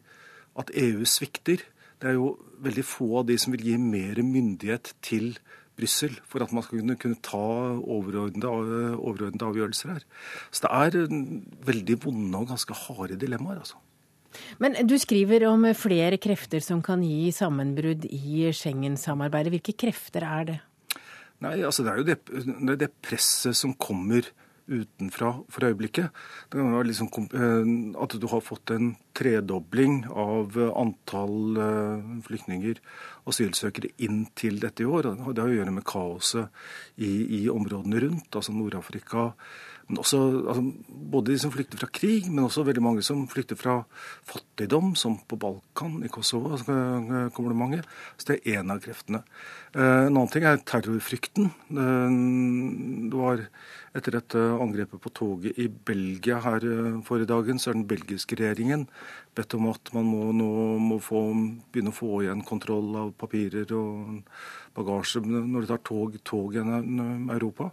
at 0.56 0.70
EU 0.78 1.06
svikter, 1.10 1.66
det 2.01 2.12
er 2.12 2.20
jo 2.20 2.36
veldig 2.64 2.86
få 2.86 3.10
av 3.22 3.30
de 3.30 3.38
som 3.41 3.56
vil 3.56 3.66
gi 3.66 3.78
mer 3.82 4.22
myndighet 4.24 4.93
til 5.03 5.34
Brussel 5.76 6.14
for 6.30 6.43
at 6.43 6.53
man 6.56 6.64
skal 6.64 6.80
kunne, 6.80 6.95
kunne 6.99 7.20
ta 7.24 7.41
overordnede 7.82 9.49
avgjørelser 9.49 9.95
her. 9.95 10.06
Så 10.51 10.68
det 10.68 10.72
er 10.72 11.10
veldig 11.68 11.97
vonde 12.06 12.43
og 12.43 12.53
ganske 12.53 12.78
harde 12.86 13.20
dilemmaer. 13.20 13.60
altså. 13.66 13.82
Men 14.63 14.77
du 14.88 14.95
skriver 15.01 15.47
om 15.49 15.67
flere 15.77 16.19
krefter 16.21 16.63
som 16.63 16.81
kan 16.86 17.03
gi 17.05 17.31
sammenbrudd 17.36 18.07
i 18.09 18.47
Schengen-samarbeidet. 18.55 19.53
Hvilke 19.55 19.77
krefter 19.86 20.25
er 20.27 20.49
det? 20.51 20.57
Nei, 21.43 21.59
altså 21.67 21.83
Det 21.83 21.91
er 21.91 21.99
jo 21.99 22.07
det, 22.07 22.17
det, 22.25 22.73
er 22.73 22.81
det 22.86 22.95
presset 23.03 23.57
som 23.57 23.75
kommer 23.75 24.27
utenfra 24.65 25.31
for 25.51 25.67
øyeblikket. 25.67 26.09
Det 26.49 26.57
kan 26.57 26.73
være 26.73 26.88
liksom, 26.89 27.09
At 28.01 28.15
du 28.21 28.27
har 28.27 28.41
fått 28.41 28.71
en 28.71 28.95
tredobling 29.13 30.05
av 30.09 30.57
antall 30.57 31.57
eh, 31.57 32.07
flyktninger, 32.25 32.81
asylsøkere, 33.29 33.93
inn 33.97 34.25
til 34.36 34.59
dette 34.59 34.83
i 34.83 34.89
år. 34.89 35.11
Det 35.13 35.43
har 35.43 35.51
å 35.51 35.53
gjøre 35.59 35.75
med 35.75 35.86
kaoset 35.86 36.49
i, 36.97 37.43
i 37.43 37.49
områdene 37.49 38.01
rundt, 38.07 38.36
altså 38.36 38.55
Nord-Afrika, 38.55 39.31
også, 39.93 40.19
altså, 40.49 40.63
både 40.89 41.31
de 41.31 41.38
som 41.39 41.51
flykter 41.53 41.77
fra 41.77 41.89
krig, 41.93 42.25
men 42.31 42.47
også 42.47 42.63
veldig 42.65 42.81
mange 42.81 43.03
som 43.05 43.27
flykter 43.29 43.57
fra 43.59 43.75
fattigdom, 44.25 44.95
som 44.97 45.19
på 45.29 45.38
Balkan, 45.38 45.99
i 46.05 46.09
Kosovo 46.09 46.57
kommer 46.57 47.53
det 47.53 47.59
mange. 47.59 47.81
Så 48.17 48.31
det 48.31 48.39
er 48.39 48.61
én 48.61 48.73
av 48.73 48.81
kreftene. 48.81 49.21
Eh, 49.75 50.07
en 50.07 50.15
annen 50.15 50.31
ting 50.33 50.47
er 50.47 50.63
terrorfrykten. 50.65 51.51
Eh, 51.69 52.17
det 53.11 53.21
var 53.21 53.45
etter 53.95 54.17
dette 54.17 54.41
angrepet 54.59 55.01
på 55.03 55.13
toget 55.13 55.61
i 55.61 55.69
Belgia 55.69 56.41
her 56.43 56.65
eh, 56.65 56.99
forrige 57.05 57.29
dagen, 57.29 57.61
så 57.61 57.69
er 57.69 57.77
den 57.77 57.88
belgiske 57.88 58.39
regjeringen 58.41 58.88
bedt 59.38 59.53
om 59.57 59.69
at 59.69 59.93
man 59.93 60.09
må, 60.09 60.49
må 60.81 60.99
få, 61.03 61.27
begynne 61.69 61.93
å 61.93 61.95
få 61.95 62.23
igjen 62.23 62.43
kontroll 62.47 62.93
av 62.99 63.15
papirer 63.19 63.69
og 63.75 64.21
bagasje 64.75 65.21
når 65.27 65.65
de 65.65 65.73
tar 65.75 65.83
tog, 65.86 66.15
tog 66.25 66.55
gjennom 66.55 67.29
Europa. 67.36 67.69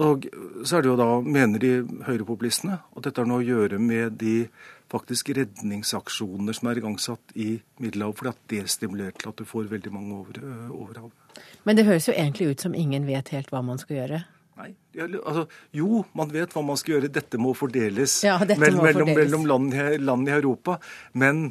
Og 0.00 0.24
så 0.64 0.78
er 0.78 0.84
det 0.84 0.88
jo 0.88 0.96
da, 0.96 1.08
mener 1.20 1.60
de 1.60 1.72
høyrepopulistene, 2.06 2.78
at 2.96 3.04
dette 3.04 3.20
har 3.20 3.28
noe 3.28 3.42
å 3.42 3.44
gjøre 3.44 3.80
med 3.82 4.16
de 4.22 4.46
faktisk 4.92 5.32
redningsaksjoner 5.36 6.56
som 6.56 6.68
er 6.70 6.80
igangsatt 6.80 7.34
i 7.36 7.54
Middelhavet, 7.80 8.18
fordi 8.18 8.32
at 8.32 8.44
det 8.52 8.62
stimulerer 8.72 9.16
til 9.18 9.32
at 9.32 9.40
du 9.40 9.48
får 9.48 9.68
veldig 9.72 9.92
mange 9.92 10.16
over, 10.16 10.40
over 10.72 11.02
havet. 11.04 11.42
Men 11.68 11.78
det 11.78 11.86
høres 11.88 12.08
jo 12.08 12.16
egentlig 12.16 12.52
ut 12.52 12.64
som 12.64 12.76
ingen 12.76 13.04
vet 13.08 13.32
helt 13.36 13.52
hva 13.52 13.62
man 13.64 13.80
skal 13.80 14.00
gjøre? 14.02 14.22
Nei, 14.52 14.68
altså, 15.00 15.46
Jo, 15.74 16.02
man 16.18 16.32
vet 16.32 16.52
hva 16.52 16.62
man 16.66 16.78
skal 16.78 16.96
gjøre. 16.96 17.10
Dette 17.12 17.40
må 17.40 17.54
fordeles 17.56 18.18
ja, 18.26 18.36
dette 18.44 18.60
må 18.60 18.84
mellom, 18.84 19.08
fordeles. 19.08 19.16
mellom 19.16 19.46
land, 19.48 19.78
land, 20.04 20.28
i 20.28 20.34
Europa. 20.36 20.76
Men 21.18 21.46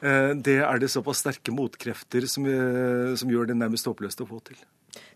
eh, 0.00 0.32
det 0.32 0.58
er 0.64 0.80
det 0.80 0.90
såpass 0.92 1.20
sterke 1.24 1.54
motkrefter 1.54 2.28
som, 2.30 2.48
eh, 2.48 3.12
som 3.20 3.32
gjør 3.32 3.52
det 3.52 3.58
nærmest 3.60 3.88
håpløst 3.90 4.24
å 4.24 4.28
få 4.30 4.40
til. 4.48 4.60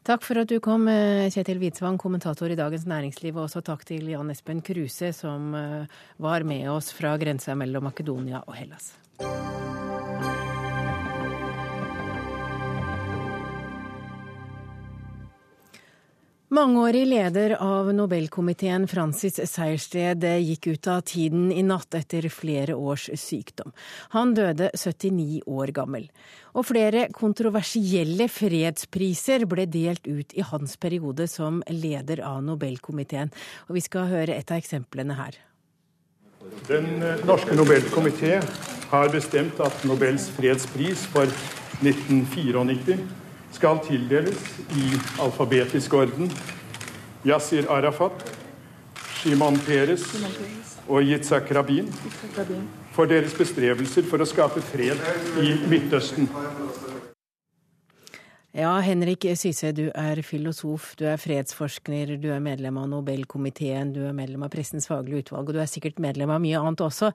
Takk 0.06 0.24
for 0.24 0.40
at 0.40 0.48
du 0.48 0.58
kom, 0.64 0.88
eh, 0.88 1.28
Kjetil 1.30 1.60
Hvitsvang, 1.60 1.98
kommentator 1.98 2.50
i 2.50 2.58
Dagens 2.58 2.86
Næringsliv. 2.86 3.36
Og 3.36 3.48
også 3.48 3.62
takk 3.64 3.84
til 3.84 4.08
Jan 4.08 4.30
Espen 4.30 4.62
Kruse, 4.62 5.12
som 5.12 5.54
eh, 5.54 5.86
var 6.18 6.44
med 6.44 6.68
oss 6.70 6.92
fra 6.92 7.16
grensa 7.20 7.54
mellom 7.54 7.84
Makedonia 7.90 8.44
og 8.46 8.56
Hellas. 8.56 8.94
Mangeårig 16.52 17.06
leder 17.06 17.50
av 17.62 17.94
Nobelkomiteen 17.94 18.88
Francis 18.90 19.36
Sejersted 19.52 20.24
gikk 20.42 20.66
ut 20.66 20.88
av 20.90 21.04
tiden 21.06 21.52
i 21.54 21.62
natt 21.62 21.94
etter 21.94 22.26
flere 22.26 22.74
års 22.74 23.04
sykdom. 23.14 23.70
Han 24.16 24.32
døde 24.34 24.72
79 24.74 25.44
år 25.46 25.70
gammel. 25.76 26.08
Og 26.58 26.66
flere 26.72 27.04
kontroversielle 27.14 28.26
fredspriser 28.26 29.46
ble 29.46 29.68
delt 29.70 30.10
ut 30.10 30.34
i 30.34 30.42
hans 30.42 30.74
periode 30.74 31.28
som 31.30 31.62
leder 31.70 32.24
av 32.26 32.42
Nobelkomiteen. 32.42 33.30
Og 33.70 33.78
vi 33.78 33.86
skal 33.86 34.10
høre 34.10 34.34
et 34.34 34.50
av 34.50 34.58
eksemplene 34.58 35.20
her. 35.22 35.38
Den 36.66 36.98
norske 37.30 37.54
Nobelkomité 37.54 38.42
har 38.90 39.14
bestemt 39.14 39.62
at 39.62 39.86
Nobels 39.86 40.26
fredspris 40.34 41.06
for 41.14 41.30
1994 41.86 42.98
skal 43.60 43.80
tildeles 43.84 44.38
i 44.72 44.86
alfabetisk 45.20 45.92
orden 45.94 46.30
Yasir 47.26 47.66
Arafat, 47.68 48.22
Shimon 49.18 49.58
Peres 49.66 50.06
og 50.88 51.04
Yitzhak 51.04 51.50
Rabin 51.52 51.90
for 52.94 53.04
deres 53.04 53.34
bestrebelser 53.36 54.08
for 54.08 54.24
å 54.24 54.28
skape 54.28 54.64
fred 54.64 54.96
i 55.44 55.52
Midtøsten. 55.68 56.30
Ja, 58.50 58.72
Henrik 58.82 59.22
Syse, 59.38 59.70
du 59.70 59.84
er 59.94 60.18
filosof, 60.26 60.96
du 60.98 61.04
er 61.06 61.20
fredsforsker, 61.22 62.16
du 62.18 62.32
er 62.34 62.40
medlem 62.42 62.80
av 62.80 62.88
Nobelkomiteen, 62.90 63.92
du 63.94 64.00
er 64.08 64.16
medlem 64.16 64.42
av 64.42 64.50
Pressens 64.50 64.88
faglige 64.90 65.22
utvalg, 65.22 65.52
og 65.52 65.54
du 65.54 65.60
er 65.62 65.70
sikkert 65.70 66.00
medlem 66.02 66.32
av 66.34 66.42
mye 66.42 66.58
annet 66.58 66.82
også. 66.82 67.12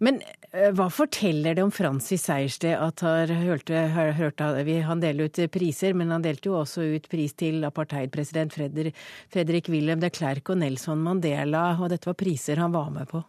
Men 0.00 0.22
eh, 0.48 0.70
hva 0.72 0.86
forteller 0.88 1.58
det 1.58 1.66
om 1.66 1.74
Francis 1.76 2.24
Sejersted 2.24 2.72
at 2.72 3.04
han 3.04 3.34
hørte, 3.36 3.84
hørte 4.16 4.48
Han 4.88 5.04
deler 5.04 5.28
ut 5.28 5.42
priser, 5.52 5.92
men 5.92 6.08
han 6.08 6.24
delte 6.24 6.48
jo 6.48 6.56
også 6.62 6.88
ut 6.96 7.12
pris 7.12 7.36
til 7.36 7.68
apartheidpresident 7.68 8.56
Fredrik 8.56 9.68
Wilhelm 9.68 10.00
de 10.00 10.08
Klerk 10.08 10.48
og 10.48 10.62
Nelson 10.64 11.04
Mandela, 11.04 11.76
og 11.76 11.92
dette 11.92 12.08
var 12.08 12.16
priser 12.16 12.64
han 12.64 12.72
var 12.72 12.88
med 12.96 13.12
på? 13.12 13.20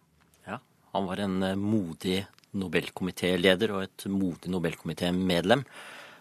Ja, 0.48 0.64
han 0.96 1.12
var 1.12 1.28
en 1.28 1.42
eh, 1.44 1.60
modig 1.60 2.24
Nobelkomitéleder 2.56 3.76
og 3.76 3.84
et 3.84 4.08
modig 4.08 4.48
Nobelkomitémedlem. 4.48 5.68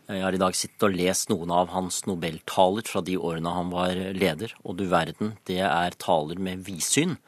Jeg 0.09 0.22
har 0.24 0.32
i 0.32 0.38
dag 0.40 0.54
sittet 0.56 0.84
og 0.86 0.94
lest 0.96 1.28
noen 1.28 1.50
av 1.52 1.68
hans 1.68 1.98
nobeltaler 2.09 2.86
fra 2.88 3.02
de 3.04 3.18
årene 3.20 3.50
han 3.52 3.68
var 3.68 3.98
leder, 4.16 4.54
og 4.64 4.78
du 4.78 4.86
verden, 4.88 5.34
det 5.44 5.59
er 5.61 5.96
taler 6.00 6.40
med 6.40 6.62
vidsyn, 6.64 7.18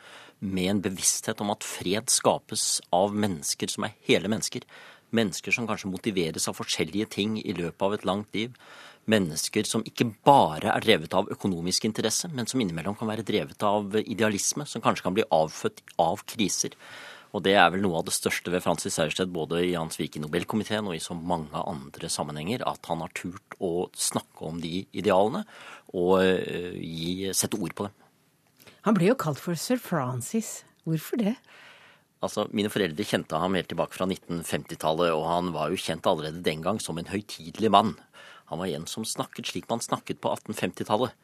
med 0.40 0.70
en 0.70 0.80
bevissthet 0.86 1.42
om 1.44 1.52
at 1.52 1.66
fred 1.66 2.08
skapes 2.08 2.78
av 2.96 3.12
mennesker 3.12 3.68
som 3.68 3.84
er 3.84 3.98
hele 4.08 4.30
mennesker. 4.32 4.64
Mennesker 5.12 5.52
som 5.52 5.68
kanskje 5.68 5.92
motiveres 5.92 6.48
av 6.48 6.56
forskjellige 6.56 7.10
ting 7.18 7.36
i 7.42 7.52
løpet 7.52 7.84
av 7.84 7.98
et 7.98 8.08
langt 8.08 8.32
liv. 8.32 8.56
Mennesker 9.12 9.68
som 9.68 9.84
ikke 9.84 10.08
bare 10.24 10.72
er 10.72 10.80
drevet 10.80 11.12
av 11.20 11.28
økonomisk 11.36 11.84
interesse, 11.84 12.32
men 12.32 12.48
som 12.48 12.64
innimellom 12.64 12.96
kan 12.96 13.12
være 13.12 13.28
drevet 13.28 13.60
av 13.60 13.92
idealisme, 14.00 14.64
som 14.64 14.80
kanskje 14.80 15.04
kan 15.04 15.20
bli 15.20 15.28
avfødt 15.28 15.84
av 16.00 16.24
kriser. 16.24 16.80
Og 17.30 17.44
det 17.46 17.54
er 17.54 17.68
vel 17.70 17.84
noe 17.84 18.00
av 18.00 18.08
det 18.08 18.14
største 18.16 18.50
ved 18.50 18.64
Francis 18.64 18.96
Sejersted, 18.98 19.30
både 19.30 19.62
i 19.68 19.76
Hans 19.76 20.00
Vik 20.00 20.18
i 20.18 20.22
Nobelkomiteen 20.22 20.88
og 20.90 20.96
i 20.96 21.02
så 21.02 21.14
mange 21.14 21.62
andre 21.62 22.10
sammenhenger, 22.10 22.64
at 22.66 22.90
han 22.90 23.04
har 23.04 23.12
turt 23.14 23.56
å 23.62 23.88
snakke 23.94 24.48
om 24.48 24.58
de 24.62 24.84
idealene 24.90 25.44
og 25.94 26.16
eh, 26.24 26.74
gi, 26.74 27.30
sette 27.36 27.58
ord 27.60 27.76
på 27.78 27.86
dem. 27.86 27.96
Han 28.88 28.96
ble 28.96 29.10
jo 29.12 29.18
kalt 29.20 29.38
for 29.42 29.58
sir 29.60 29.78
Francis. 29.82 30.60
Hvorfor 30.88 31.20
det? 31.20 31.36
Altså, 32.24 32.46
Mine 32.56 32.70
foreldre 32.72 33.04
kjente 33.06 33.38
ham 33.40 33.54
helt 33.56 33.70
tilbake 33.70 33.96
fra 33.96 34.08
1950-tallet, 34.08 35.12
og 35.14 35.24
han 35.28 35.52
var 35.54 35.70
jo 35.70 35.80
kjent 35.80 36.08
allerede 36.08 36.42
den 36.44 36.64
gang 36.64 36.80
som 36.82 36.98
en 37.00 37.08
høytidelig 37.08 37.70
mann. 37.72 37.94
Han 38.50 38.58
var 38.58 38.66
en 38.66 38.86
som 38.90 39.06
snakket 39.06 39.52
slik 39.52 39.70
man 39.70 39.82
snakket 39.82 40.20
på 40.20 40.34
1850-tallet. 40.34 41.14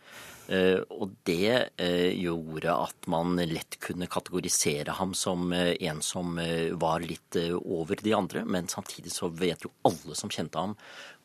Eh, 0.47 0.79
og 0.95 1.11
det 1.27 1.72
eh, 1.83 2.12
gjorde 2.14 2.70
at 2.70 3.09
man 3.11 3.35
lett 3.51 3.81
kunne 3.83 4.07
kategorisere 4.07 4.95
ham 4.95 5.11
som 5.18 5.51
eh, 5.51 5.72
en 5.89 5.99
som 6.07 6.39
var 6.79 7.03
litt 7.03 7.39
over 7.57 7.99
de 7.99 8.14
andre. 8.14 8.45
Men 8.47 8.70
samtidig 8.70 9.11
så 9.14 9.29
vet 9.29 9.66
jo 9.66 9.72
alle 9.89 10.14
som 10.18 10.31
kjente 10.31 10.61
ham, 10.61 10.77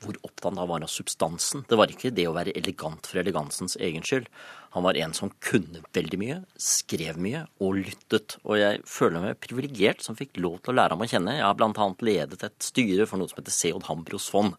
hvor 0.01 0.17
opptatt 0.25 0.57
han 0.57 0.69
var 0.69 0.81
av 0.81 0.89
substansen. 0.89 1.67
Det 1.69 1.77
var 1.77 1.93
ikke 1.93 2.13
det 2.17 2.25
å 2.29 2.35
være 2.35 2.55
elegant 2.57 3.05
for 3.05 3.21
elegansens 3.21 3.77
egen 3.77 4.05
skyld. 4.05 4.29
Han 4.73 4.87
var 4.87 4.97
en 4.97 5.13
som 5.13 5.29
kunne 5.43 5.83
veldig 5.93 6.17
mye, 6.17 6.37
skrev 6.57 7.19
mye 7.21 7.43
og 7.61 7.81
lyttet. 7.83 8.39
Og 8.41 8.57
jeg 8.57 8.81
føler 8.89 9.27
meg 9.27 9.41
privilegert 9.43 10.01
som 10.01 10.17
fikk 10.17 10.39
lov 10.41 10.63
til 10.63 10.73
å 10.73 10.79
lære 10.79 10.97
ham 10.97 11.05
å 11.05 11.11
kjenne. 11.11 11.37
Jeg 11.37 11.45
har 11.45 11.59
bl.a. 11.59 11.91
ledet 12.01 12.47
et 12.47 12.71
styre 12.71 13.05
for 13.05 13.21
noe 13.21 13.29
som 13.29 13.43
heter 13.43 13.53
C.J. 13.53 13.83
Hambros 13.85 14.31
fond 14.33 14.57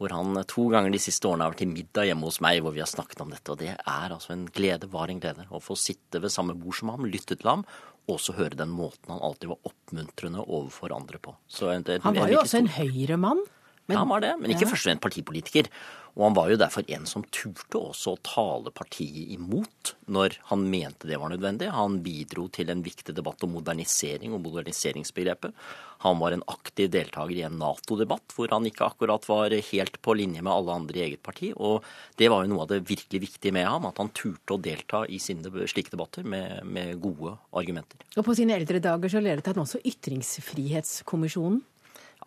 hvor 0.00 0.14
han 0.16 0.38
to 0.48 0.64
ganger 0.72 0.94
de 0.94 1.02
siste 1.02 1.28
årene 1.28 1.44
har 1.44 1.52
vært 1.52 1.66
i 1.66 1.68
middag 1.68 2.08
hjemme 2.08 2.24
hos 2.24 2.40
meg 2.40 2.62
hvor 2.64 2.72
vi 2.72 2.80
har 2.80 2.88
snakket 2.88 3.20
om 3.20 3.34
dette. 3.34 3.52
Og 3.52 3.60
det 3.60 3.74
er 3.76 4.14
altså 4.14 4.32
en 4.32 4.46
glede, 4.48 4.88
var 4.88 5.12
en 5.12 5.20
glede, 5.20 5.44
å 5.52 5.60
få 5.60 5.76
sitte 5.76 6.22
ved 6.22 6.32
samme 6.32 6.56
bord 6.56 6.78
som 6.78 6.94
ham, 6.94 7.04
lytte 7.04 7.36
til 7.36 7.50
ham, 7.50 7.66
og 8.08 8.16
også 8.16 8.38
høre 8.38 8.56
den 8.56 8.72
måten 8.72 9.12
han 9.12 9.20
alltid 9.20 9.52
var 9.52 9.68
oppmuntrende 9.68 10.46
overfor 10.46 10.96
andre 10.96 11.20
på. 11.20 11.36
Det, 11.84 12.00
han 12.06 12.16
var 12.16 12.32
jo 12.32 12.40
også 12.40 12.62
en 12.62 12.72
høyremann. 12.78 13.44
Men, 13.90 13.96
ja, 13.96 14.00
han 14.04 14.10
var 14.12 14.22
det, 14.22 14.32
men 14.38 14.52
ikke 14.54 14.68
ja. 14.68 14.70
først 14.70 14.84
og 14.84 14.88
fremst 14.88 15.02
partipolitiker. 15.02 15.68
Og 16.16 16.24
han 16.26 16.36
var 16.36 16.50
jo 16.50 16.58
derfor 16.60 16.86
en 16.90 17.06
som 17.08 17.24
turte 17.32 17.78
også 17.78 18.14
å 18.14 18.20
tale 18.26 18.72
partiet 18.74 19.30
imot 19.36 19.94
når 20.10 20.40
han 20.50 20.66
mente 20.70 21.08
det 21.08 21.18
var 21.20 21.30
nødvendig. 21.32 21.70
Han 21.72 22.00
bidro 22.04 22.48
til 22.52 22.72
en 22.72 22.82
viktig 22.84 23.14
debatt 23.16 23.44
om 23.46 23.54
modernisering 23.54 24.34
og 24.34 24.42
moderniseringsbegrepet. 24.44 25.54
Han 26.04 26.18
var 26.18 26.32
en 26.32 26.44
aktiv 26.48 26.88
deltaker 26.90 27.36
i 27.36 27.44
en 27.44 27.58
Nato-debatt 27.60 28.34
hvor 28.34 28.50
han 28.54 28.66
ikke 28.66 28.86
akkurat 28.88 29.26
var 29.28 29.52
helt 29.52 29.98
på 30.02 30.16
linje 30.16 30.42
med 30.42 30.52
alle 30.52 30.76
andre 30.80 30.98
i 30.98 31.04
eget 31.10 31.22
parti. 31.22 31.52
Og 31.54 31.84
det 32.18 32.30
var 32.32 32.44
jo 32.44 32.54
noe 32.54 32.64
av 32.64 32.72
det 32.72 32.82
virkelig 32.88 33.22
viktige 33.26 33.54
med 33.54 33.68
ham, 33.68 33.88
at 33.90 34.00
han 34.00 34.12
turte 34.16 34.56
å 34.56 34.62
delta 34.62 35.04
i 35.06 35.20
sine 35.22 35.52
slike 35.68 35.92
debatter 35.92 36.24
med, 36.24 36.64
med 36.64 36.96
gode 37.04 37.36
argumenter. 37.56 38.00
Og 38.16 38.24
på 38.26 38.36
sine 38.38 38.56
eldre 38.56 38.80
dager 38.82 39.12
så 39.12 39.22
ledet 39.22 39.52
han 39.52 39.60
også 39.62 39.82
Ytringsfrihetskommisjonen. 39.92 41.60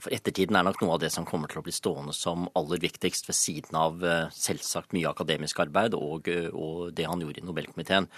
For 0.04 0.12
ettertiden 0.12 0.58
er 0.60 0.66
nok 0.68 0.82
noe 0.84 0.98
av 0.98 1.00
det 1.00 1.14
som 1.14 1.24
kommer 1.28 1.48
til 1.48 1.62
å 1.62 1.64
bli 1.64 1.72
stående 1.72 2.12
som 2.18 2.50
aller 2.60 2.82
viktigst, 2.84 3.30
ved 3.30 3.38
siden 3.38 3.78
av 3.80 4.04
eh, 4.04 4.26
selvsagt 4.36 4.92
mye 4.96 5.08
akademisk 5.08 5.62
arbeid 5.64 5.96
og, 5.96 6.28
eh, 6.28 6.50
og 6.52 6.92
det 6.98 7.08
han 7.08 7.24
gjorde 7.24 7.40
i 7.40 7.46
Nobelkomiteen. 7.48 8.10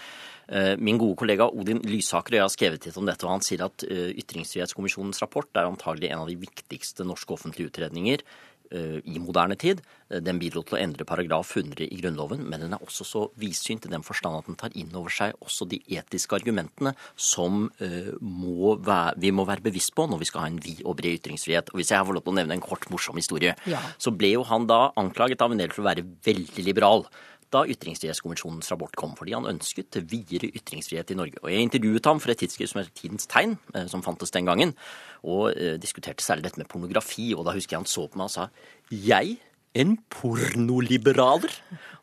Eh, 0.48 0.72
min 0.82 0.98
gode 0.98 1.18
kollega 1.20 1.46
Odin 1.46 1.84
Lysaker 1.86 2.34
og 2.34 2.40
jeg 2.40 2.46
har 2.46 2.54
skrevet 2.56 2.88
litt 2.88 2.98
om 2.98 3.06
dette, 3.06 3.22
og 3.26 3.36
han 3.36 3.46
sier 3.46 3.62
at 3.68 3.86
Ytringsfrihetskommisjonens 3.86 5.22
rapport 5.22 5.50
er 5.54 5.70
antagelig 5.70 6.10
en 6.10 6.24
av 6.24 6.32
de 6.32 6.38
viktigste 6.42 7.06
norske 7.06 7.38
offentlige 7.38 7.70
utredninger 7.70 8.26
i 8.72 9.20
moderne 9.22 9.56
tid. 9.60 9.82
Eh, 10.06 10.20
den 10.22 10.38
bidro 10.38 10.62
til 10.62 10.76
å 10.76 10.80
endre 10.80 11.06
paragraf 11.08 11.50
100 11.56 11.88
i 11.88 11.98
Grunnloven, 11.98 12.44
men 12.46 12.62
den 12.62 12.74
er 12.76 12.82
også 12.84 13.06
så 13.06 13.22
vidsynt 13.40 13.88
i 13.88 13.90
den 13.90 14.04
forstand 14.06 14.38
at 14.38 14.46
den 14.46 14.58
tar 14.58 14.74
inn 14.78 14.92
over 14.94 15.10
seg 15.10 15.34
også 15.42 15.66
de 15.70 15.80
etiske 15.98 16.36
argumentene 16.36 16.92
som 17.18 17.66
uh, 17.80 18.12
må 18.20 18.76
være, 18.86 19.16
vi 19.22 19.32
må 19.34 19.46
være 19.48 19.64
bevisst 19.64 19.96
på 19.96 20.06
når 20.06 20.22
vi 20.22 20.28
skal 20.30 20.44
ha 20.44 20.50
en 20.52 20.60
vid 20.62 20.84
og 20.84 20.98
bred 21.00 21.18
ytringsfrihet. 21.18 21.72
Og 21.72 21.80
Hvis 21.80 21.90
jeg 21.90 22.06
får 22.06 22.18
lov 22.18 22.26
til 22.26 22.36
å 22.36 22.38
nevne 22.38 22.58
en 22.58 22.62
kort, 22.62 22.86
morsom 22.92 23.18
historie, 23.18 23.56
ja. 23.66 23.82
så 23.98 24.14
ble 24.14 24.36
jo 24.36 24.44
han 24.46 24.68
da 24.70 24.92
anklaget 25.00 25.42
av 25.42 25.54
en 25.54 25.62
del 25.62 25.74
for 25.74 25.82
å 25.82 25.90
være 25.90 26.06
veldig 26.26 26.66
liberal 26.66 27.06
da 27.54 27.62
Ytringsfrihetskommisjonens 27.70 28.70
rapport 28.72 28.96
kom, 28.98 29.14
fordi 29.18 29.36
han 29.36 29.48
ønsket 29.50 30.00
videre 30.10 30.50
ytringsfrihet 30.50 31.12
i 31.14 31.18
Norge. 31.18 31.40
Og 31.42 31.50
Jeg 31.52 31.66
intervjuet 31.66 32.10
ham 32.10 32.20
for 32.22 32.32
et 32.32 32.38
tidsskrift 32.42 32.72
som 32.72 32.82
het 32.82 32.94
Tidens 32.94 33.26
Tegn, 33.30 33.58
eh, 33.74 33.86
som 33.86 34.02
fantes 34.02 34.34
den 34.34 34.46
gangen, 34.46 34.74
og 35.22 35.52
eh, 35.56 35.76
diskuterte 35.78 36.24
særlig 36.24 36.48
dette 36.48 36.58
med 36.62 36.68
pornografi. 36.68 37.32
Og 37.34 37.44
da 37.46 37.54
husker 37.56 37.76
jeg 37.76 37.84
han 37.84 37.90
så 37.90 38.08
på 38.08 38.18
meg 38.18 38.30
og 38.30 38.34
sa 38.34 38.48
jeg 38.90 39.38
en 39.76 39.96
pornoliberaler. 40.12 41.52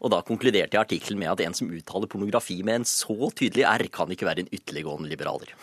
Og 0.04 0.12
da 0.14 0.20
konkluderte 0.26 0.76
jeg 0.76 0.82
artikkelen 0.82 1.22
med 1.22 1.32
at 1.32 1.42
en 1.46 1.56
som 1.58 1.72
uttaler 1.74 2.10
pornografi 2.12 2.60
med 2.66 2.82
en 2.82 2.88
så 2.88 3.30
tydelig 3.34 3.66
R, 3.66 3.86
kan 3.94 4.12
ikke 4.14 4.28
være 4.28 4.44
en 4.44 4.52
ytterliggående 4.54 5.10
liberaler. 5.10 5.54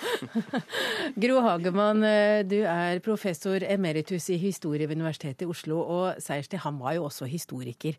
Gro 1.22 1.40
Hagemann, 1.44 2.02
eh, 2.06 2.40
du 2.48 2.58
er 2.64 3.02
professor 3.04 3.62
emeritus 3.62 4.30
i 4.32 4.40
historie 4.40 4.88
ved 4.88 4.98
Universitetet 4.98 5.46
i 5.46 5.50
Oslo, 5.50 5.80
og 5.84 6.20
Seierstad 6.22 6.64
han 6.64 6.80
var 6.80 6.98
jo 6.98 7.06
også 7.10 7.30
historiker. 7.30 7.98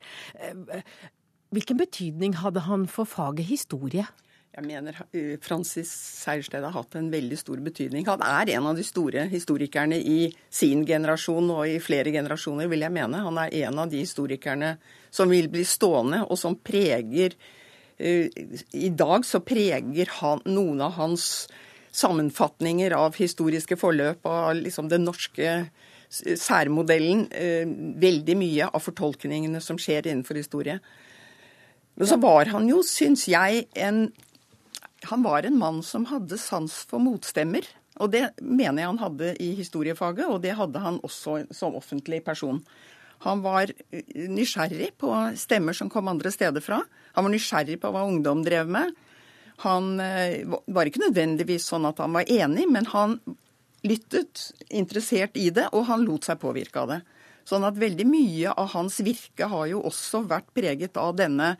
Hvilken 1.51 1.79
betydning 1.81 2.37
hadde 2.39 2.63
han 2.63 2.85
for 2.87 3.09
faget 3.09 3.49
historie? 3.49 4.05
Jeg 4.51 4.63
mener 4.67 4.95
eh, 5.15 5.37
Francis 5.43 5.89
Sejersted 6.21 6.63
har 6.63 6.73
hatt 6.75 6.95
en 6.99 7.09
veldig 7.11 7.37
stor 7.39 7.59
betydning. 7.63 8.05
Han 8.07 8.23
er 8.23 8.53
en 8.55 8.69
av 8.69 8.79
de 8.79 8.83
store 8.87 9.25
historikerne 9.31 9.95
i 9.99 10.29
sin 10.51 10.85
generasjon 10.87 11.49
og 11.51 11.65
i 11.67 11.77
flere 11.83 12.11
generasjoner, 12.11 12.67
vil 12.71 12.83
jeg 12.83 12.95
mene. 12.95 13.23
Han 13.27 13.39
er 13.43 13.55
en 13.65 13.83
av 13.83 13.91
de 13.91 13.99
historikerne 14.03 14.73
som 15.11 15.31
vil 15.31 15.47
bli 15.51 15.63
stående, 15.67 16.23
og 16.27 16.39
som 16.39 16.55
preger 16.55 17.35
eh, 17.99 18.31
I 18.71 18.91
dag 18.95 19.27
så 19.27 19.43
preger 19.43 20.15
han, 20.21 20.43
noen 20.47 20.83
av 20.87 20.95
hans 20.99 21.27
sammenfatninger 21.91 22.95
av 22.95 23.19
historiske 23.19 23.75
forløp 23.79 24.27
av 24.27 24.55
liksom 24.55 24.87
den 24.91 25.03
norske 25.03 25.55
særmodellen 26.11 27.27
eh, 27.31 27.67
veldig 28.03 28.35
mye 28.39 28.67
av 28.71 28.83
fortolkningene 28.83 29.59
som 29.63 29.79
skjer 29.79 30.07
innenfor 30.07 30.39
historie. 30.39 30.79
Men 32.01 32.09
så 32.09 32.17
var 32.17 32.49
han 32.49 32.65
jo, 32.65 32.79
syns 32.81 33.27
jeg, 33.29 33.67
en 33.77 34.07
Han 35.05 35.21
var 35.21 35.45
en 35.45 35.57
mann 35.57 35.83
som 35.85 36.07
hadde 36.09 36.37
sans 36.37 36.73
for 36.89 37.01
motstemmer. 37.01 37.65
Og 38.01 38.09
det 38.13 38.23
mener 38.41 38.81
jeg 38.81 38.89
han 38.89 39.01
hadde 39.01 39.29
i 39.41 39.51
historiefaget, 39.57 40.25
og 40.29 40.41
det 40.41 40.55
hadde 40.57 40.81
han 40.81 40.97
også 41.05 41.43
som 41.53 41.77
offentlig 41.77 42.23
person. 42.25 42.59
Han 43.25 43.41
var 43.41 43.69
nysgjerrig 44.13 44.91
på 44.97 45.11
stemmer 45.37 45.77
som 45.77 45.89
kom 45.93 46.09
andre 46.09 46.31
steder 46.33 46.61
fra. 46.61 46.79
Han 47.13 47.27
var 47.27 47.33
nysgjerrig 47.33 47.77
på 47.81 47.93
hva 47.93 48.05
ungdom 48.09 48.41
drev 48.45 48.69
med. 48.69 48.93
Han 49.65 49.99
eh, 50.01 50.41
var 50.65 50.89
ikke 50.89 51.03
nødvendigvis 51.05 51.69
sånn 51.69 51.85
at 51.89 52.01
han 52.01 52.17
var 52.17 52.29
enig, 52.29 52.65
men 52.69 52.89
han 52.93 53.19
lyttet, 53.85 54.47
interessert 54.69 55.37
i 55.37 55.51
det, 55.53 55.67
og 55.73 55.85
han 55.89 56.05
lot 56.05 56.25
seg 56.29 56.41
påvirke 56.41 56.81
av 56.81 56.95
det. 56.95 57.01
Sånn 57.45 57.65
at 57.65 57.77
veldig 57.77 58.05
mye 58.09 58.53
av 58.53 58.73
hans 58.75 58.99
virke 59.05 59.49
har 59.49 59.69
jo 59.69 59.81
også 59.89 60.23
vært 60.29 60.49
preget 60.57 60.97
av 60.97 61.15
denne 61.17 61.55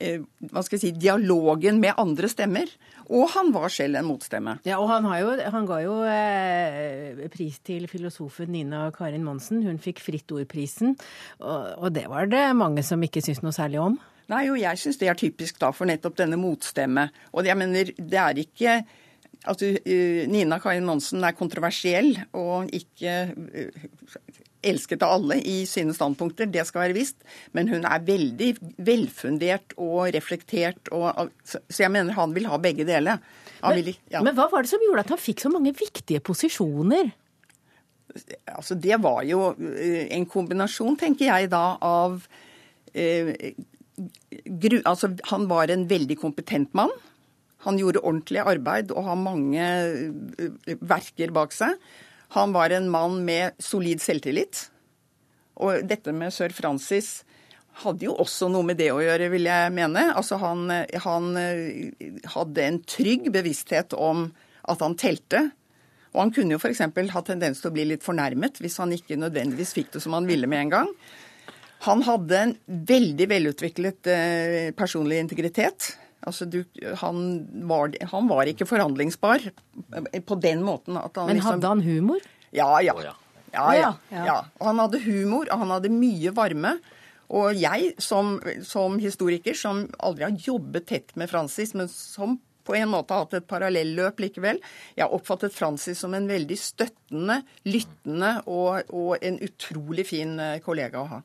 hva 0.00 0.62
skal 0.64 0.78
jeg 0.78 0.82
si, 0.82 0.90
dialogen 0.96 1.80
med 1.82 1.98
andre 2.00 2.28
stemmer. 2.30 2.70
Og 3.10 3.26
han 3.34 3.50
var 3.52 3.72
selv 3.74 3.98
en 3.98 4.06
motstemme. 4.08 4.56
Ja, 4.66 4.78
og 4.80 4.88
han, 4.92 5.08
jo, 5.20 5.34
han 5.52 5.66
ga 5.68 5.80
jo 5.82 5.96
eh, 6.06 7.26
pris 7.32 7.58
til 7.66 7.88
filosofen 7.90 8.52
Nina 8.54 8.86
Karin 8.94 9.26
Monsen. 9.26 9.64
Hun 9.66 9.80
fikk 9.82 10.00
Fritt 10.04 10.30
Ord-prisen, 10.32 10.96
og, 11.42 11.74
og, 11.76 11.90
det 11.96 12.06
var 12.10 12.30
det 12.30 12.46
mange 12.56 12.84
som 12.86 13.02
ikke 13.02 13.22
syntes 13.24 13.42
noe 13.44 13.56
særlig 13.56 13.82
om. 13.82 13.98
Nei, 14.30 14.44
og 14.52 14.60
jeg 14.62 14.78
syns 14.78 15.00
det 15.00 15.10
er 15.10 15.18
typisk 15.18 15.58
da 15.60 15.72
for 15.74 15.90
nettopp 15.90 16.20
denne 16.20 16.38
motstemme. 16.38 17.08
Og 17.34 17.48
jeg 17.48 17.58
mener, 17.58 17.94
det 17.98 18.24
er 18.24 18.44
ikke 18.46 18.80
Altså, 19.48 19.70
Nina 20.28 20.58
Karin 20.60 20.84
Monsen 20.84 21.22
er 21.24 21.32
kontroversiell 21.32 22.10
og 22.36 22.68
ikke 22.76 23.14
elsket 24.62 25.02
av 25.06 25.14
alle 25.16 25.38
i 25.46 25.62
sine 25.68 25.94
standpunkter, 25.96 26.48
det 26.52 26.66
skal 26.68 26.84
være 26.86 26.96
visst. 26.96 27.16
Men 27.56 27.70
hun 27.72 27.86
er 27.88 28.04
veldig 28.06 28.50
velfundert 28.86 29.74
og 29.80 30.10
reflektert, 30.16 30.90
og, 30.92 31.32
så 31.44 31.84
jeg 31.84 31.92
mener 31.92 32.16
han 32.18 32.34
vil 32.36 32.48
ha 32.50 32.60
begge 32.60 32.86
deler. 32.88 33.22
Men, 33.60 33.90
ja. 34.12 34.22
men 34.24 34.36
hva 34.36 34.48
var 34.52 34.64
det 34.64 34.72
som 34.72 34.84
gjorde 34.84 35.04
at 35.04 35.12
han 35.14 35.20
fikk 35.20 35.42
så 35.44 35.52
mange 35.52 35.72
viktige 35.76 36.22
posisjoner? 36.24 37.12
Altså, 38.50 38.74
det 38.74 38.96
var 39.02 39.22
jo 39.28 39.52
eh, 39.54 40.08
en 40.16 40.26
kombinasjon, 40.28 40.96
tenker 40.98 41.28
jeg 41.28 41.50
da, 41.52 41.76
av 41.78 42.18
eh, 42.92 43.52
gru, 44.44 44.80
Altså, 44.84 45.12
han 45.30 45.46
var 45.50 45.70
en 45.70 45.86
veldig 45.90 46.18
kompetent 46.20 46.74
mann. 46.74 46.92
Han 47.66 47.78
gjorde 47.78 48.02
ordentlig 48.02 48.40
arbeid 48.42 48.92
og 48.94 49.06
har 49.06 49.20
mange 49.20 49.66
eh, 49.66 50.78
verker 50.80 51.34
bak 51.36 51.54
seg. 51.54 51.76
Han 52.36 52.52
var 52.54 52.70
en 52.70 52.88
mann 52.90 53.24
med 53.26 53.58
solid 53.58 54.02
selvtillit. 54.02 54.68
Og 55.60 55.84
dette 55.88 56.12
med 56.16 56.32
sir 56.34 56.54
Francis 56.54 57.20
hadde 57.82 58.06
jo 58.06 58.16
også 58.22 58.48
noe 58.52 58.66
med 58.66 58.78
det 58.80 58.90
å 58.92 59.00
gjøre, 59.02 59.30
vil 59.32 59.48
jeg 59.48 59.72
mene. 59.74 60.10
Altså 60.16 60.38
han, 60.40 60.68
han 61.04 61.30
eh, 61.40 62.12
hadde 62.34 62.66
en 62.66 62.78
trygg 62.88 63.30
bevissthet 63.34 63.96
om 63.96 64.28
at 64.70 64.84
han 64.84 64.96
telte. 65.00 65.48
Og 66.10 66.24
han 66.24 66.32
kunne 66.34 66.56
jo 66.56 66.60
f.eks. 66.60 66.82
ha 67.14 67.24
tendens 67.26 67.62
til 67.62 67.70
å 67.70 67.74
bli 67.74 67.86
litt 67.92 68.06
fornærmet 68.06 68.58
hvis 68.62 68.78
han 68.82 68.94
ikke 68.94 69.18
nødvendigvis 69.20 69.74
fikk 69.76 69.92
det 69.94 70.04
som 70.04 70.16
han 70.16 70.28
ville 70.28 70.50
med 70.50 70.66
en 70.66 70.74
gang. 70.74 70.94
Han 71.86 72.02
hadde 72.04 72.38
en 72.38 72.54
veldig 72.66 73.26
velutviklet 73.30 74.10
eh, 74.12 74.70
personlig 74.76 75.22
integritet. 75.22 75.94
Altså, 76.26 76.44
du, 76.50 76.62
han, 77.00 77.22
var, 77.68 77.94
han, 78.12 78.28
var, 78.28 78.50
ikke 78.50 78.68
forhandlingsbar 78.68 79.46
på 80.26 80.38
den 80.42 80.64
måten 80.66 80.98
at 81.00 81.16
han 81.16 81.30
Men 81.30 81.38
liksom- 81.38 81.56
hadde 81.56 81.72
han 81.72 81.84
humor? 81.84 82.20
Ja, 82.52 82.80
ja. 82.84 82.94
ja, 83.52 83.66
ja, 83.74 83.92
ja. 84.10 84.38
Han 84.60 84.82
hadde 84.82 85.00
humor, 85.04 85.48
og 85.48 85.62
han 85.64 85.72
hadde 85.76 85.92
mye 85.94 86.34
varme. 86.34 86.76
Og 87.30 87.54
jeg 87.54 87.94
som, 88.02 88.40
som, 88.66 88.98
historiker, 88.98 89.54
som 89.54 89.84
aldri 90.02 90.26
har 90.26 90.46
jobbet 90.50 90.88
tett 90.90 91.16
med 91.16 91.30
Francis, 91.30 91.74
men 91.78 91.88
som 91.88 92.40
på 92.66 92.74
en 92.76 92.90
måte 92.90 93.14
har 93.14 93.24
hatt 93.24 93.38
et 93.38 93.48
parallelløp 93.50 94.20
likevel. 94.22 94.60
Jeg 94.96 95.06
har 95.06 95.14
oppfattet 95.14 95.54
Francis 95.54 96.02
som 96.02 96.14
en 96.14 96.28
veldig 96.30 96.58
støttende, 96.58 97.40
lyttende 97.66 98.34
og, 98.50 98.90
og 98.94 99.24
en 99.24 99.38
utrolig 99.46 100.06
fin 100.10 100.36
eh, 100.42 100.58
kollega 100.64 101.00
å 101.00 101.08
ha. 101.14 101.20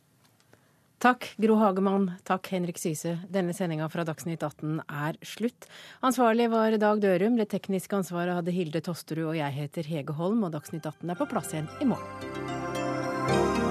Takk, 1.04 1.28
Gro 1.38 1.56
Hagemann. 1.60 2.12
Takk, 2.24 2.48
Henrik 2.54 2.80
Syse. 2.80 3.18
Denne 3.30 3.54
sendinga 3.54 3.90
fra 3.92 4.06
Dagsnytt 4.08 4.44
18 4.44 4.80
er 4.88 5.20
slutt. 5.26 5.68
Ansvarlig 6.06 6.48
var 6.54 6.78
Dag 6.82 7.04
Dørum. 7.04 7.38
Det 7.38 7.50
tekniske 7.52 8.00
ansvaret 8.00 8.40
hadde 8.40 8.56
Hilde 8.56 8.82
Tosterud, 8.86 9.34
og 9.34 9.38
jeg 9.40 9.58
heter 9.60 9.92
Hege 9.92 10.16
Holm, 10.16 10.48
og 10.48 10.56
Dagsnytt 10.56 10.88
18 10.88 11.12
er 11.12 11.20
på 11.20 11.30
plass 11.30 11.54
igjen 11.54 11.70
i 11.84 11.92
morgen. 11.92 13.65